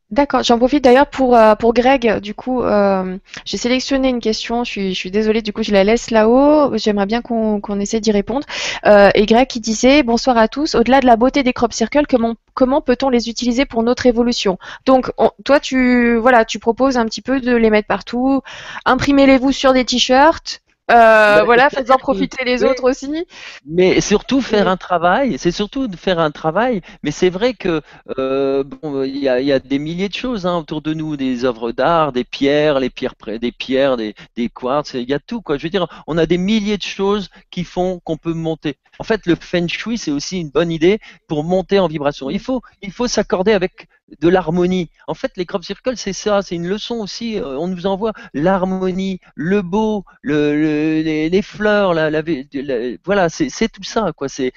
[0.09, 2.19] D'accord, j'en profite d'ailleurs pour, euh, pour Greg.
[2.19, 4.65] Du coup, euh, j'ai sélectionné une question.
[4.65, 6.75] Je suis, désolée, du coup, je la laisse là-haut.
[6.77, 8.45] J'aimerais bien qu'on essaie d'y répondre.
[8.83, 10.75] et Greg qui disait Bonsoir à tous.
[10.75, 14.57] Au-delà de la beauté des crop circles, comment, comment peut-on les utiliser pour notre évolution?
[14.85, 15.09] Donc,
[15.45, 18.41] toi, tu, voilà, tu proposes un petit peu de les mettre partout.
[18.83, 20.61] Imprimez-les-vous sur des t-shirts.
[20.91, 23.25] Euh, bah, voilà, faites-en profiter les autres aussi.
[23.65, 26.81] Mais surtout faire un travail, c'est surtout de faire un travail.
[27.03, 27.81] Mais c'est vrai que
[28.17, 31.15] euh, bon, il y a, y a, des milliers de choses hein, autour de nous,
[31.15, 35.19] des œuvres d'art, des pierres, les pierres, des pierres, des, des quartz, il y a
[35.19, 35.57] tout quoi.
[35.57, 38.75] Je veux dire, on a des milliers de choses qui font qu'on peut monter.
[38.99, 42.29] En fait, le feng shui c'est aussi une bonne idée pour monter en vibration.
[42.29, 43.87] Il faut, il faut s'accorder avec
[44.19, 44.89] de l'harmonie.
[45.07, 47.37] En fait, les crop circles, c'est ça, c'est une leçon aussi.
[47.37, 52.21] Euh, on nous envoie l'harmonie, le beau, le, les, fleurs, la,
[53.05, 54.27] voilà, c'est tout ça, quoi.
[54.29, 54.53] C'est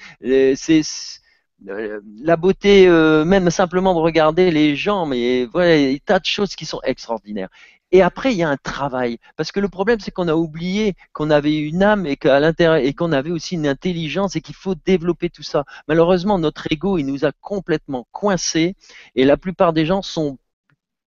[1.63, 2.87] la beauté,
[3.25, 6.55] même simplement de regarder les gens, mais voilà, il y a des tas de choses
[6.55, 7.49] qui sont extraordinaires.
[7.95, 9.19] Et après, il y a un travail.
[9.37, 12.93] Parce que le problème, c'est qu'on a oublié qu'on avait une âme et qu'à l'intérieur,
[12.93, 15.63] qu'on avait aussi une intelligence et qu'il faut développer tout ça.
[15.87, 18.75] Malheureusement, notre ego, il nous a complètement coincés
[19.15, 20.37] et la plupart des gens sont,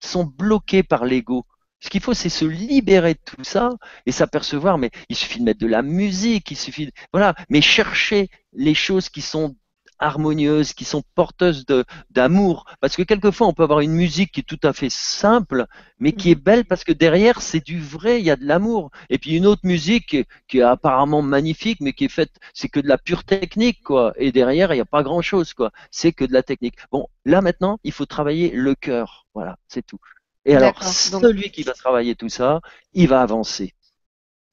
[0.02, 1.46] sont bloqués par l'ego.
[1.80, 3.70] Ce qu'il faut, c'est se libérer de tout ça
[4.06, 8.30] et s'apercevoir, mais il suffit de mettre de la musique, il suffit voilà, mais chercher
[8.52, 9.56] les choses qui sont
[10.04, 11.66] harmonieuses, qui sont porteuses
[12.10, 12.66] d'amour.
[12.82, 15.66] Parce que quelquefois, on peut avoir une musique qui est tout à fait simple,
[16.00, 18.92] mais qui est belle parce que derrière, c'est du vrai, il y a de l'amour.
[19.10, 20.18] Et puis une autre musique
[20.48, 24.14] qui, est apparemment magnifique, mais qui est faite, c'est que de la pure technique, quoi.
[24.18, 25.72] Et derrière, il n'y a pas grand-chose, quoi.
[25.92, 26.76] C'est que de la technique.
[26.92, 29.26] Bon, là maintenant, il faut travailler le cœur.
[29.34, 30.00] Voilà, c'est tout.
[30.46, 32.60] Et alors, celui qui va travailler tout ça,
[32.94, 33.74] il va avancer.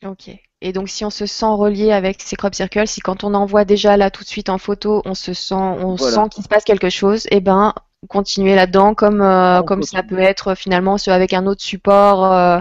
[0.05, 0.31] Ok.
[0.63, 3.65] Et donc, si on se sent relié avec ces crop circles, si quand on envoie
[3.65, 6.65] déjà là tout de suite en photo, on se sent, on sent qu'il se passe
[6.65, 7.73] quelque chose, et eh ben,
[8.09, 12.59] continuer là-dedans, comme euh, comme ça peut être finalement avec un autre support, euh,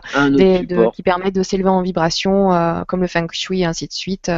[0.93, 4.31] qui permet de s'élever en vibration, euh, comme le feng shui, et ainsi de suite.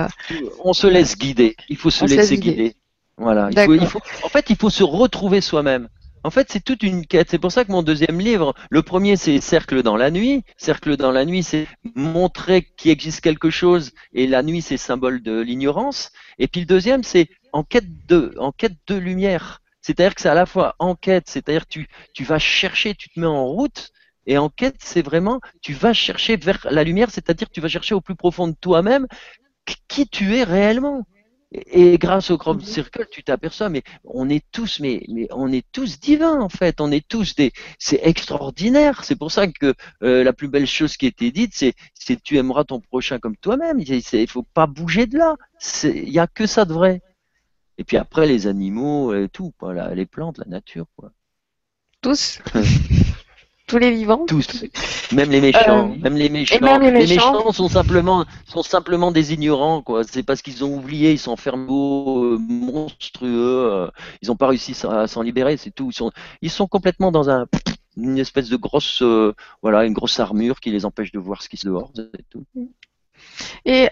[0.64, 1.56] On se laisse guider.
[1.70, 2.76] Il faut se laisser guider.
[3.18, 3.50] Voilà.
[3.52, 5.88] il faut, en fait, il faut se retrouver soi-même.
[6.24, 7.30] En fait, c'est toute une quête.
[7.32, 10.44] C'est pour ça que mon deuxième livre, le premier, c'est Cercle dans la nuit.
[10.58, 15.22] Cercle dans la nuit, c'est montrer qu'il existe quelque chose et la nuit, c'est symbole
[15.24, 16.12] de l'ignorance.
[16.38, 19.62] Et puis le deuxième, c'est en quête de, en quête de lumière.
[19.82, 23.20] C'est-à-dire que c'est à la fois en quête, c'est-à-dire tu, tu vas chercher, tu te
[23.20, 23.90] mets en route.
[24.28, 27.96] Et en quête, c'est vraiment, tu vas chercher vers la lumière, c'est-à-dire tu vas chercher
[27.96, 29.08] au plus profond de toi-même
[29.88, 31.06] qui tu es réellement.
[31.54, 32.64] Et grâce au crop mhm.
[32.64, 36.80] circle, tu t'aperçois, mais on est tous, mais, mais on est tous divins en fait.
[36.80, 39.04] On est tous des, c'est extraordinaire.
[39.04, 42.22] C'est pour ça que euh, la plus belle chose qui a été dite, c'est, c'est
[42.24, 43.80] tu aimeras ton prochain comme toi-même.
[43.80, 45.36] Il faut pas bouger de là.
[45.84, 47.02] Il y a que ça de vrai.
[47.78, 51.12] Et puis après les animaux, et tout, voilà, les plantes, la nature, quoi.
[52.02, 52.40] Tous.
[53.72, 54.26] tous les vivants.
[54.28, 54.66] Tous,
[55.14, 56.78] même les méchants, euh, même les méchants.
[56.78, 57.52] les, méchants.
[57.54, 60.04] sont simplement sont simplement des ignorants quoi.
[60.04, 63.88] C'est parce qu'ils ont oublié, ils sont enfermés euh, monstrueux, euh,
[64.22, 65.90] ils n'ont pas réussi à s'en libérer, c'est tout.
[65.90, 66.12] Ils sont
[66.42, 67.48] ils sont complètement dans un
[67.96, 69.04] une espèce de grosse
[69.62, 72.44] voilà une grosse armure qui les empêche de voir ce qui se dehors, c'est tout.
[73.64, 73.88] Et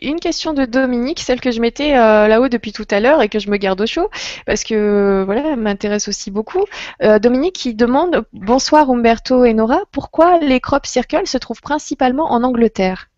[0.00, 3.28] une question de Dominique, celle que je mettais euh, là-haut depuis tout à l'heure et
[3.28, 4.10] que je me garde au chaud,
[4.46, 6.64] parce que voilà, elle m'intéresse aussi beaucoup.
[7.02, 12.32] Euh, Dominique qui demande Bonsoir Umberto et Nora, pourquoi les crop circles se trouvent principalement
[12.32, 13.08] en Angleterre?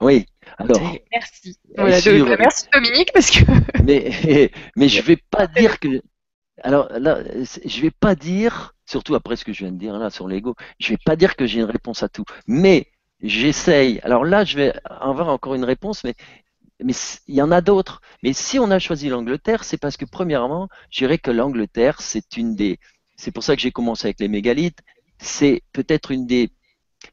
[0.00, 0.26] Oui,
[0.58, 0.80] alors.
[1.12, 1.58] Merci.
[1.76, 3.40] merci Dominique, parce que.
[3.84, 6.02] mais, mais je vais pas dire que.
[6.62, 7.18] Alors là,
[7.64, 10.54] je vais pas dire, surtout après ce que je viens de dire là sur l'ego,
[10.78, 12.24] je vais pas dire que j'ai une réponse à tout.
[12.46, 12.86] Mais
[13.22, 14.00] j'essaye.
[14.02, 16.14] Alors là, je vais avoir encore une réponse, mais,
[16.82, 16.92] mais
[17.28, 18.00] il y en a d'autres.
[18.22, 22.36] Mais si on a choisi l'Angleterre, c'est parce que premièrement, je dirais que l'Angleterre, c'est
[22.36, 22.78] une des.
[23.16, 24.80] C'est pour ça que j'ai commencé avec les mégalithes.
[25.18, 26.50] C'est peut-être une des.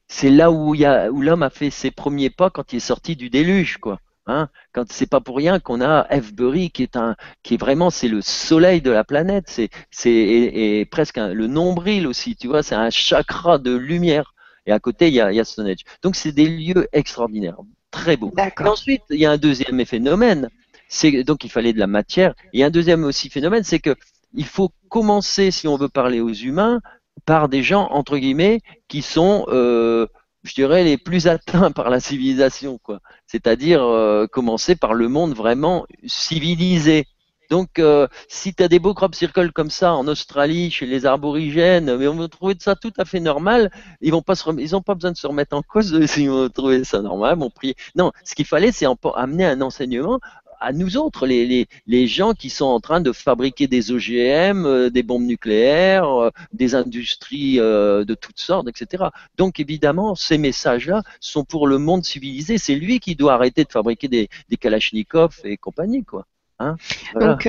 [0.07, 3.30] C'est là où, où l'homme a fait ses premiers pas quand il est sorti du
[3.30, 3.99] déluge, quoi.
[4.25, 7.89] Hein quand c'est pas pour rien qu'on a Bury qui est un qui est vraiment
[7.89, 12.63] c'est le soleil de la planète c'est c'est et, presque le nombril aussi tu vois
[12.63, 14.34] c'est un chakra de lumière
[14.65, 15.84] et à côté, il y a, il y a Stonehenge.
[16.02, 17.57] Donc, c'est des lieux extraordinaires,
[17.91, 18.34] très beaux.
[18.38, 20.49] Et ensuite, il y a un deuxième phénomène,
[20.88, 22.34] c'est donc il fallait de la matière.
[22.53, 23.95] Et un deuxième aussi phénomène, c'est que
[24.34, 26.81] il faut commencer, si on veut parler aux humains,
[27.26, 30.07] par des gens entre guillemets qui sont, euh,
[30.44, 32.99] je dirais, les plus atteints par la civilisation, quoi.
[33.27, 37.06] C'est-à-dire euh, commencer par le monde vraiment civilisé.
[37.53, 41.05] Donc, euh, si tu as des beaux crop circles comme ça en Australie, chez les
[41.05, 43.69] arborigènes, mais on va trouver ça tout à fait normal,
[44.01, 46.84] ils vont pas ils n'ont pas besoin de se remettre en cause s'ils vont trouver
[46.84, 47.75] ça normal, bon prier.
[47.95, 50.19] Non, ce qu'il fallait, c'est amener un enseignement
[50.59, 55.03] à nous autres, les, gens qui sont en train de fabriquer des OGM, euh, des
[55.03, 59.09] bombes nucléaires, euh, des industries de toutes sortes, etc.
[59.38, 62.57] Donc évidemment, ces messages-là sont pour le monde civilisé.
[62.57, 66.25] C'est lui qui doit arrêter de fabriquer des, des Kalachnikov et compagnie, quoi.
[66.59, 66.75] Hein,
[67.19, 67.47] Donc,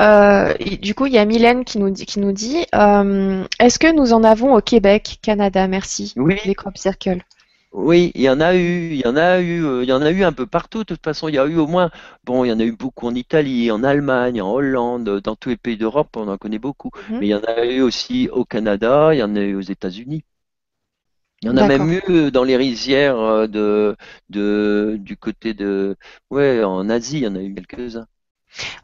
[0.00, 3.78] euh, du coup, il y a Mylène qui nous dit, qui nous dit euh, est-ce
[3.78, 5.66] que nous en avons au Québec, Canada?
[5.68, 6.12] Merci.
[6.16, 6.38] Oui.
[6.44, 7.22] Les crop circles.
[7.72, 10.02] Oui, il y en a eu, il y en a eu, euh, il y en
[10.02, 10.80] a eu un peu partout.
[10.80, 11.90] De toute façon, il y a eu au moins,
[12.24, 15.50] bon, il y en a eu beaucoup en Italie, en Allemagne, en Hollande, dans tous
[15.50, 16.90] les pays d'Europe, on en connaît beaucoup.
[17.10, 17.18] Mhm.
[17.20, 19.60] Mais il y en a eu aussi au Canada, il y en a eu aux
[19.60, 20.24] États-Unis.
[21.42, 23.96] Il y en a même eu dans les rizières de,
[24.28, 25.96] de, du côté de,
[26.30, 28.06] ouais, en Asie, il y en a eu quelques-uns.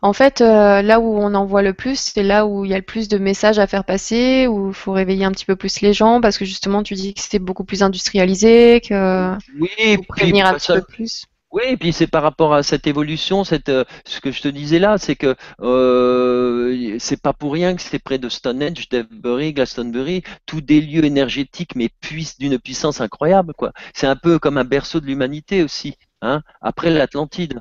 [0.02, 2.74] En fait, euh, là où on en voit le plus, c'est là où il y
[2.74, 5.56] a le plus de messages à faire passer, où il faut réveiller un petit peu
[5.56, 9.70] plus les gens, parce que justement, tu dis que c'est beaucoup plus industrialisé, que Oui,
[9.78, 11.26] et puis prévenir un petit peu plus.
[11.52, 14.48] Oui, et puis c'est par rapport à cette évolution, cette, euh, ce que je te
[14.48, 19.52] disais là, c'est que euh, c'est pas pour rien que c'est près de Stonehenge, Devbury,
[19.52, 23.72] Glastonbury, tous des lieux énergétiques mais puissent d'une puissance incroyable, quoi.
[23.94, 27.60] C'est un peu comme un berceau de l'humanité aussi, hein, après l'Atlantide.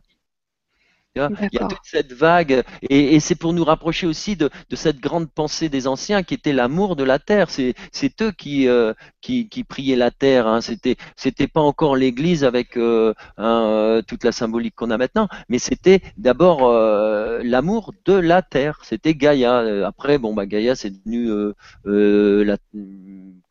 [1.16, 4.76] Il y a toute cette vague, et, et c'est pour nous rapprocher aussi de, de
[4.76, 7.50] cette grande pensée des anciens qui était l'amour de la terre.
[7.50, 10.46] C'est, c'est eux qui, euh, qui, qui priaient la terre.
[10.46, 10.60] Hein.
[10.60, 15.30] C'était, c'était pas encore l'Église avec euh, hein, euh, toute la symbolique qu'on a maintenant,
[15.48, 18.80] mais c'était d'abord euh, l'amour de la terre.
[18.84, 19.62] C'était Gaïa.
[19.62, 21.54] Euh, Après, bon, bah Gaïa, c'est devenu euh,
[21.86, 22.58] euh, la,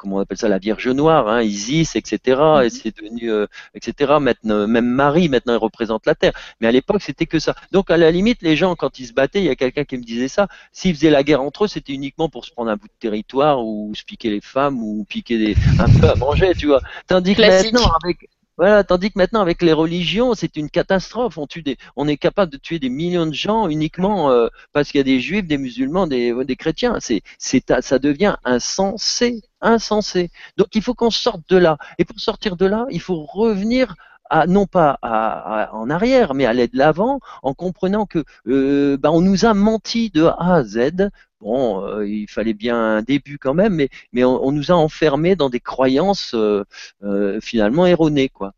[0.05, 2.19] comment on appelle ça, la Vierge Noire, hein, Isis, etc.
[2.63, 2.71] Et Mhm.
[2.71, 4.19] c'est devenu, euh, etc.
[4.21, 6.33] Maintenant, même Marie, maintenant, elle représente la terre.
[6.61, 7.55] Mais à l'époque, c'était que ça.
[7.73, 9.97] Donc, à la limite, les gens, quand ils se battaient, il y a quelqu'un qui
[9.97, 12.77] me disait ça, s'ils faisaient la guerre entre eux, c'était uniquement pour se prendre un
[12.77, 16.53] bout de territoire ou se piquer les femmes ou piquer des, un peu à manger,
[16.55, 16.83] tu vois.
[17.09, 21.39] Tandis que maintenant, avec, voilà, tandis que maintenant, avec les religions, c'est une catastrophe.
[21.39, 21.65] On tue
[21.97, 25.05] on est capable de tuer des millions de gens uniquement euh, parce qu'il y a
[25.05, 26.97] des juifs, des musulmans, des, chrétiens.
[27.01, 30.31] C'est, c'est, ça devient insensé, insensé.
[30.57, 31.79] Donc, il faut qu'on sorte de là.
[31.99, 33.97] Et pour sortir de là, il faut revenir
[34.31, 39.11] à, non pas en arrière, mais à aller de l'avant, en comprenant que euh, bah,
[39.13, 41.11] on nous a menti de A à Z.
[41.45, 45.51] Bon, euh, il fallait bien un début quand même, mais, on, nous a enfermés dans
[45.51, 46.65] des croyances euh,
[47.03, 48.55] euh, finalement erronées, quoi.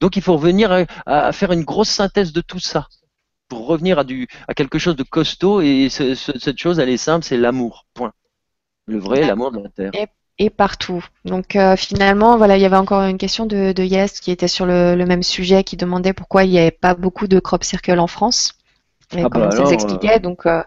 [0.00, 2.88] Donc il faut revenir à, faire une grosse synthèse de tout ça
[3.48, 5.60] pour revenir à, du, à quelque chose de costaud.
[5.60, 7.84] Et ce- ce- cette chose, elle est simple, c'est l'amour.
[7.92, 8.14] Point.
[8.86, 9.90] Le vrai, l'amour de la terre.
[10.38, 11.04] Et, partout.
[11.26, 14.94] Donc finalement, voilà, il y avait encore une question de, Yes qui était sur le,
[14.94, 18.06] le même sujet, qui demandait pourquoi il n'y avait pas beaucoup de crop circle en
[18.06, 18.54] France.
[19.16, 20.20] Et Ah comment bah ça s'expliquait.
[20.20, 20.62] Donc euh,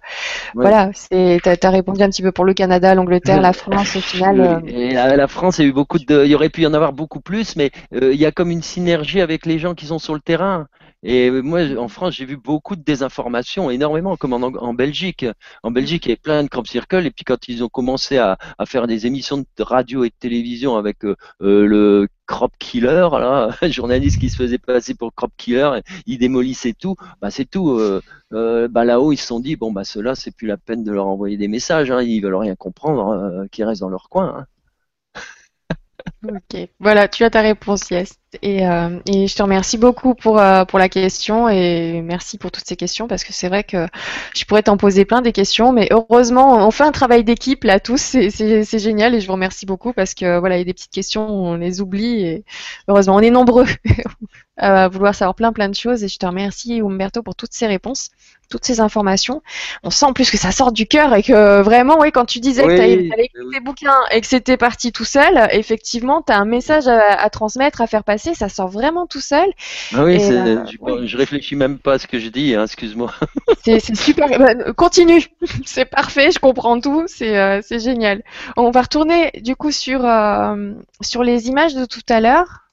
[0.55, 0.69] ouais.
[0.69, 3.95] voilà, c'est, t'as, t'as répondu un petit peu pour le Canada, l'Angleterre, la France.
[3.95, 6.35] Au final, euh, Et la, la France, il y a eu beaucoup de, il y
[6.35, 9.21] aurait pu y en avoir beaucoup plus, mais euh, il y a comme une synergie
[9.21, 10.67] avec les gens qui sont sur le terrain.
[11.05, 15.25] Et moi, en France, j'ai vu beaucoup de désinformation, énormément, comme en, en Belgique.
[15.61, 18.17] En Belgique, il y avait plein de crop circles, et puis quand ils ont commencé
[18.17, 22.51] à, à faire des émissions de radio et de télévision avec euh, euh, le crop
[22.57, 27.45] killer, là, journaliste qui se faisait passer pour crop killer, il démolissait tout, bah c'est
[27.45, 27.69] tout.
[27.71, 28.01] Euh,
[28.33, 30.91] euh, bah là-haut, ils se sont dit, bon, bah ceux-là, c'est plus la peine de
[30.91, 34.35] leur envoyer des messages, hein, ils veulent rien comprendre, euh, qu'ils restent dans leur coin.
[34.39, 34.47] hein.
[36.23, 38.15] Ok, voilà, tu as ta réponse, Yes.
[38.41, 42.51] Et, euh, et je te remercie beaucoup pour, euh, pour la question et merci pour
[42.51, 43.87] toutes ces questions parce que c'est vrai que
[44.35, 47.79] je pourrais t'en poser plein des questions, mais heureusement, on fait un travail d'équipe là
[47.79, 50.73] tous, c'est génial et je vous remercie beaucoup parce que voilà, il y a des
[50.73, 52.45] petites questions, on les oublie et
[52.87, 53.65] heureusement, on est nombreux
[54.57, 57.67] à vouloir savoir plein plein de choses et je te remercie Umberto pour toutes ces
[57.67, 58.09] réponses,
[58.49, 59.41] toutes ces informations.
[59.83, 62.39] On sent en plus que ça sort du cœur et que vraiment, oui, quand tu
[62.39, 63.53] disais que tu avais oui.
[63.53, 67.29] tes bouquins et que c'était parti tout seul, effectivement, tu as un message à, à
[67.29, 69.47] transmettre, à faire passer, ça sort vraiment tout seul.
[69.93, 72.55] Ah oui, Et euh, je, oui, je réfléchis même pas à ce que je dis,
[72.55, 73.13] hein, excuse-moi.
[73.63, 74.27] c'est super.
[74.39, 75.23] Bah, continue,
[75.65, 78.23] c'est parfait, je comprends tout, c'est euh, c'est génial.
[78.57, 82.69] On va retourner du coup sur, euh, sur les images de tout à l'heure.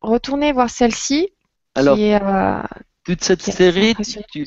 [0.00, 1.28] Retournez voir celle-ci
[1.74, 2.62] Alors, qui est, euh,
[3.04, 3.94] toute cette série,
[4.30, 4.46] tu,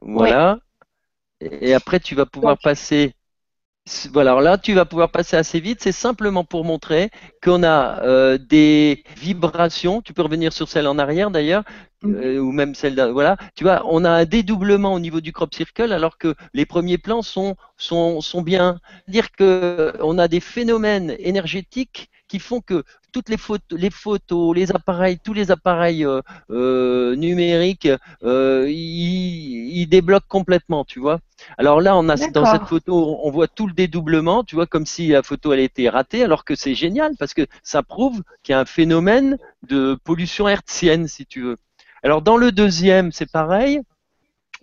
[0.00, 0.58] Ouais, voilà,
[1.40, 3.14] et après tu vas pouvoir donc, passer.
[4.12, 5.82] Voilà, alors là, tu vas pouvoir passer assez vite.
[5.82, 7.10] C'est simplement pour montrer
[7.42, 10.02] qu'on a euh, des vibrations.
[10.02, 11.64] Tu peux revenir sur celle en arrière d'ailleurs,
[12.02, 13.10] mhm, euh, ou même celle d'un.
[13.12, 16.64] Voilà, tu vois, on a un dédoublement au niveau du crop circle, alors que les
[16.66, 18.78] premiers plans sont sont sont bien.
[19.08, 22.82] Dire que on a des phénomènes énergétiques qui font que
[23.12, 27.90] toutes les photos, les photos, les appareils, tous les appareils euh, euh, numériques,
[28.24, 31.20] euh, ils, ils débloquent complètement, tu vois.
[31.58, 34.86] Alors là, on a dans cette photo, on voit tout le dédoublement, tu vois, comme
[34.86, 38.54] si la photo elle était ratée, alors que c'est génial parce que ça prouve qu'il
[38.54, 39.36] y a un phénomène
[39.68, 41.58] de pollution hertzienne, si tu veux.
[42.02, 43.82] Alors dans le deuxième, c'est pareil,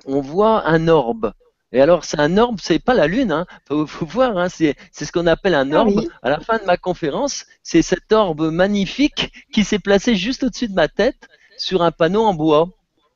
[0.08, 1.34] on voit un orbe.
[1.72, 3.46] Et alors, c'est un orbe, c'est pas la Lune, hein.
[3.68, 4.50] Faut, faut voir, hein.
[4.50, 5.94] C'est, c'est ce qu'on appelle un Ah orbe.
[5.96, 10.44] oui, À la fin de ma conférence, c'est cet orbe magnifique qui s'est placé juste
[10.44, 11.28] au-dessus de ma tête
[11.58, 12.70] sur un panneau en bois.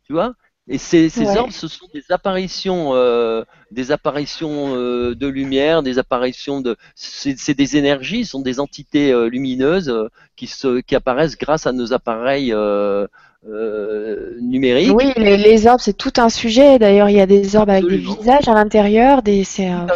[0.06, 0.34] Tu vois?
[0.68, 5.84] Et ces, ces ouais, orbes, ce sont des apparitions, euh, des apparitions euh, de lumière,
[5.84, 10.08] des apparitions de, c'est, c'est des énergies, ce sont des entités euh, lumineuses euh,
[10.38, 12.54] qui se, qui apparaissent grâce à nos appareils
[13.48, 14.94] euh, numériques.
[14.95, 16.80] Oui, les, les orbes, c'est tout un sujet.
[16.80, 19.88] D'ailleurs, il y a des orbes avec des visages à l'intérieur, des, c'est, euh,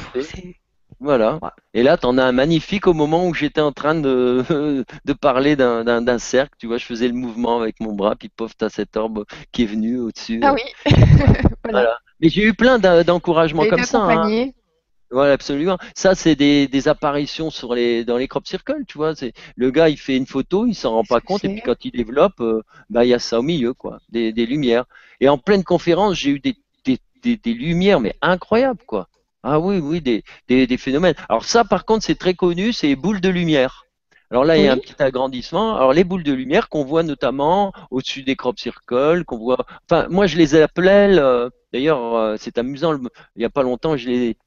[0.99, 1.36] Voilà.
[1.41, 1.49] ouais.
[1.74, 4.44] Et là, tu en as un magnifique au moment où j'étais en train de,
[5.06, 6.56] de parler d'un, d'un, d'un cercle.
[6.60, 9.64] Tu vois, je faisais le mouvement avec mon bras, puis pof, t'as cet orbe qui
[9.64, 10.40] est venu au-dessus.
[10.44, 10.61] Ah oui,
[10.91, 11.38] voilà.
[11.69, 11.98] Voilà.
[12.19, 13.99] Mais j'ai eu plein d'encouragements comme ça.
[13.99, 14.32] Hein.
[15.10, 15.78] Voilà, absolument.
[15.96, 19.16] Ça, c'est des, des, apparitions sur les, dans les crop circles, tu vois.
[19.16, 21.86] C'est, le gars, il fait une photo, il s'en rend pas compte, et puis quand
[21.86, 24.00] il développe, euh, bah, il y a ça au milieu, quoi.
[24.10, 24.86] Des, des lumières.
[25.22, 29.08] Et en pleine conférence, j'ai eu des, des, des, des lumières, mais incroyables, quoi.
[29.44, 31.16] Ah oui, oui, des, des, des phénomènes.
[31.30, 33.86] Alors ça, par contre, c'est très connu, c'est les boules de lumière.
[34.30, 35.78] Alors là, il y a un petit agrandissement.
[35.78, 39.66] Alors les boules de lumière qu'on voit notamment au-dessus des crop circles, qu'on voit.
[39.90, 41.16] Enfin, moi, je les appelais.
[41.72, 42.98] D'ailleurs, euh, c'est amusant.
[43.36, 44.38] Il n'y a pas longtemps, je les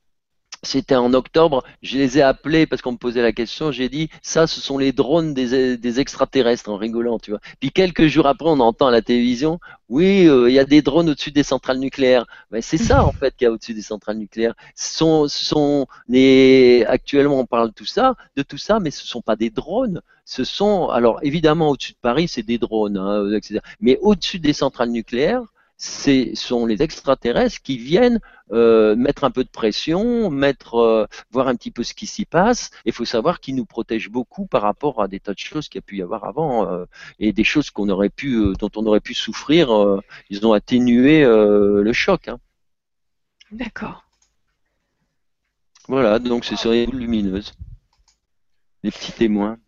[0.63, 4.11] c'était en octobre, je les ai appelés parce qu'on me posait la question, j'ai dit
[4.23, 7.41] ça ce sont les drones des, extraterrestres en rigolant, tu vois.
[7.61, 9.59] Puis quelques jours après on entend à la télévision,
[9.89, 12.27] oui, euh, il y a des drones au-dessus des centrales nucléaires.
[12.51, 14.55] Mais c'est ça en fait qu'il y a au-dessus des centrales nucléaires.
[14.75, 19.23] Ce sont, les actuellement on parle de tout ça, de tout ça, mais ce sont
[19.23, 20.03] pas des drones.
[20.25, 23.61] Ce sont alors évidemment au-dessus de Paris c'est des drones, hein, etc.
[23.81, 25.43] Mais au-dessus des centrales nucléaires,
[25.81, 28.21] ce sont les extraterrestres qui viennent
[28.53, 32.27] euh, mettre un peu de pression, mettre, euh, voir un petit peu ce qui s'y
[32.27, 32.71] passe.
[32.85, 35.79] Il faut savoir qu'ils nous protègent beaucoup par rapport à des tas de choses qu'il
[35.79, 36.85] y a pu y avoir avant euh,
[37.19, 39.71] et des choses qu'on aurait pu, dont on aurait pu souffrir.
[40.29, 42.29] ils ont atténué le choc.
[42.29, 42.39] Hein.
[43.51, 44.05] D'accord.
[45.89, 47.55] Voilà, donc ce sont les lumineuses,
[48.83, 49.59] les petits témoins.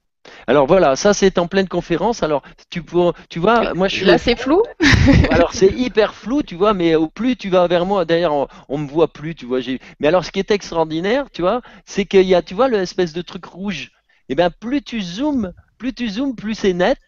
[0.46, 2.22] Alors voilà, ça c'est en pleine conférence.
[2.22, 4.62] Alors tu peux, tu vois, moi je suis là, c'est flou.
[5.30, 8.78] alors c'est hyper flou, tu vois, mais au plus tu vas vers moi, d'ailleurs on,
[8.78, 9.60] me voit plus, tu vois.
[10.00, 13.12] Mais alors ce qui est extraordinaire, tu vois, c'est qu'il y a, tu vois, l'espèce
[13.12, 13.90] de truc rouge.
[14.28, 16.98] Et eh bien plus tu zoomes, plus tu zoomes, plus c'est net.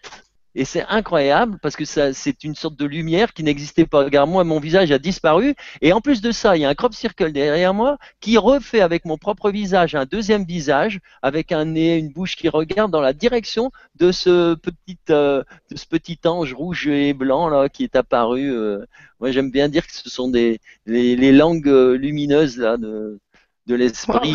[0.56, 4.04] Et c'est incroyable parce que ça, c'est une sorte de lumière qui n'existait pas.
[4.04, 5.54] Regarde, moi, mon visage a disparu.
[5.80, 8.80] Et en plus de ça, il y a un crop circle derrière moi qui refait
[8.80, 13.00] avec mon propre visage un deuxième visage avec un nez, une bouche qui regarde dans
[13.00, 17.84] la direction de ce petit, euh, de ce petit ange rouge et blanc là qui
[17.84, 18.52] est apparu.
[18.52, 18.84] Euh.
[19.20, 23.18] Moi, j'aime bien dire que ce sont des les, langues euh, lumineuses là de,
[23.66, 24.34] de l'esprit.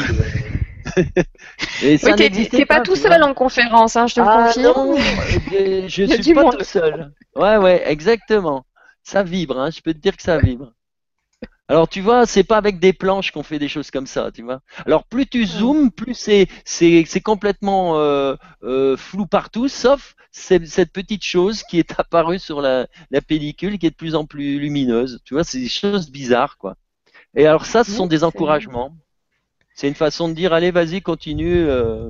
[1.84, 4.90] Et ça oui, pas, tout seul en conférence, hein, je te le ah, confirme.
[4.90, 7.12] Non, je, je suis pas tout seul.
[7.36, 8.66] Ouais, ouais, exactement.
[9.04, 10.74] Ça vibre, hein, je peux te dire que ça vibre.
[11.70, 14.42] Alors tu vois, c'est pas avec des planches qu'on fait des choses comme ça, tu
[14.42, 14.62] vois.
[14.88, 21.24] Alors plus tu zoomes, plus c'est c'est complètement euh, euh, flou partout, sauf cette petite
[21.24, 25.22] chose qui est apparue sur la, la pellicule, qui est de plus en plus lumineuse.
[25.26, 26.76] Tu vois, c'est des choses bizarres, quoi.
[27.36, 28.96] Et alors ça, ce sont des encouragements.
[29.80, 32.10] C'est une façon de dire allez, vas-y, continue, euh,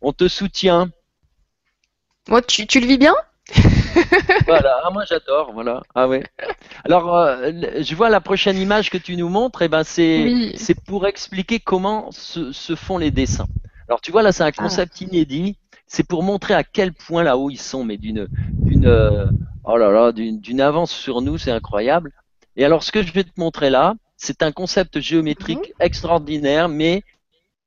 [0.00, 0.88] on te soutient.
[2.26, 3.14] Moi, tu, tu le vis bien
[4.46, 5.82] voilà, ah, moi j'adore, voilà.
[5.94, 6.22] Ah ouais.
[6.86, 7.52] Alors, euh,
[7.82, 11.06] je vois la prochaine image que tu nous montres, et eh ben c'est c'est pour
[11.06, 13.48] expliquer comment se, font les dessins.
[13.88, 14.52] Alors tu vois là, c'est un ah.
[14.52, 15.58] concept inédit.
[15.86, 19.26] C'est pour montrer à quel point là-haut ils sont, mais d'une d'une euh,
[19.64, 22.10] oh là là, d'une avance sur nous, c'est incroyable.
[22.56, 25.86] Et alors, ce que je vais te montrer là, c'est un concept géométrique mhm.
[25.86, 27.02] extraordinaire, mais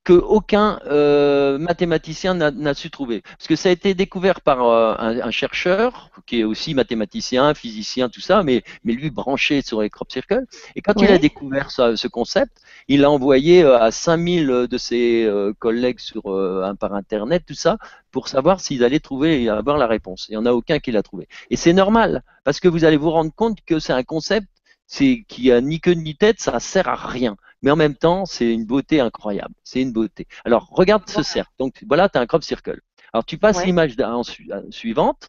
[0.04, 3.22] que aucun euh, mathématicien n'a su trouver.
[3.22, 8.08] Parce que ça a été découvert par euh, un, chercheur, qui est aussi mathématicien, physicien,
[8.08, 10.44] tout ça, mais, mais lui branché sur les crop circles.
[10.76, 12.52] Et quand il a découvert ce concept,
[12.86, 15.28] il l'a envoyé euh, à 5000 de ses
[15.58, 16.22] collègues sur,
[16.78, 17.76] par Internet, tout ça,
[18.12, 20.26] pour savoir s'ils allaient trouver et avoir la réponse.
[20.28, 21.26] Il n'y en a aucun qui l'a trouvé.
[21.50, 24.46] Et c'est normal, parce que vous allez vous rendre compte que c'est un concept
[24.86, 27.36] c'est qui a ni queue ni tête, ça sert à rien.
[27.62, 29.54] Mais en même temps, c'est une beauté incroyable.
[29.64, 30.26] C'est une beauté.
[30.44, 31.52] Alors, regarde ce cercle.
[31.58, 32.80] Donc, voilà, tu as un crop circle.
[33.12, 33.96] Alors, tu passes l'image
[34.70, 35.28] suivante.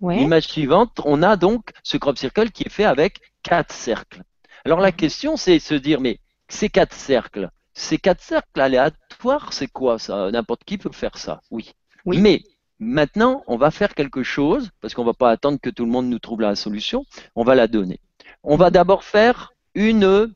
[0.00, 4.22] L'image suivante, on a donc ce crop circle qui est fait avec quatre cercles.
[4.64, 4.96] Alors, la mhm.
[4.96, 10.30] question, c'est se dire, mais ces quatre cercles, ces quatre cercles aléatoires, c'est quoi ça?
[10.30, 11.72] N'importe qui peut faire ça, oui.
[12.04, 12.20] oui.
[12.20, 12.42] Mais
[12.78, 15.90] maintenant, on va faire quelque chose, parce qu'on ne va pas attendre que tout le
[15.90, 17.04] monde nous trouve la solution,
[17.34, 18.00] on va la donner.
[18.42, 20.32] On va d'abord faire une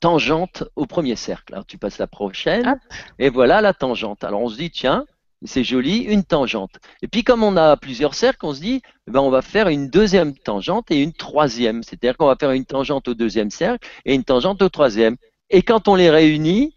[0.00, 1.54] tangente au premier cercle.
[1.54, 2.80] Alors tu passes la prochaine
[3.18, 4.24] et voilà la tangente.
[4.24, 5.04] Alors on se dit tiens,
[5.44, 6.78] c'est joli, une tangente.
[7.02, 9.68] Et puis comme on a plusieurs cercles, on se dit eh ben, on va faire
[9.68, 11.82] une deuxième tangente et une troisième.
[11.82, 15.16] C'est-à-dire qu'on va faire une tangente au deuxième cercle et une tangente au troisième.
[15.50, 16.74] Et quand on les réunit,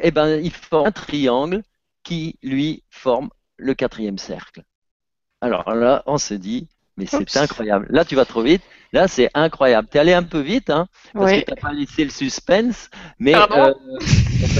[0.00, 1.62] eh ben, ils forment un triangle
[2.02, 4.62] qui lui forme le quatrième cercle.
[5.40, 7.86] Alors là, on se dit mais c'est incroyable.
[7.90, 8.62] Là, tu vas trop vite.
[8.92, 9.88] Là, c'est incroyable.
[9.90, 12.88] Tu es allé un peu vite, hein, parce que tu n'as pas laissé le suspense.
[13.18, 13.74] Mais, euh, pas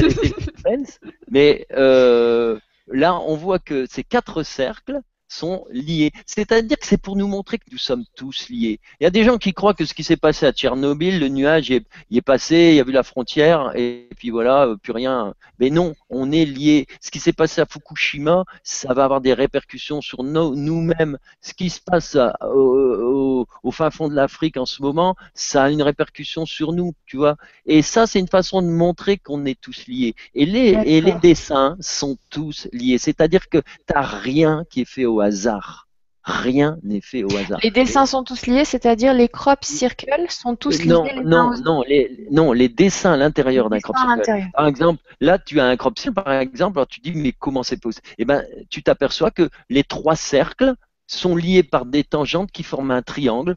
[0.03, 1.01] laissé le suspense,
[1.31, 2.59] mais euh,
[2.89, 6.13] là, on voit que ces quatre cercles sont liés.
[6.27, 8.81] C'est-à-dire que c'est pour nous montrer que nous sommes tous liés.
[9.01, 11.29] Il y a des gens qui croient que ce qui s'est passé à Tchernobyl, le
[11.29, 14.93] nuage y est, passé, il y a vu la frontière, et puis voilà, euh, plus
[14.93, 15.35] rien.
[15.59, 16.87] Mais non, on est liés.
[17.01, 21.19] Ce qui s'est passé à Fukushima, ça va avoir des répercussions sur nous-mêmes.
[21.41, 25.83] Ce qui se passe au, fin fond de l'Afrique en ce moment, ça a une
[25.83, 27.37] répercussion sur nous, tu vois.
[27.67, 30.15] Et ça, c'est une façon de montrer qu'on est tous liés.
[30.35, 32.99] Et les, et les dessins sont tous liés.
[32.99, 35.85] C'est-à-dire que tu n'as rien qui est fait au hasard.
[36.29, 37.61] Rien n'est fait au hasard.
[37.63, 40.89] Les dessins sont tous liés, c'est-à-dire les crop circles sont tous liés.
[40.89, 44.49] Non, non, non, les, non, les dessins à l'intérieur d'un crop circle.
[44.53, 47.63] Par exemple, là, tu as un crop circle, par exemple, alors tu dis, mais comment
[47.63, 48.05] c'est possible?
[48.19, 50.75] Eh ben, tu t'aperçois que les trois cercles
[51.07, 53.55] sont liés par des tangentes qui forment un triangle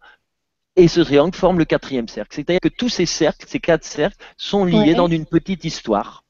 [0.76, 2.36] et ce triangle forme le quatrième cercle.
[2.36, 6.24] C'est-à-dire que tous ces cercles, ces quatre cercles, sont liés dans une petite histoire.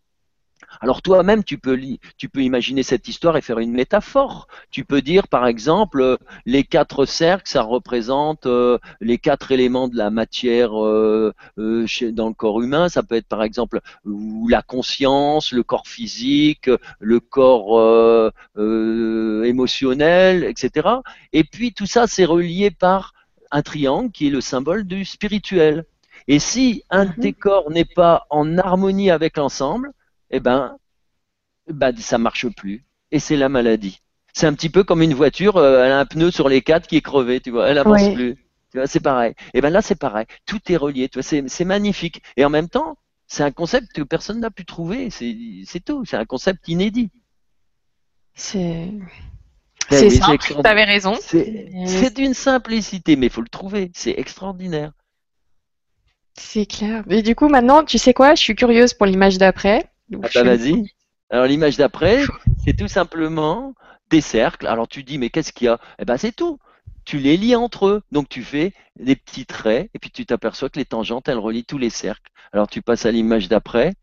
[0.82, 1.78] Alors toi-même, tu peux,
[2.18, 4.48] tu peux imaginer cette histoire et faire une métaphore.
[4.72, 9.90] Tu peux dire, par exemple, euh, les quatre cercles, ça représente euh, les quatre éléments
[9.90, 12.88] de la matière euh, dans le corps humain.
[12.88, 16.70] Ça peut être, par exemple, la conscience, le corps physique,
[17.00, 20.88] le corps émotionnel, etc.
[21.34, 23.14] Et puis tout ça, c'est relié par
[23.52, 25.86] un triangle qui est le symbole du spirituel.
[26.28, 29.92] Et si un tes corps n'est pas en harmonie avec l'ensemble,
[30.32, 30.78] eh ben,
[31.68, 32.86] bah, ça marche plus.
[33.12, 34.00] Et c'est la maladie.
[34.34, 36.88] C'est un petit peu comme une voiture, euh, elle a un pneu sur les quatre
[36.88, 38.36] qui est crevé, tu vois, elle avance plus.
[38.72, 39.34] Tu vois, c'est pareil.
[39.54, 40.26] Et ben là, c'est pareil.
[40.46, 41.10] Tout est relié.
[41.10, 42.22] Tu vois, c'est magnifique.
[42.38, 45.10] Et en même temps, c'est un concept que personne n'a pu trouver.
[45.10, 46.06] C'est tout.
[46.06, 47.10] C'est un concept inédit.
[48.36, 48.92] C'est.
[49.90, 50.38] Ben c'est simple.
[50.38, 51.16] Tu avais raison.
[51.20, 53.92] C'est d'une simplicité, mais il faut le trouver.
[53.96, 54.92] C'est extraordinaire.
[56.36, 57.04] C'est clair.
[57.10, 58.36] Et du coup, maintenant, tu sais quoi?
[58.36, 59.90] Je suis curieuse pour l'image d'après.
[60.14, 60.94] Ah bah vas-y.
[61.30, 62.23] Alors l'image d'après,
[62.64, 63.73] c'est tout simplement
[64.10, 64.68] des cercles.
[64.68, 65.80] Alors tu dis, mais qu'est-ce qu'il y a?
[65.99, 66.60] Eh ben c'est tout.
[67.06, 68.02] Tu les lis entre eux.
[68.11, 71.65] Donc tu fais des petits traits et puis tu t'aperçois que les tangentes, elles relient
[71.65, 72.31] tous les cercles.
[72.52, 73.94] Alors tu passes à l'image d'après,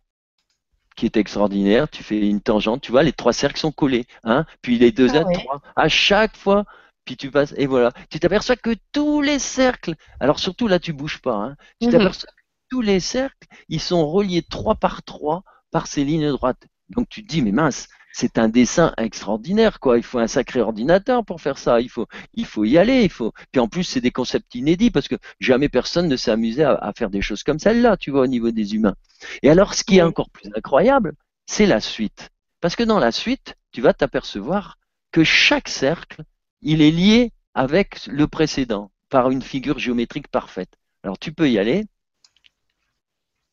[0.96, 1.88] qui est extraordinaire.
[1.88, 4.06] Tu fais une tangente, tu vois, les trois cercles sont collés.
[4.24, 5.62] Hein puis les deux à ah trois.
[5.74, 6.64] À chaque fois,
[7.04, 7.92] puis tu passes, et voilà.
[8.10, 11.92] Tu t'aperçois que tous les cercles, alors surtout là, tu bouges pas, hein, tu mhm.
[11.92, 15.44] t'aperçois que tous les cercles, ils sont reliés trois par trois
[15.77, 16.69] par ces lignes droites.
[16.89, 19.98] Donc tu te dis, mais mince, c'est un dessin extraordinaire, quoi.
[19.98, 21.82] Il faut un sacré ordinateur pour faire ça.
[21.82, 23.03] Il faut, il faut y aller.
[23.03, 23.32] Il faut.
[23.53, 26.93] Puis en plus, c'est des concepts inédits parce que jamais personne ne s'est amusé à,
[26.97, 28.94] faire des choses comme celle-là, tu vois, au niveau des humains.
[29.43, 31.12] Et alors, ce qui est encore plus incroyable,
[31.44, 32.31] c'est la suite.
[32.62, 34.78] Parce que dans la suite, tu vas t'apercevoir
[35.12, 36.23] que chaque cercle,
[36.62, 40.78] il est lié avec le précédent par une figure géométrique parfaite.
[41.03, 41.85] Alors tu peux y aller.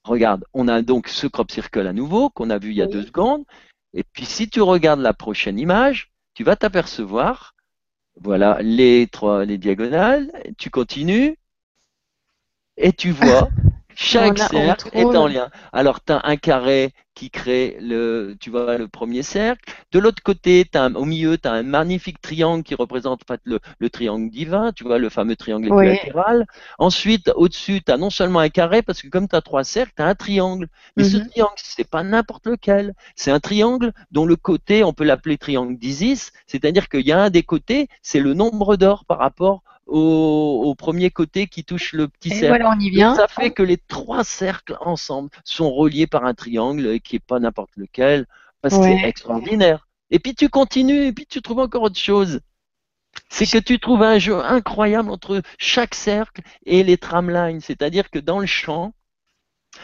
[0.04, 2.88] Regarde, on a donc ce crop circle à nouveau qu'on a vu il y a
[2.88, 3.46] deux secondes.
[3.94, 7.56] Et puis si tu regardes la prochaine image, tu vas t'apercevoir,
[8.20, 11.38] voilà, les trois, les diagonales, tu continues
[12.78, 13.50] et tu vois
[13.96, 15.50] chaque cercle est en lien.
[15.72, 19.74] Alors, tu as un carré qui crée le, tu vois, le premier cercle.
[19.92, 23.42] De l'autre côté, as au milieu, tu as un magnifique triangle qui représente en fait,
[23.46, 26.46] le, triangle divin, tu vois, le fameux triangle équilatéral.
[26.80, 29.94] Ensuite, au-dessus, tu as non seulement un carré, parce que comme tu as trois cercles,
[29.96, 30.68] tu as un triangle.
[30.98, 31.30] Mais ce mhm.
[31.30, 32.94] triangle, c'est pas n'importe lequel.
[33.16, 37.22] C'est un triangle dont le côté, on peut l'appeler triangle d'Isis, c'est-à-dire qu'il y a
[37.22, 42.08] un des côtés, c'est le nombre d'or par rapport au, premier côté qui touche le
[42.08, 42.48] petit cercle.
[42.48, 43.16] Voilà, on y vient.
[43.16, 47.40] ça fait que les trois cercles ensemble sont reliés par un triangle qui n'est pas
[47.40, 48.26] n'importe lequel,
[48.62, 49.88] parce que c'est extraordinaire.
[50.10, 52.42] Et puis tu continues, et puis tu trouves encore autre chose.
[53.30, 57.62] C'est que tu trouves un jeu incroyable entre chaque cercle et les tramlines.
[57.62, 58.94] C'est-à-dire que dans le champ,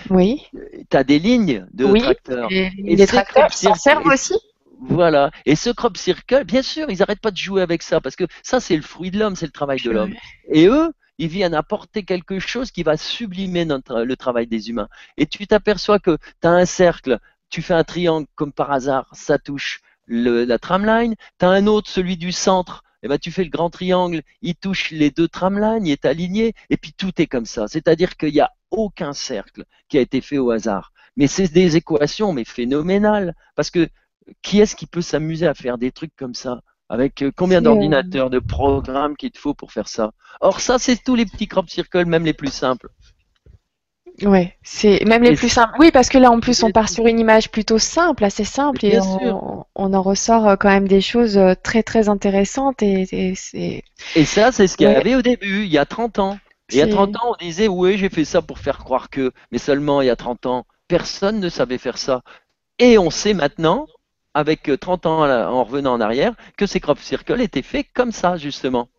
[0.09, 0.47] oui.
[0.89, 2.51] tu as des lignes de tracteurs.
[2.51, 4.35] Et, les tracteurs s'en servent aussi
[4.79, 5.31] voilà.
[5.45, 8.25] Et ce crop circle, bien sûr, ils n'arrêtent pas de jouer avec ça parce que
[8.43, 10.13] ça, c'est le fruit de l'homme, c'est le travail de l'homme.
[10.51, 14.87] Et eux, ils viennent apporter quelque chose qui va sublimer le travail des humains.
[15.17, 17.19] Et tu t'aperçois que tu as un cercle,
[17.49, 21.15] tu fais un triangle comme par hasard, ça touche la tramline.
[21.39, 24.23] Tu as un autre, celui du centre, et eh ben, tu fais le grand triangle,
[24.41, 27.67] il touche les deux tramlines, il est aligné, et puis tout est comme ça.
[27.69, 30.91] C'est-à-dire qu'il n'y a aucun cercle qui a été fait au hasard.
[31.15, 33.35] Mais c'est des équations, mais phénoménales.
[33.55, 33.87] Parce que
[34.41, 38.29] qui est-ce qui peut s'amuser à faire des trucs comme ça avec euh, combien d'ordinateurs,
[38.29, 40.11] de programmes qu'il te faut pour faire ça
[40.41, 42.89] Or ça, c'est tous les petits crop circles, même les plus simples.
[44.23, 45.75] Ouais, c'est même les plus simples.
[45.79, 48.85] Oui, parce que là, en plus, on part sur une image plutôt simple, assez simple,
[48.85, 52.83] et on, en ressort euh, quand même des choses euh, très très intéressantes.
[52.83, 53.83] Et, et,
[54.15, 56.37] et ça, c'est ce qu'il y avait au début, il y a 30 ans.
[56.69, 59.31] il y a 30 ans, on disait, oui, j'ai fait ça pour faire croire que,
[59.51, 62.21] mais seulement il y a 30 ans, personne ne savait faire ça.
[62.77, 63.87] Et on sait maintenant,
[64.39, 68.37] avec 30 ans en revenant en arrière, que ces crop circles étaient faits comme ça,
[68.37, 68.89] justement.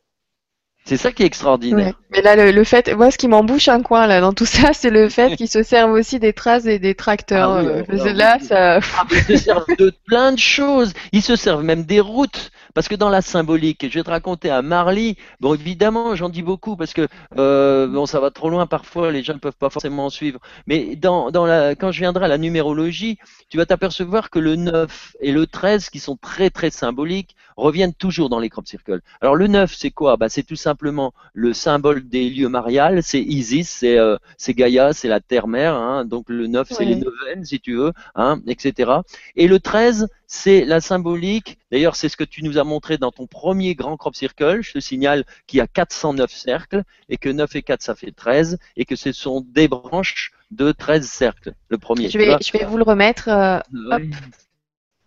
[0.84, 1.94] C'est ça qui est extraordinaire.
[2.10, 4.90] Mais là, le, fait, moi, ce qui m'embouche un coin là dans tout ça, c'est
[4.90, 7.50] le fait qu'ils se servent aussi des traces et des tracteurs.
[7.50, 8.78] Ah euh, là, ça.
[8.78, 10.92] Ah, ils se servent de plein de choses.
[11.12, 12.50] Ils se servent même des routes.
[12.74, 16.42] Parce que dans la symbolique, je vais te raconter à Marly, bon évidemment j'en dis
[16.42, 19.70] beaucoup parce que euh, bon ça va trop loin parfois, les gens ne peuvent pas
[19.70, 23.18] forcément suivre, mais dans, dans la, quand je viendrai à la numérologie,
[23.48, 27.94] tu vas t'apercevoir que le 9 et le 13, qui sont très très symboliques, reviennent
[27.94, 29.00] toujours dans les crop circles.
[29.20, 30.16] Alors le 9 c'est quoi?
[30.16, 34.16] Bah, C'est tout simplement le symbole des lieux mariales, c'est Isis, c'est euh,
[34.48, 38.40] Gaïa, c'est la terre-mère, hein, donc le 9 c'est les neuvaines si tu veux, hein,
[38.46, 38.92] etc.
[39.36, 43.10] Et le 13 c'est la symbolique, d'ailleurs c'est ce que tu nous as montré dans
[43.10, 47.28] ton premier grand crop circle, je te signale qu'il y a 409 cercles et que
[47.28, 51.52] 9 et 4 ça fait 13 et que ce sont des branches de 13 cercles,
[51.68, 52.08] le premier.
[52.08, 53.58] Je vais, je vais vous le remettre euh,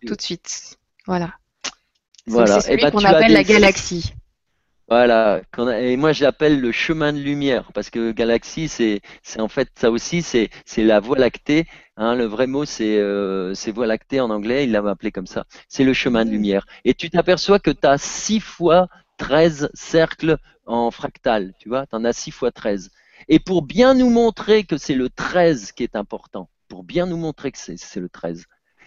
[0.06, 0.76] tout de suite.
[1.06, 1.32] Voilà.
[2.26, 2.60] Voilà.
[2.60, 4.12] C'est celui ben, qu'on appelle la galaxie.
[4.88, 5.40] Voilà,
[5.80, 9.00] et moi j'appelle le chemin de lumière parce que galaxie c'est
[9.38, 11.66] en fait ça aussi c'est la voie lactée.
[11.96, 15.46] Hein, le vrai mot c'est euh, voie lactée en anglais, il l'a appelé comme ça.
[15.68, 16.66] C'est le chemin de lumière.
[16.84, 20.36] Et tu t'aperçois que tu as 6 fois 13 cercles
[20.66, 22.90] en fractal, tu vois, tu en as 6 fois 13.
[23.28, 27.16] Et pour bien nous montrer que c'est le 13 qui est important, pour bien nous
[27.16, 28.44] montrer que c'est le 13,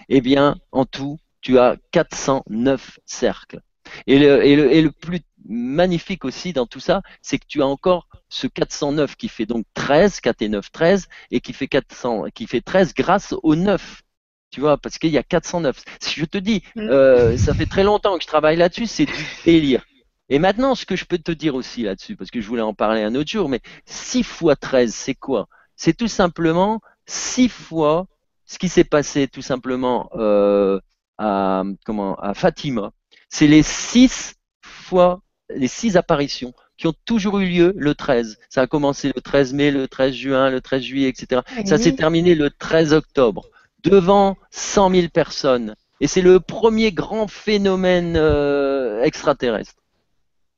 [0.10, 3.62] eh bien en tout tu as 409 cercles.
[4.06, 7.62] Et le, et le, et le plus magnifique aussi dans tout ça, c'est que tu
[7.62, 11.68] as encore ce 409 qui fait donc 13, 4 et 9, 13, et qui fait
[11.68, 14.02] 400, qui fait 13 grâce au 9.
[14.50, 15.84] Tu vois, parce qu'il y a 409.
[16.00, 16.82] Si je te dis, mm.
[16.82, 19.84] euh, ça fait très longtemps que je travaille là-dessus, c'est du délire.
[20.30, 22.74] Et maintenant, ce que je peux te dire aussi là-dessus, parce que je voulais en
[22.74, 25.48] parler un autre jour, mais 6 fois 13, c'est quoi?
[25.76, 28.08] C'est tout simplement 6 fois
[28.46, 30.80] ce qui s'est passé tout simplement euh,
[31.18, 32.92] à, comment, à Fatima.
[33.30, 38.38] C'est les 6 fois les six apparitions qui ont toujours eu lieu le 13.
[38.50, 41.42] Ça a commencé le 13 mai, le 13 juin, le 13 juillet, etc.
[41.66, 43.48] Ça s'est terminé le 13 octobre,
[43.84, 45.76] devant 100 000 personnes.
[46.00, 49.82] Et c'est le premier grand phénomène euh, extraterrestre.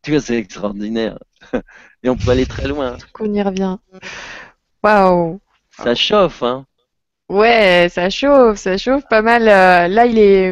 [0.01, 1.17] Tu vois, c'est extraordinaire.
[2.03, 2.97] Et on peut aller très loin.
[3.19, 3.77] On y revient.
[4.83, 5.39] Waouh.
[5.77, 6.65] Ça chauffe, hein.
[7.29, 9.47] Ouais, ça chauffe, ça chauffe pas mal.
[9.47, 10.51] Euh, là, il est,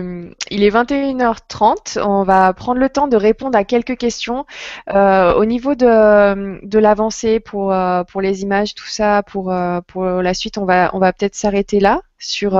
[0.51, 1.99] il est 21h30.
[1.99, 4.45] On va prendre le temps de répondre à quelques questions.
[4.93, 9.51] Euh, au niveau de, de l'avancée pour, euh, pour les images, tout ça, pour,
[9.87, 12.01] pour la suite, on va, on va peut-être s'arrêter là.
[12.19, 12.51] Sur,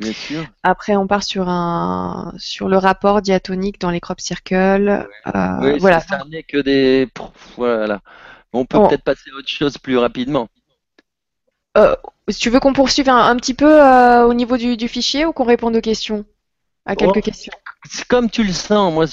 [0.00, 0.44] Bien sûr.
[0.62, 5.06] Après, on part sur, un, sur le rapport diatonique dans les crop circles.
[5.60, 6.00] oui, voilà.
[6.00, 7.06] ça n'est que des.
[7.56, 8.00] Voilà.
[8.54, 10.48] On peut peut-être passer à autre chose plus rapidement.
[11.78, 11.96] Euh,
[12.38, 15.76] tu veux qu'on poursuive un, petit peu euh, au niveau du, fichier ou qu'on réponde
[15.76, 16.24] aux questions?
[16.84, 17.52] À quelques oh, questions.
[17.88, 19.06] C'est comme tu le sens, moi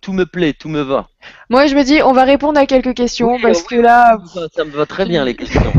[0.00, 1.08] tout, me plaît, tout me va.
[1.50, 4.18] Moi je me dis on va répondre à quelques questions parce que là.
[4.54, 5.72] ça me va très bien les questions.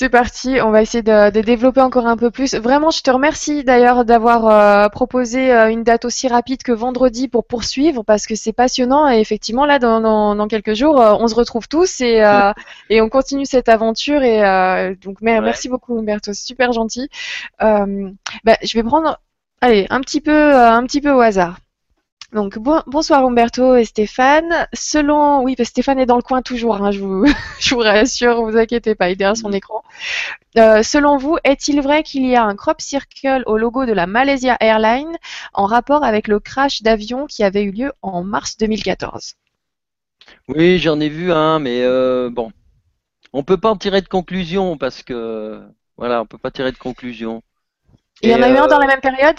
[0.00, 2.54] C'est parti, on va essayer de, développer encore un peu plus.
[2.54, 7.26] Vraiment, je te remercie d'ailleurs d'avoir euh, proposé euh, une date aussi rapide que vendredi
[7.26, 11.34] pour poursuivre parce que c'est passionnant et effectivement là dans, quelques jours euh, on se
[11.34, 12.22] retrouve tous et,
[12.90, 17.08] et on continue cette aventure et donc merci beaucoup Humberto, super gentil.
[17.58, 17.76] Bah,
[18.62, 19.18] je vais prendre
[19.60, 21.58] allez un petit peu un petit peu au hasard.
[22.32, 24.68] Donc bonsoir Umberto et Stéphane.
[24.74, 27.24] Selon, oui, parce que Stéphane est dans le coin toujours, hein, je, vous,
[27.58, 29.82] je vous rassure, vous inquiétez pas, il est derrière son écran.
[30.58, 34.06] Euh, selon vous, est-il vrai qu'il y a un crop circle au logo de la
[34.06, 35.16] Malaysia Airlines
[35.54, 39.34] en rapport avec le crash d'avion qui avait eu lieu en mars 2014
[40.48, 42.52] Oui, j'en ai vu un, mais euh, bon,
[43.32, 45.62] on peut pas en tirer de conclusion parce que
[45.96, 47.42] voilà, on peut pas tirer de conclusion.
[48.20, 49.38] Il y en a eu un dans euh, la même période?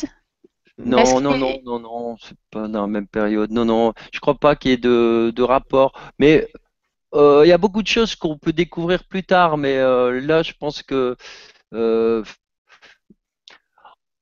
[0.85, 3.51] Non, non, non, non, non, c'est pas dans la même période.
[3.51, 5.91] Non, non, je crois pas qu'il y ait de, de rapport.
[6.19, 6.47] Mais
[7.13, 9.57] euh, il y a beaucoup de choses qu'on peut découvrir plus tard.
[9.57, 11.15] Mais euh, là, je pense que,
[11.73, 12.23] euh,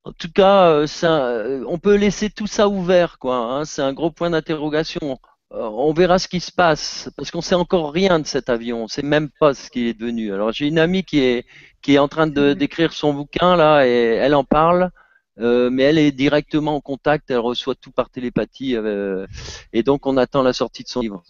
[0.04, 3.36] en tout cas, ça, on peut laisser tout ça ouvert, quoi.
[3.36, 3.64] Hein.
[3.64, 5.18] c'est un gros point d'interrogation.
[5.50, 8.84] on verra ce qui se passe parce qu'on sait encore rien de cet avion.
[8.84, 10.32] On sait même pas ce qu'il est devenu.
[10.32, 11.46] Alors, j'ai une amie qui est
[11.82, 14.90] qui est en train de d'écrire son bouquin là et elle en parle.
[15.40, 19.26] Euh, mais elle est directement en contact, elle reçoit tout par télépathie, euh,
[19.72, 21.22] et donc on attend la sortie de son livre.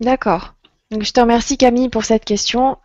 [0.00, 0.54] D'accord.
[0.90, 2.76] Donc je te remercie Camille pour cette question.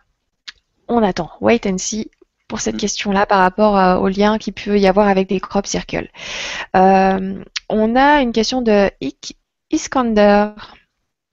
[0.88, 1.30] On attend.
[1.40, 2.10] Wait and see
[2.46, 2.78] pour cette mm.
[2.78, 6.10] question-là par rapport euh, au lien qu'il peut y avoir avec des crop circles.
[6.74, 8.90] on a une question de
[9.70, 10.52] Iskander.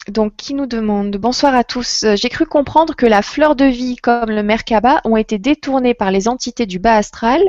[0.10, 2.06] Donc, qui nous demande Bonsoir à tous.
[2.16, 6.12] J'ai cru comprendre que la fleur de vie comme le Merkaba ont été détournées par
[6.12, 7.42] les entités du bas astral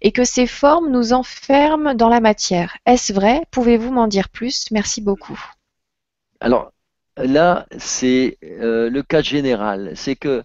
[0.00, 2.76] et que ces formes nous enferment dans la matière.
[2.86, 3.42] Est-ce vrai?
[3.50, 4.66] Pouvez-vous m'en dire plus?
[4.70, 5.40] Merci beaucoup.
[6.40, 6.72] Alors,
[7.16, 9.92] là, c'est euh, le cas général.
[9.94, 10.42] C'est que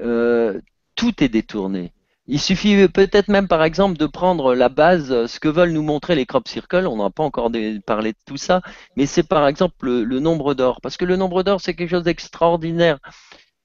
[0.00, 0.60] euh,
[0.94, 1.92] tout est détourné.
[2.28, 6.14] Il suffit peut-être même, par exemple, de prendre la base, ce que veulent nous montrer
[6.16, 6.86] les crop circles.
[6.86, 7.50] On n'a pas encore
[7.86, 8.62] parlé de tout ça,
[8.96, 12.02] mais c'est par exemple le, nombre d'or, parce que le nombre d'or, c'est quelque chose
[12.04, 12.98] d'extraordinaire.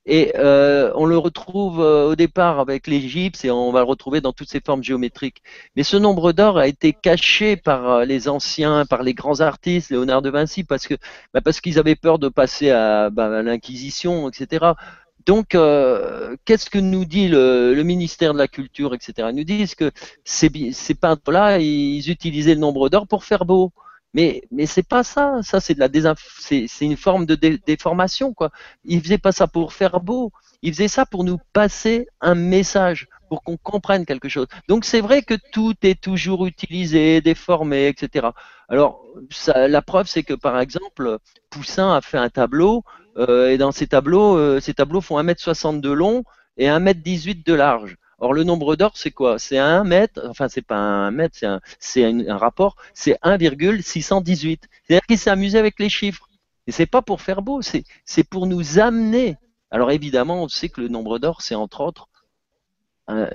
[0.07, 4.19] Et euh, on le retrouve euh, au départ avec l'Égypte et on va le retrouver
[4.19, 5.43] dans toutes ses formes géométriques.
[5.75, 9.91] Mais ce nombre d'or a été caché par euh, les anciens, par les grands artistes,
[9.91, 10.95] Léonard de Vinci, parce que
[11.35, 14.73] bah, parce qu'ils avaient peur de passer à, bah, à l'Inquisition, etc.
[15.25, 19.29] Donc, euh, qu'est-ce que nous dit le, ministère de la Culture, etc.
[19.31, 19.91] Ils nous disent que
[20.23, 20.49] ces,
[20.95, 23.71] peintres-là, ils utilisaient le nombre d'or pour faire beau.
[24.13, 25.39] Mais, mais c'est pas ça.
[25.41, 28.51] Ça, c'est de la c'est, une forme de déformation, quoi.
[28.83, 30.31] Ils faisaient pas ça pour faire beau.
[30.61, 34.47] Ils faisaient ça pour nous passer un message, pour qu'on comprenne quelque chose.
[34.67, 38.27] Donc, c'est vrai que tout est toujours utilisé, déformé, etc.
[38.69, 39.03] Alors,
[39.47, 41.17] la preuve, c'est que par exemple,
[41.49, 42.83] Poussin a fait un tableau
[43.17, 46.23] et dans ces tableaux, euh, ces tableaux font 1m60 de long
[46.57, 47.97] et 1m18 de large.
[48.19, 49.39] Or, le nombre d'or, c'est quoi?
[49.39, 51.35] C'est 1 mètre, enfin, c'est pas un mètre,
[51.79, 54.69] c'est un, un, rapport, c'est 1,618.
[54.83, 56.27] C'est-à-dire qu'il s'est amusé avec les chiffres.
[56.67, 59.37] Et c'est pas pour faire beau, c'est pour nous amener.
[59.71, 62.09] Alors, évidemment, on sait que le nombre d'or, c'est entre autres
[63.07, 63.27] un,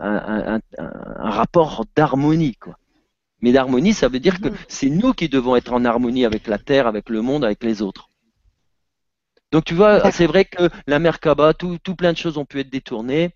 [0.00, 2.78] un, un rapport d'harmonie, quoi.
[3.40, 4.56] Mais d'harmonie, ça veut dire que mmh.
[4.68, 7.82] c'est nous qui devons être en harmonie avec la Terre, avec le monde, avec les
[7.82, 8.08] autres.
[9.54, 12.58] Donc tu vois, c'est vrai que la Merkaba, tout, tout plein de choses ont pu
[12.58, 13.30] être détournées.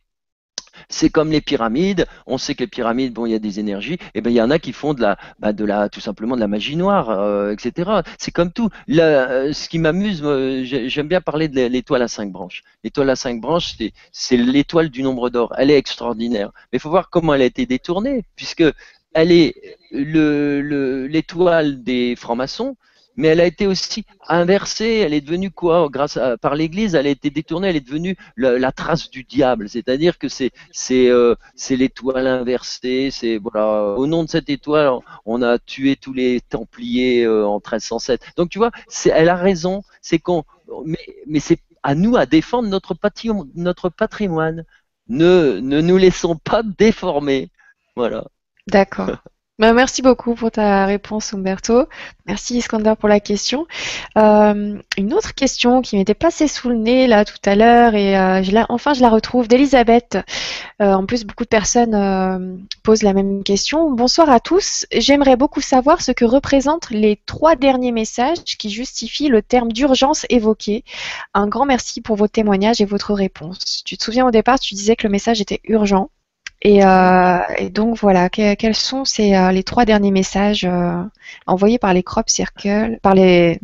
[0.88, 2.06] C'est comme les pyramides.
[2.26, 3.92] On sait que les pyramides, bon, il y a des énergies.
[3.92, 6.00] Et eh ben, il y en a qui font de la, bah, de la, tout
[6.00, 8.00] simplement de la magie noire, euh, etc.
[8.18, 8.68] C'est comme tout.
[8.90, 10.24] Euh, ce qui m'amuse,
[10.64, 12.64] j'aime bien parler de l'étoile à cinq branches.
[12.82, 13.76] L'étoile à cinq branches,
[14.10, 15.54] c'est l'étoile du nombre d'or.
[15.56, 16.50] Elle est extraordinaire.
[16.72, 18.64] Mais il faut voir comment elle a été détournée, puisque
[19.14, 19.54] elle est
[19.92, 22.76] l'étoile le, des francs-maçons
[23.18, 25.02] mais elle a été aussi inversée.
[25.04, 25.88] Elle est devenue quoi?
[25.90, 27.68] Grâce à, par l'Église, elle a été détournée.
[27.68, 29.68] Elle est devenue la, trace du diable.
[29.68, 33.10] C'est-à-dire que c'est c'est euh, c'est l'étoile inversée.
[33.10, 33.96] C'est voilà.
[33.98, 34.92] Au nom de cette étoile,
[35.26, 38.20] on a tué tous les Templiers euh, en 1307.
[38.36, 38.70] Donc tu vois,
[39.06, 39.82] elle a raison.
[40.00, 40.44] C'est qu'on
[40.86, 42.96] mais, mais c'est à nous à défendre notre,
[43.56, 44.64] notre patrimoine.
[45.08, 47.50] Ne, ne nous laissons pas déformer.
[47.96, 48.24] Voilà.
[48.68, 49.10] D'accord.
[49.58, 51.88] Bah, merci beaucoup pour ta réponse, Umberto.
[52.28, 53.66] Merci, Iskander, pour la question.
[54.16, 58.16] Euh, une autre question qui m'était passée sous le nez là tout à l'heure et
[58.16, 60.16] euh, je enfin je la retrouve d'Elisabeth.
[60.80, 63.90] Euh, en plus, beaucoup de personnes posent la même question.
[63.90, 64.86] Bonsoir à tous.
[64.92, 70.24] J'aimerais beaucoup savoir ce que représentent les trois derniers messages qui justifient le terme d'urgence
[70.30, 70.84] évoqué.
[71.34, 73.82] Un grand merci pour vos témoignages et votre réponse.
[73.84, 76.10] Tu te souviens au départ, tu disais que le message était urgent.
[76.66, 81.02] Euh, et, donc voilà, quels sont ces, euh, les trois derniers messages euh,
[81.46, 83.60] envoyés par les crop circles, par les,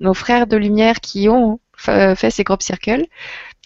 [0.00, 3.06] nos frères de lumière qui ont fait ces crop circles,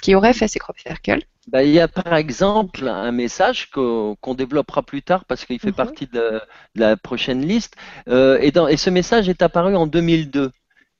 [0.00, 4.34] qui auraient fait ces crop circles bah, il y a par exemple un message qu'on
[4.34, 5.74] développera plus tard parce qu'il fait mhm.
[5.74, 6.40] partie de,
[6.74, 7.76] la prochaine liste.
[8.06, 10.52] et, dans, et ce message est apparu en 2002.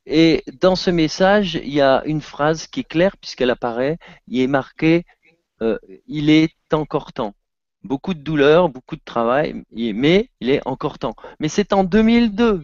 [0.05, 3.97] Et dans ce message, il y a une phrase qui est claire puisqu'elle apparaît.
[4.29, 5.07] Il est marqué
[6.09, 7.35] Il est encore temps
[7.85, 11.15] beaucoup de douleur, beaucoup de travail, mais il est encore temps.
[11.39, 12.63] Mais c'est en 2002.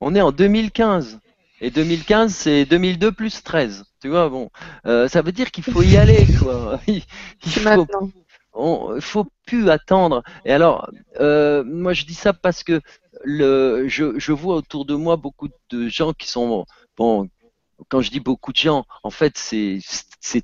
[0.00, 1.18] On est en 2015.
[1.60, 3.84] Et 2015, c'est 2002 plus 13.
[4.00, 4.50] Tu vois, bon,
[4.86, 6.80] euh, ça veut dire qu'il faut y aller, quoi.
[6.86, 7.02] Il,
[7.50, 7.86] faut,
[8.52, 10.22] on, faut plus attendre.
[10.44, 10.88] Et alors,
[11.18, 12.80] euh, moi, je dis ça parce que
[13.24, 16.64] le, je, je vois autour de moi beaucoup de gens qui sont
[16.96, 17.28] bon,
[17.88, 19.78] quand je dis beaucoup de gens, en fait, c'est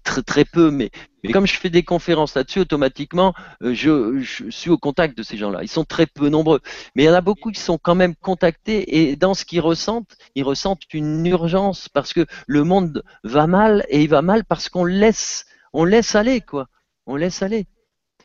[0.02, 0.90] très très peu, mais,
[1.22, 5.22] mais comme je fais des conférences là-dessus, automatiquement, euh, je, je, suis au contact de
[5.22, 5.62] ces gens-là.
[5.62, 6.60] Ils sont très peu nombreux,
[6.94, 9.60] mais il y en a beaucoup qui sont quand même contactés et dans ce qu'ils
[9.60, 14.44] ressentent, ils ressentent une urgence parce que le monde va mal et il va mal
[14.44, 16.68] parce qu'on laisse, on laisse aller quoi,
[17.06, 17.66] on laisse aller.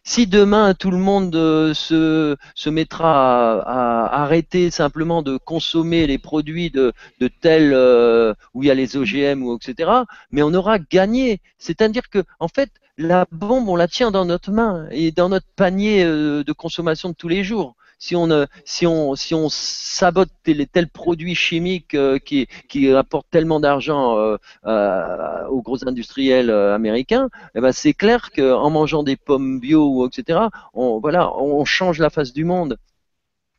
[0.03, 6.69] Si demain tout le monde euh, se, mettra à, arrêter simplement de consommer les produits
[6.69, 9.91] de, de tel euh, où il y a les OGM ou etc.,
[10.31, 11.41] mais on aura gagné.
[11.57, 15.47] C'est-à-dire que en fait la bombe on la tient dans notre main et dans notre
[15.55, 19.49] panier euh, de consommation de tous les jours si on, euh, si on, si on
[19.49, 26.49] sabote tel, tel produit chimique euh, qui, qui apporte tellement d'argent euh, aux gros industriels
[26.49, 30.39] américains, eh ben c'est clair qu'en mangeant des pommes bio, etc.,
[30.73, 32.77] on, voilà, on change la face du monde.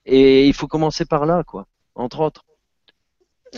[0.06, 2.44] Et il faut commencer par là, quoi, entre autres.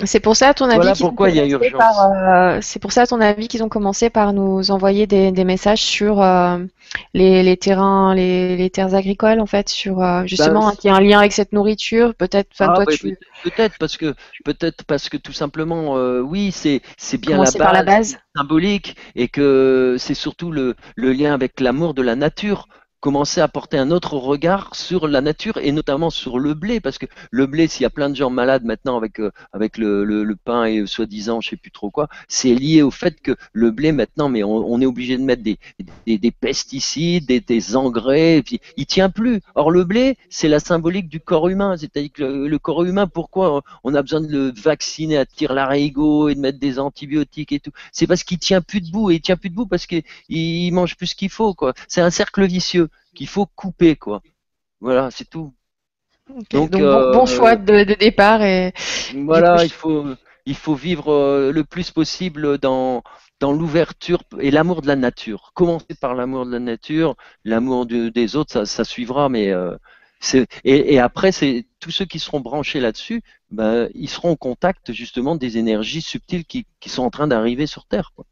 [0.05, 1.75] C'est pour ça, à ton avis, Voilà qu'ils ont pourquoi il y a commencé urgence.
[1.77, 5.33] par, euh, c'est pour ça, à ton avis, qu'ils ont commencé par nous envoyer des,
[5.33, 6.59] des messages sur euh,
[7.15, 10.93] les, les terrains, les, les terres agricoles, en fait, sur euh, justement Ben, qu'il y
[10.93, 12.15] a un lien avec cette nourriture.
[12.15, 14.15] Peut-être, Ah, toi, ouais, tu peut- peut-être parce que
[14.45, 18.19] peut-être parce que tout simplement oui c'est c'est bien la commençais par la base base.
[18.37, 22.69] symbolique et que c'est surtout le, le lien avec l'amour de la nature.
[23.03, 26.99] Commencer à porter un autre regard sur la nature et notamment sur le blé parce
[26.99, 30.05] que le blé s'il y a plein de gens malades maintenant avec euh, avec le,
[30.05, 33.21] le, le pain et euh, soi-disant je sais plus trop quoi c'est lié au fait
[33.21, 35.59] que le blé maintenant mais on, on est obligé de mettre des,
[36.07, 39.41] des, des pesticides des, des engrais et puis il tient plus.
[39.57, 41.77] Or le blé c'est la symbolique du corps humain.
[41.77, 45.55] C'est-à-dire que le, le corps humain pourquoi on a besoin de le vacciner à tir
[45.55, 47.73] larigot et de mettre des antibiotiques et tout?
[47.91, 50.97] C'est parce qu'il tient plus debout et il tient plus debout parce qu'il il mange
[50.97, 51.75] plus qu'il faut quoi.
[51.89, 54.23] C'est un cercle vicieux qu'il faut couper quoi.
[54.81, 55.55] Voilà c'est tout.
[56.51, 58.73] Donc Donc, bon, bon choix euh, de, de départ et
[59.11, 60.07] coup, voilà il faut
[60.47, 63.03] il faut vivre euh, le plus possible dans
[63.41, 65.53] dans l'ouverture et l'amour de la nature.
[65.55, 69.77] Commencer par l'amour de la nature l'amour de- des autres ça, ça suivra mais euh,
[70.65, 74.93] et, et après c'est tous ceux qui seront branchés là-dessus ben, ils seront en contact
[74.93, 78.27] justement des énergies subtiles qui, qui sont en train d'arriver sur Terre quoi.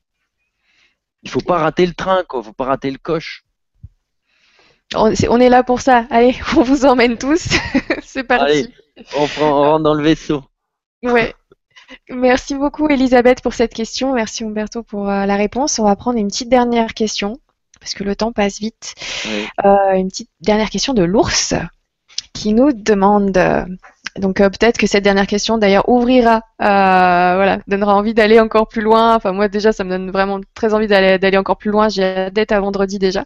[1.23, 2.43] il faut pas rater le train quoi.
[2.43, 3.45] Faut pas rater le coche
[4.95, 6.07] on, est là pour ça.
[6.11, 7.49] Allez, on vous emmène tous.
[8.03, 8.75] C'est allez parti.
[9.17, 10.43] on, prend, on rentre dans le vaisseau
[11.03, 11.35] Ouais.
[12.09, 14.13] Merci beaucoup, Elisabeth, pour cette question.
[14.15, 15.79] Merci, Umberto, pour euh, la réponse.
[15.79, 17.41] On va prendre une petite dernière question,
[17.81, 18.95] parce que le temps passe vite.
[19.65, 21.55] Euh, une petite dernière question de l'ours
[22.33, 23.37] qui nous demande.
[23.37, 23.65] euh,
[24.17, 28.67] donc euh, peut-être que cette dernière question d'ailleurs ouvrira, euh, voilà, donnera envie d'aller encore
[28.67, 29.15] plus loin.
[29.15, 31.89] Enfin moi déjà ça me donne vraiment très envie d'aller encore plus loin.
[31.89, 33.25] J'ai hâte d'être à vendredi déjà.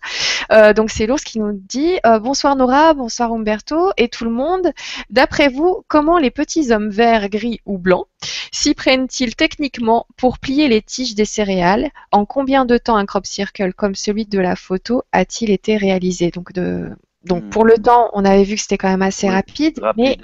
[0.76, 4.72] Donc c'est l'ours qui nous dit bonsoir Nora, bonsoir Umberto et tout le monde.
[5.09, 8.06] D'après vous, comment les petits hommes verts, gris ou blancs
[8.52, 11.89] s'y prennent-ils techniquement pour plier les tiges des céréales?
[12.12, 16.31] En combien de temps un crop circle comme celui de la photo a-t-il été réalisé?
[16.31, 16.90] Donc de
[17.25, 17.51] donc Hmm.
[17.51, 20.19] pour le temps, on avait vu que c'était quand même assez Oui, rapide, mais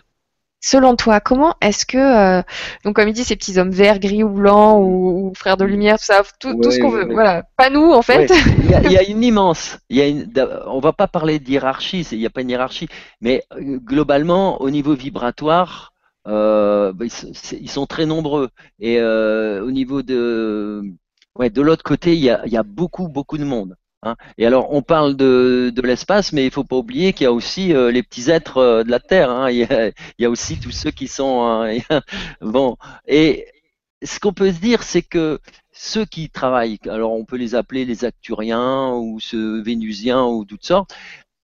[0.60, 2.42] selon toi, comment est-ce que, euh,
[2.84, 5.64] donc comme il dit, ces petits hommes verts, gris ou blancs, ou, ou frères de
[5.64, 8.30] lumière, tout ça, tout, tout ce qu'on veut, voilà, pas nous en fait.
[8.58, 10.30] Il y, a, il y a une immense, il y a une,
[10.66, 12.88] on va pas parler d'hierarchie, il n'y a pas une hiérarchie,
[13.20, 15.92] mais euh, globalement, au niveau vibratoire,
[16.26, 18.50] euh, bah, ils, sont très nombreux.
[18.78, 20.82] Et euh, au niveau de,
[21.36, 23.76] ouais, de l'autre côté, il y a, il y a beaucoup, beaucoup de monde.
[24.02, 24.16] Hein.
[24.38, 27.32] Et alors, on parle de, de l'espace, mais il faut pas oublier qu'il y a
[27.32, 29.30] aussi euh, les petits êtres euh, de la Terre.
[29.30, 29.50] hein.
[29.50, 29.58] Il
[30.18, 31.78] y a, aussi tous ceux qui sont, hein,
[32.40, 32.76] bon.
[33.06, 33.46] Et
[34.02, 35.40] ce qu'on peut se dire, c'est que
[35.72, 40.64] ceux qui travaillent, alors on peut les appeler les acturiens ou ceux vénusiens ou toutes
[40.64, 40.94] sortes,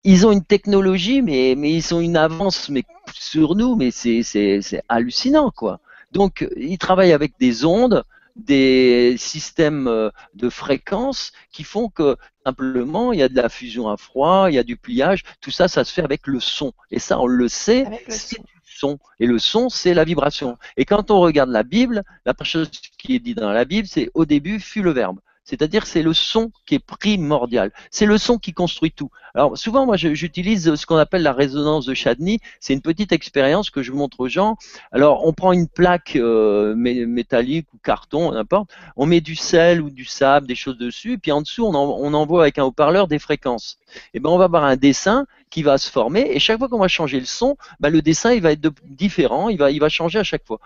[0.04, 2.84] ils ont une technologie, mais, mais ils ont une avance mais
[3.14, 5.80] sur nous, mais c'est hallucinant, quoi.
[6.12, 8.04] Donc, ils travaillent avec des ondes,
[8.38, 12.16] des systèmes euh, de fréquences qui font que
[12.46, 15.52] simplement, il y a de la fusion à froid, il y a du pliage, tout
[15.52, 16.72] ça, ça se fait avec le son.
[16.92, 19.00] Et ça, on le sait, c'est du son.
[19.20, 20.58] Et le son, c'est la vibration.
[20.78, 23.88] Et quand on regarde la Bible, la première chose qui est dit dans la Bible,
[23.88, 25.20] c'est au début fut le verbe.
[25.50, 27.72] C'est-à-dire c'est le son qui est primordial.
[27.90, 29.10] C'est le son qui construit tout.
[29.34, 32.40] Alors souvent, moi, j'utilise ce qu'on appelle la résonance de Chadni.
[32.60, 34.58] C'est une petite expérience que je montre aux gens.
[34.92, 38.70] Alors, on prend une plaque euh, mé- métallique ou carton, n'importe.
[38.98, 41.18] On met du sel ou du sable, des choses dessus.
[41.18, 43.80] Puis en dessous, on, en- on envoie avec un haut-parleur des fréquences.
[44.14, 46.28] Et ben, on va avoir un dessin qui va se former.
[46.36, 49.48] Et chaque fois qu'on va changer le son, ben, le dessin il va être différent.
[49.48, 50.60] Il va, il va changer à chaque fois.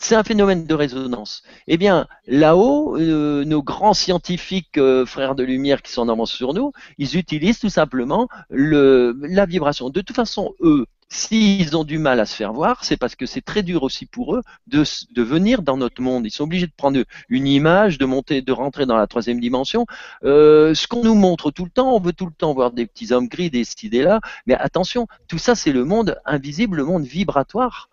[0.00, 1.42] C'est un phénomène de résonance.
[1.66, 6.30] Eh bien, là-haut, euh, nos grands scientifiques euh, frères de lumière qui sont en avance
[6.30, 9.90] sur nous, ils utilisent tout simplement le, la vibration.
[9.90, 13.26] De toute façon, eux, s'ils ont du mal à se faire voir, c'est parce que
[13.26, 14.84] c'est très dur aussi pour eux de,
[15.22, 16.26] venir dans notre monde.
[16.26, 19.84] Ils sont obligés de prendre une image, de monter, de rentrer dans la troisième dimension.
[20.22, 22.86] Euh, ce qu'on nous montre tout le temps, on veut tout le temps voir des
[22.86, 24.20] petits hommes gris, des ci, des là.
[24.46, 27.88] Mais attention, tout ça, c'est le monde invisible, le monde vibratoire.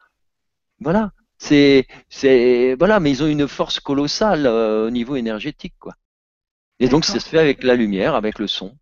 [0.80, 1.11] Voilà.
[1.38, 5.94] C'est, c'est, voilà, mais ils ont une force colossale euh, au niveau énergétique, quoi.
[6.80, 8.78] Et donc, ça se fait avec la lumière, avec le son.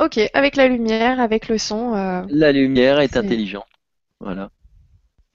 [0.00, 3.66] Ok, avec la lumière, avec le son, euh, La lumière est c'est- intelligente.
[4.20, 4.50] Voilà.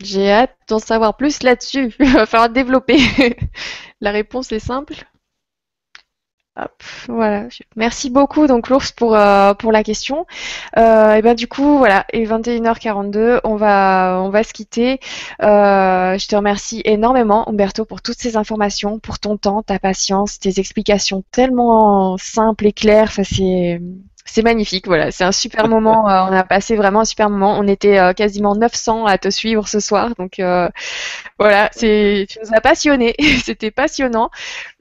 [0.02, 1.94] j'ai hâte d'en savoir plus là-dessus.
[2.00, 2.98] Il va falloir développer.
[4.02, 4.96] La réponse est simple.
[6.58, 7.48] Hop, voilà.
[7.78, 10.26] Merci beaucoup donc l'ours pour euh, pour la question.
[10.78, 15.00] Euh, et ben du coup voilà, et 21h42, on va on va se quitter.
[15.42, 20.40] Euh, je te remercie énormément Umberto pour toutes ces informations, pour ton temps, ta patience,
[20.40, 23.08] tes explications tellement simples et claires.
[23.08, 23.80] Enfin c'est
[24.26, 26.10] c'est magnifique, voilà, c'est un super moment.
[26.10, 27.58] Euh, on a passé vraiment un super moment.
[27.58, 30.70] On était euh, quasiment 900 à te suivre ce soir, donc euh,
[31.40, 33.16] voilà, c'est, tu nous as passionnés.
[33.44, 34.30] C'était passionnant.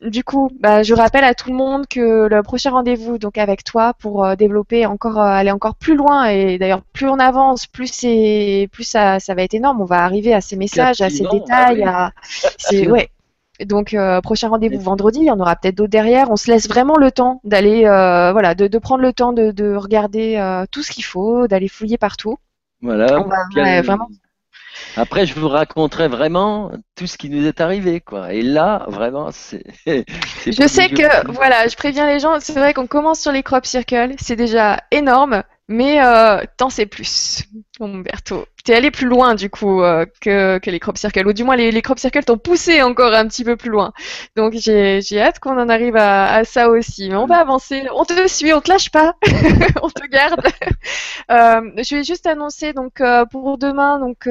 [0.03, 3.65] Du coup, bah, je rappelle à tout le monde que le prochain rendez-vous, donc avec
[3.65, 8.69] toi, pour développer encore, aller encore plus loin et d'ailleurs plus on avance, plus c'est,
[8.73, 9.81] plus ça, ça va être énorme.
[9.81, 12.13] On va arriver à ces messages, à ces détails, à,
[12.59, 13.11] c'est, ouais
[13.65, 16.31] donc euh, prochain rendez-vous vendredi, il y en aura peut-être d'autres derrière.
[16.31, 20.37] On se laisse vraiment le temps d'aller, euh, voilà, de, prendre le temps de, regarder
[20.37, 22.39] euh, tout ce qu'il faut, d'aller fouiller partout.
[22.83, 23.25] Voilà.
[24.97, 28.33] Après, je vous raconterai vraiment tout ce qui nous est arrivé, quoi.
[28.33, 29.63] Et là, vraiment, c'est.
[29.87, 32.41] je sais que, voilà, je préviens les gens.
[32.41, 36.01] C'est vrai qu'on commence sur les crop circles, c'est déjà énorme, mais
[36.57, 37.45] tant c'est plus.
[37.81, 41.57] Umberto, t'es allé plus loin du coup euh, que, les crop circles, ou du moins
[41.57, 43.93] les, les crop circles t'ont poussé encore un petit peu plus loin.
[44.37, 47.09] Donc j'ai hâte qu'on en arrive à, ça aussi.
[47.09, 49.15] Mais on va avancer, on te suit, on te lâche pas,
[49.83, 50.41] on te garde.
[51.31, 54.29] euh, je vais juste annoncer donc euh, pour demain, donc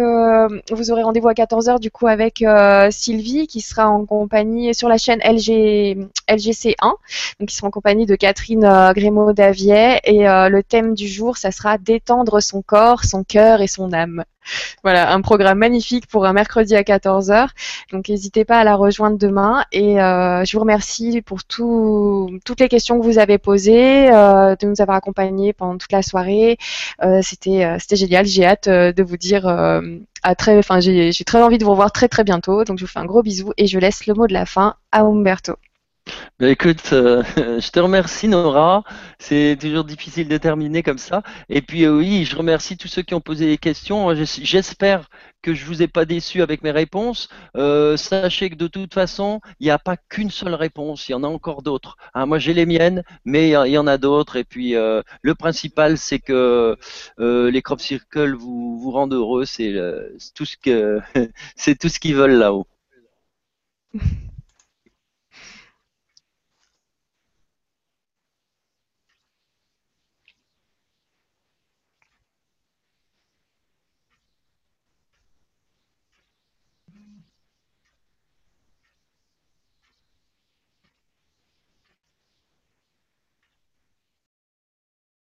[0.72, 2.44] vous aurez rendez-vous à 14h du coup avec
[2.92, 6.76] Sylvie qui sera en compagnie sur la chaîne LG, LGC1,
[7.40, 11.78] donc qui sera en compagnie de Catherine Grémaud-Davier et le thème du jour ça sera
[11.78, 14.24] détendre son corps, son cœur et son âme.
[14.84, 17.50] Voilà, un programme magnifique pour un mercredi à 14h.
[17.92, 19.64] Donc n'hésitez pas à la rejoindre demain.
[19.72, 24.68] Et euh, je vous remercie pour toutes les questions que vous avez posées, euh, de
[24.68, 26.58] nous avoir accompagnés pendant toute la soirée.
[27.04, 28.26] Euh, c'était c'était génial.
[28.26, 32.08] J'ai hâte de vous dire à très, enfin j'ai très envie de vous revoir très
[32.08, 32.64] très bientôt.
[32.64, 34.76] Donc je vous fais un gros bisou et je laisse le mot de la fin
[34.92, 35.56] à Umberto.
[36.40, 37.22] Bah, écoute, euh,
[37.60, 38.84] je te remercie Nora.
[39.20, 41.22] C'est toujours difficile de terminer comme ça.
[41.50, 44.14] Et puis euh, oui, je remercie tous ceux qui ont posé des questions.
[44.16, 45.10] J'espère
[45.42, 47.30] que je vous ai pas déçu avec mes réponses.
[47.58, 51.10] Euh, sachez que de toute façon, il n'y a pas qu'une seule réponse.
[51.10, 51.98] Il y en a encore d'autres.
[52.14, 54.38] Hein, moi, j'ai les miennes, mais il y en a d'autres.
[54.38, 56.78] Et puis le principal, c'est que
[57.20, 59.46] les crop circles vous vous rendent heureux.
[59.46, 59.74] C'est
[60.36, 61.00] tout ce que
[61.56, 62.68] c'est tout ce qu'ils veulent là-haut.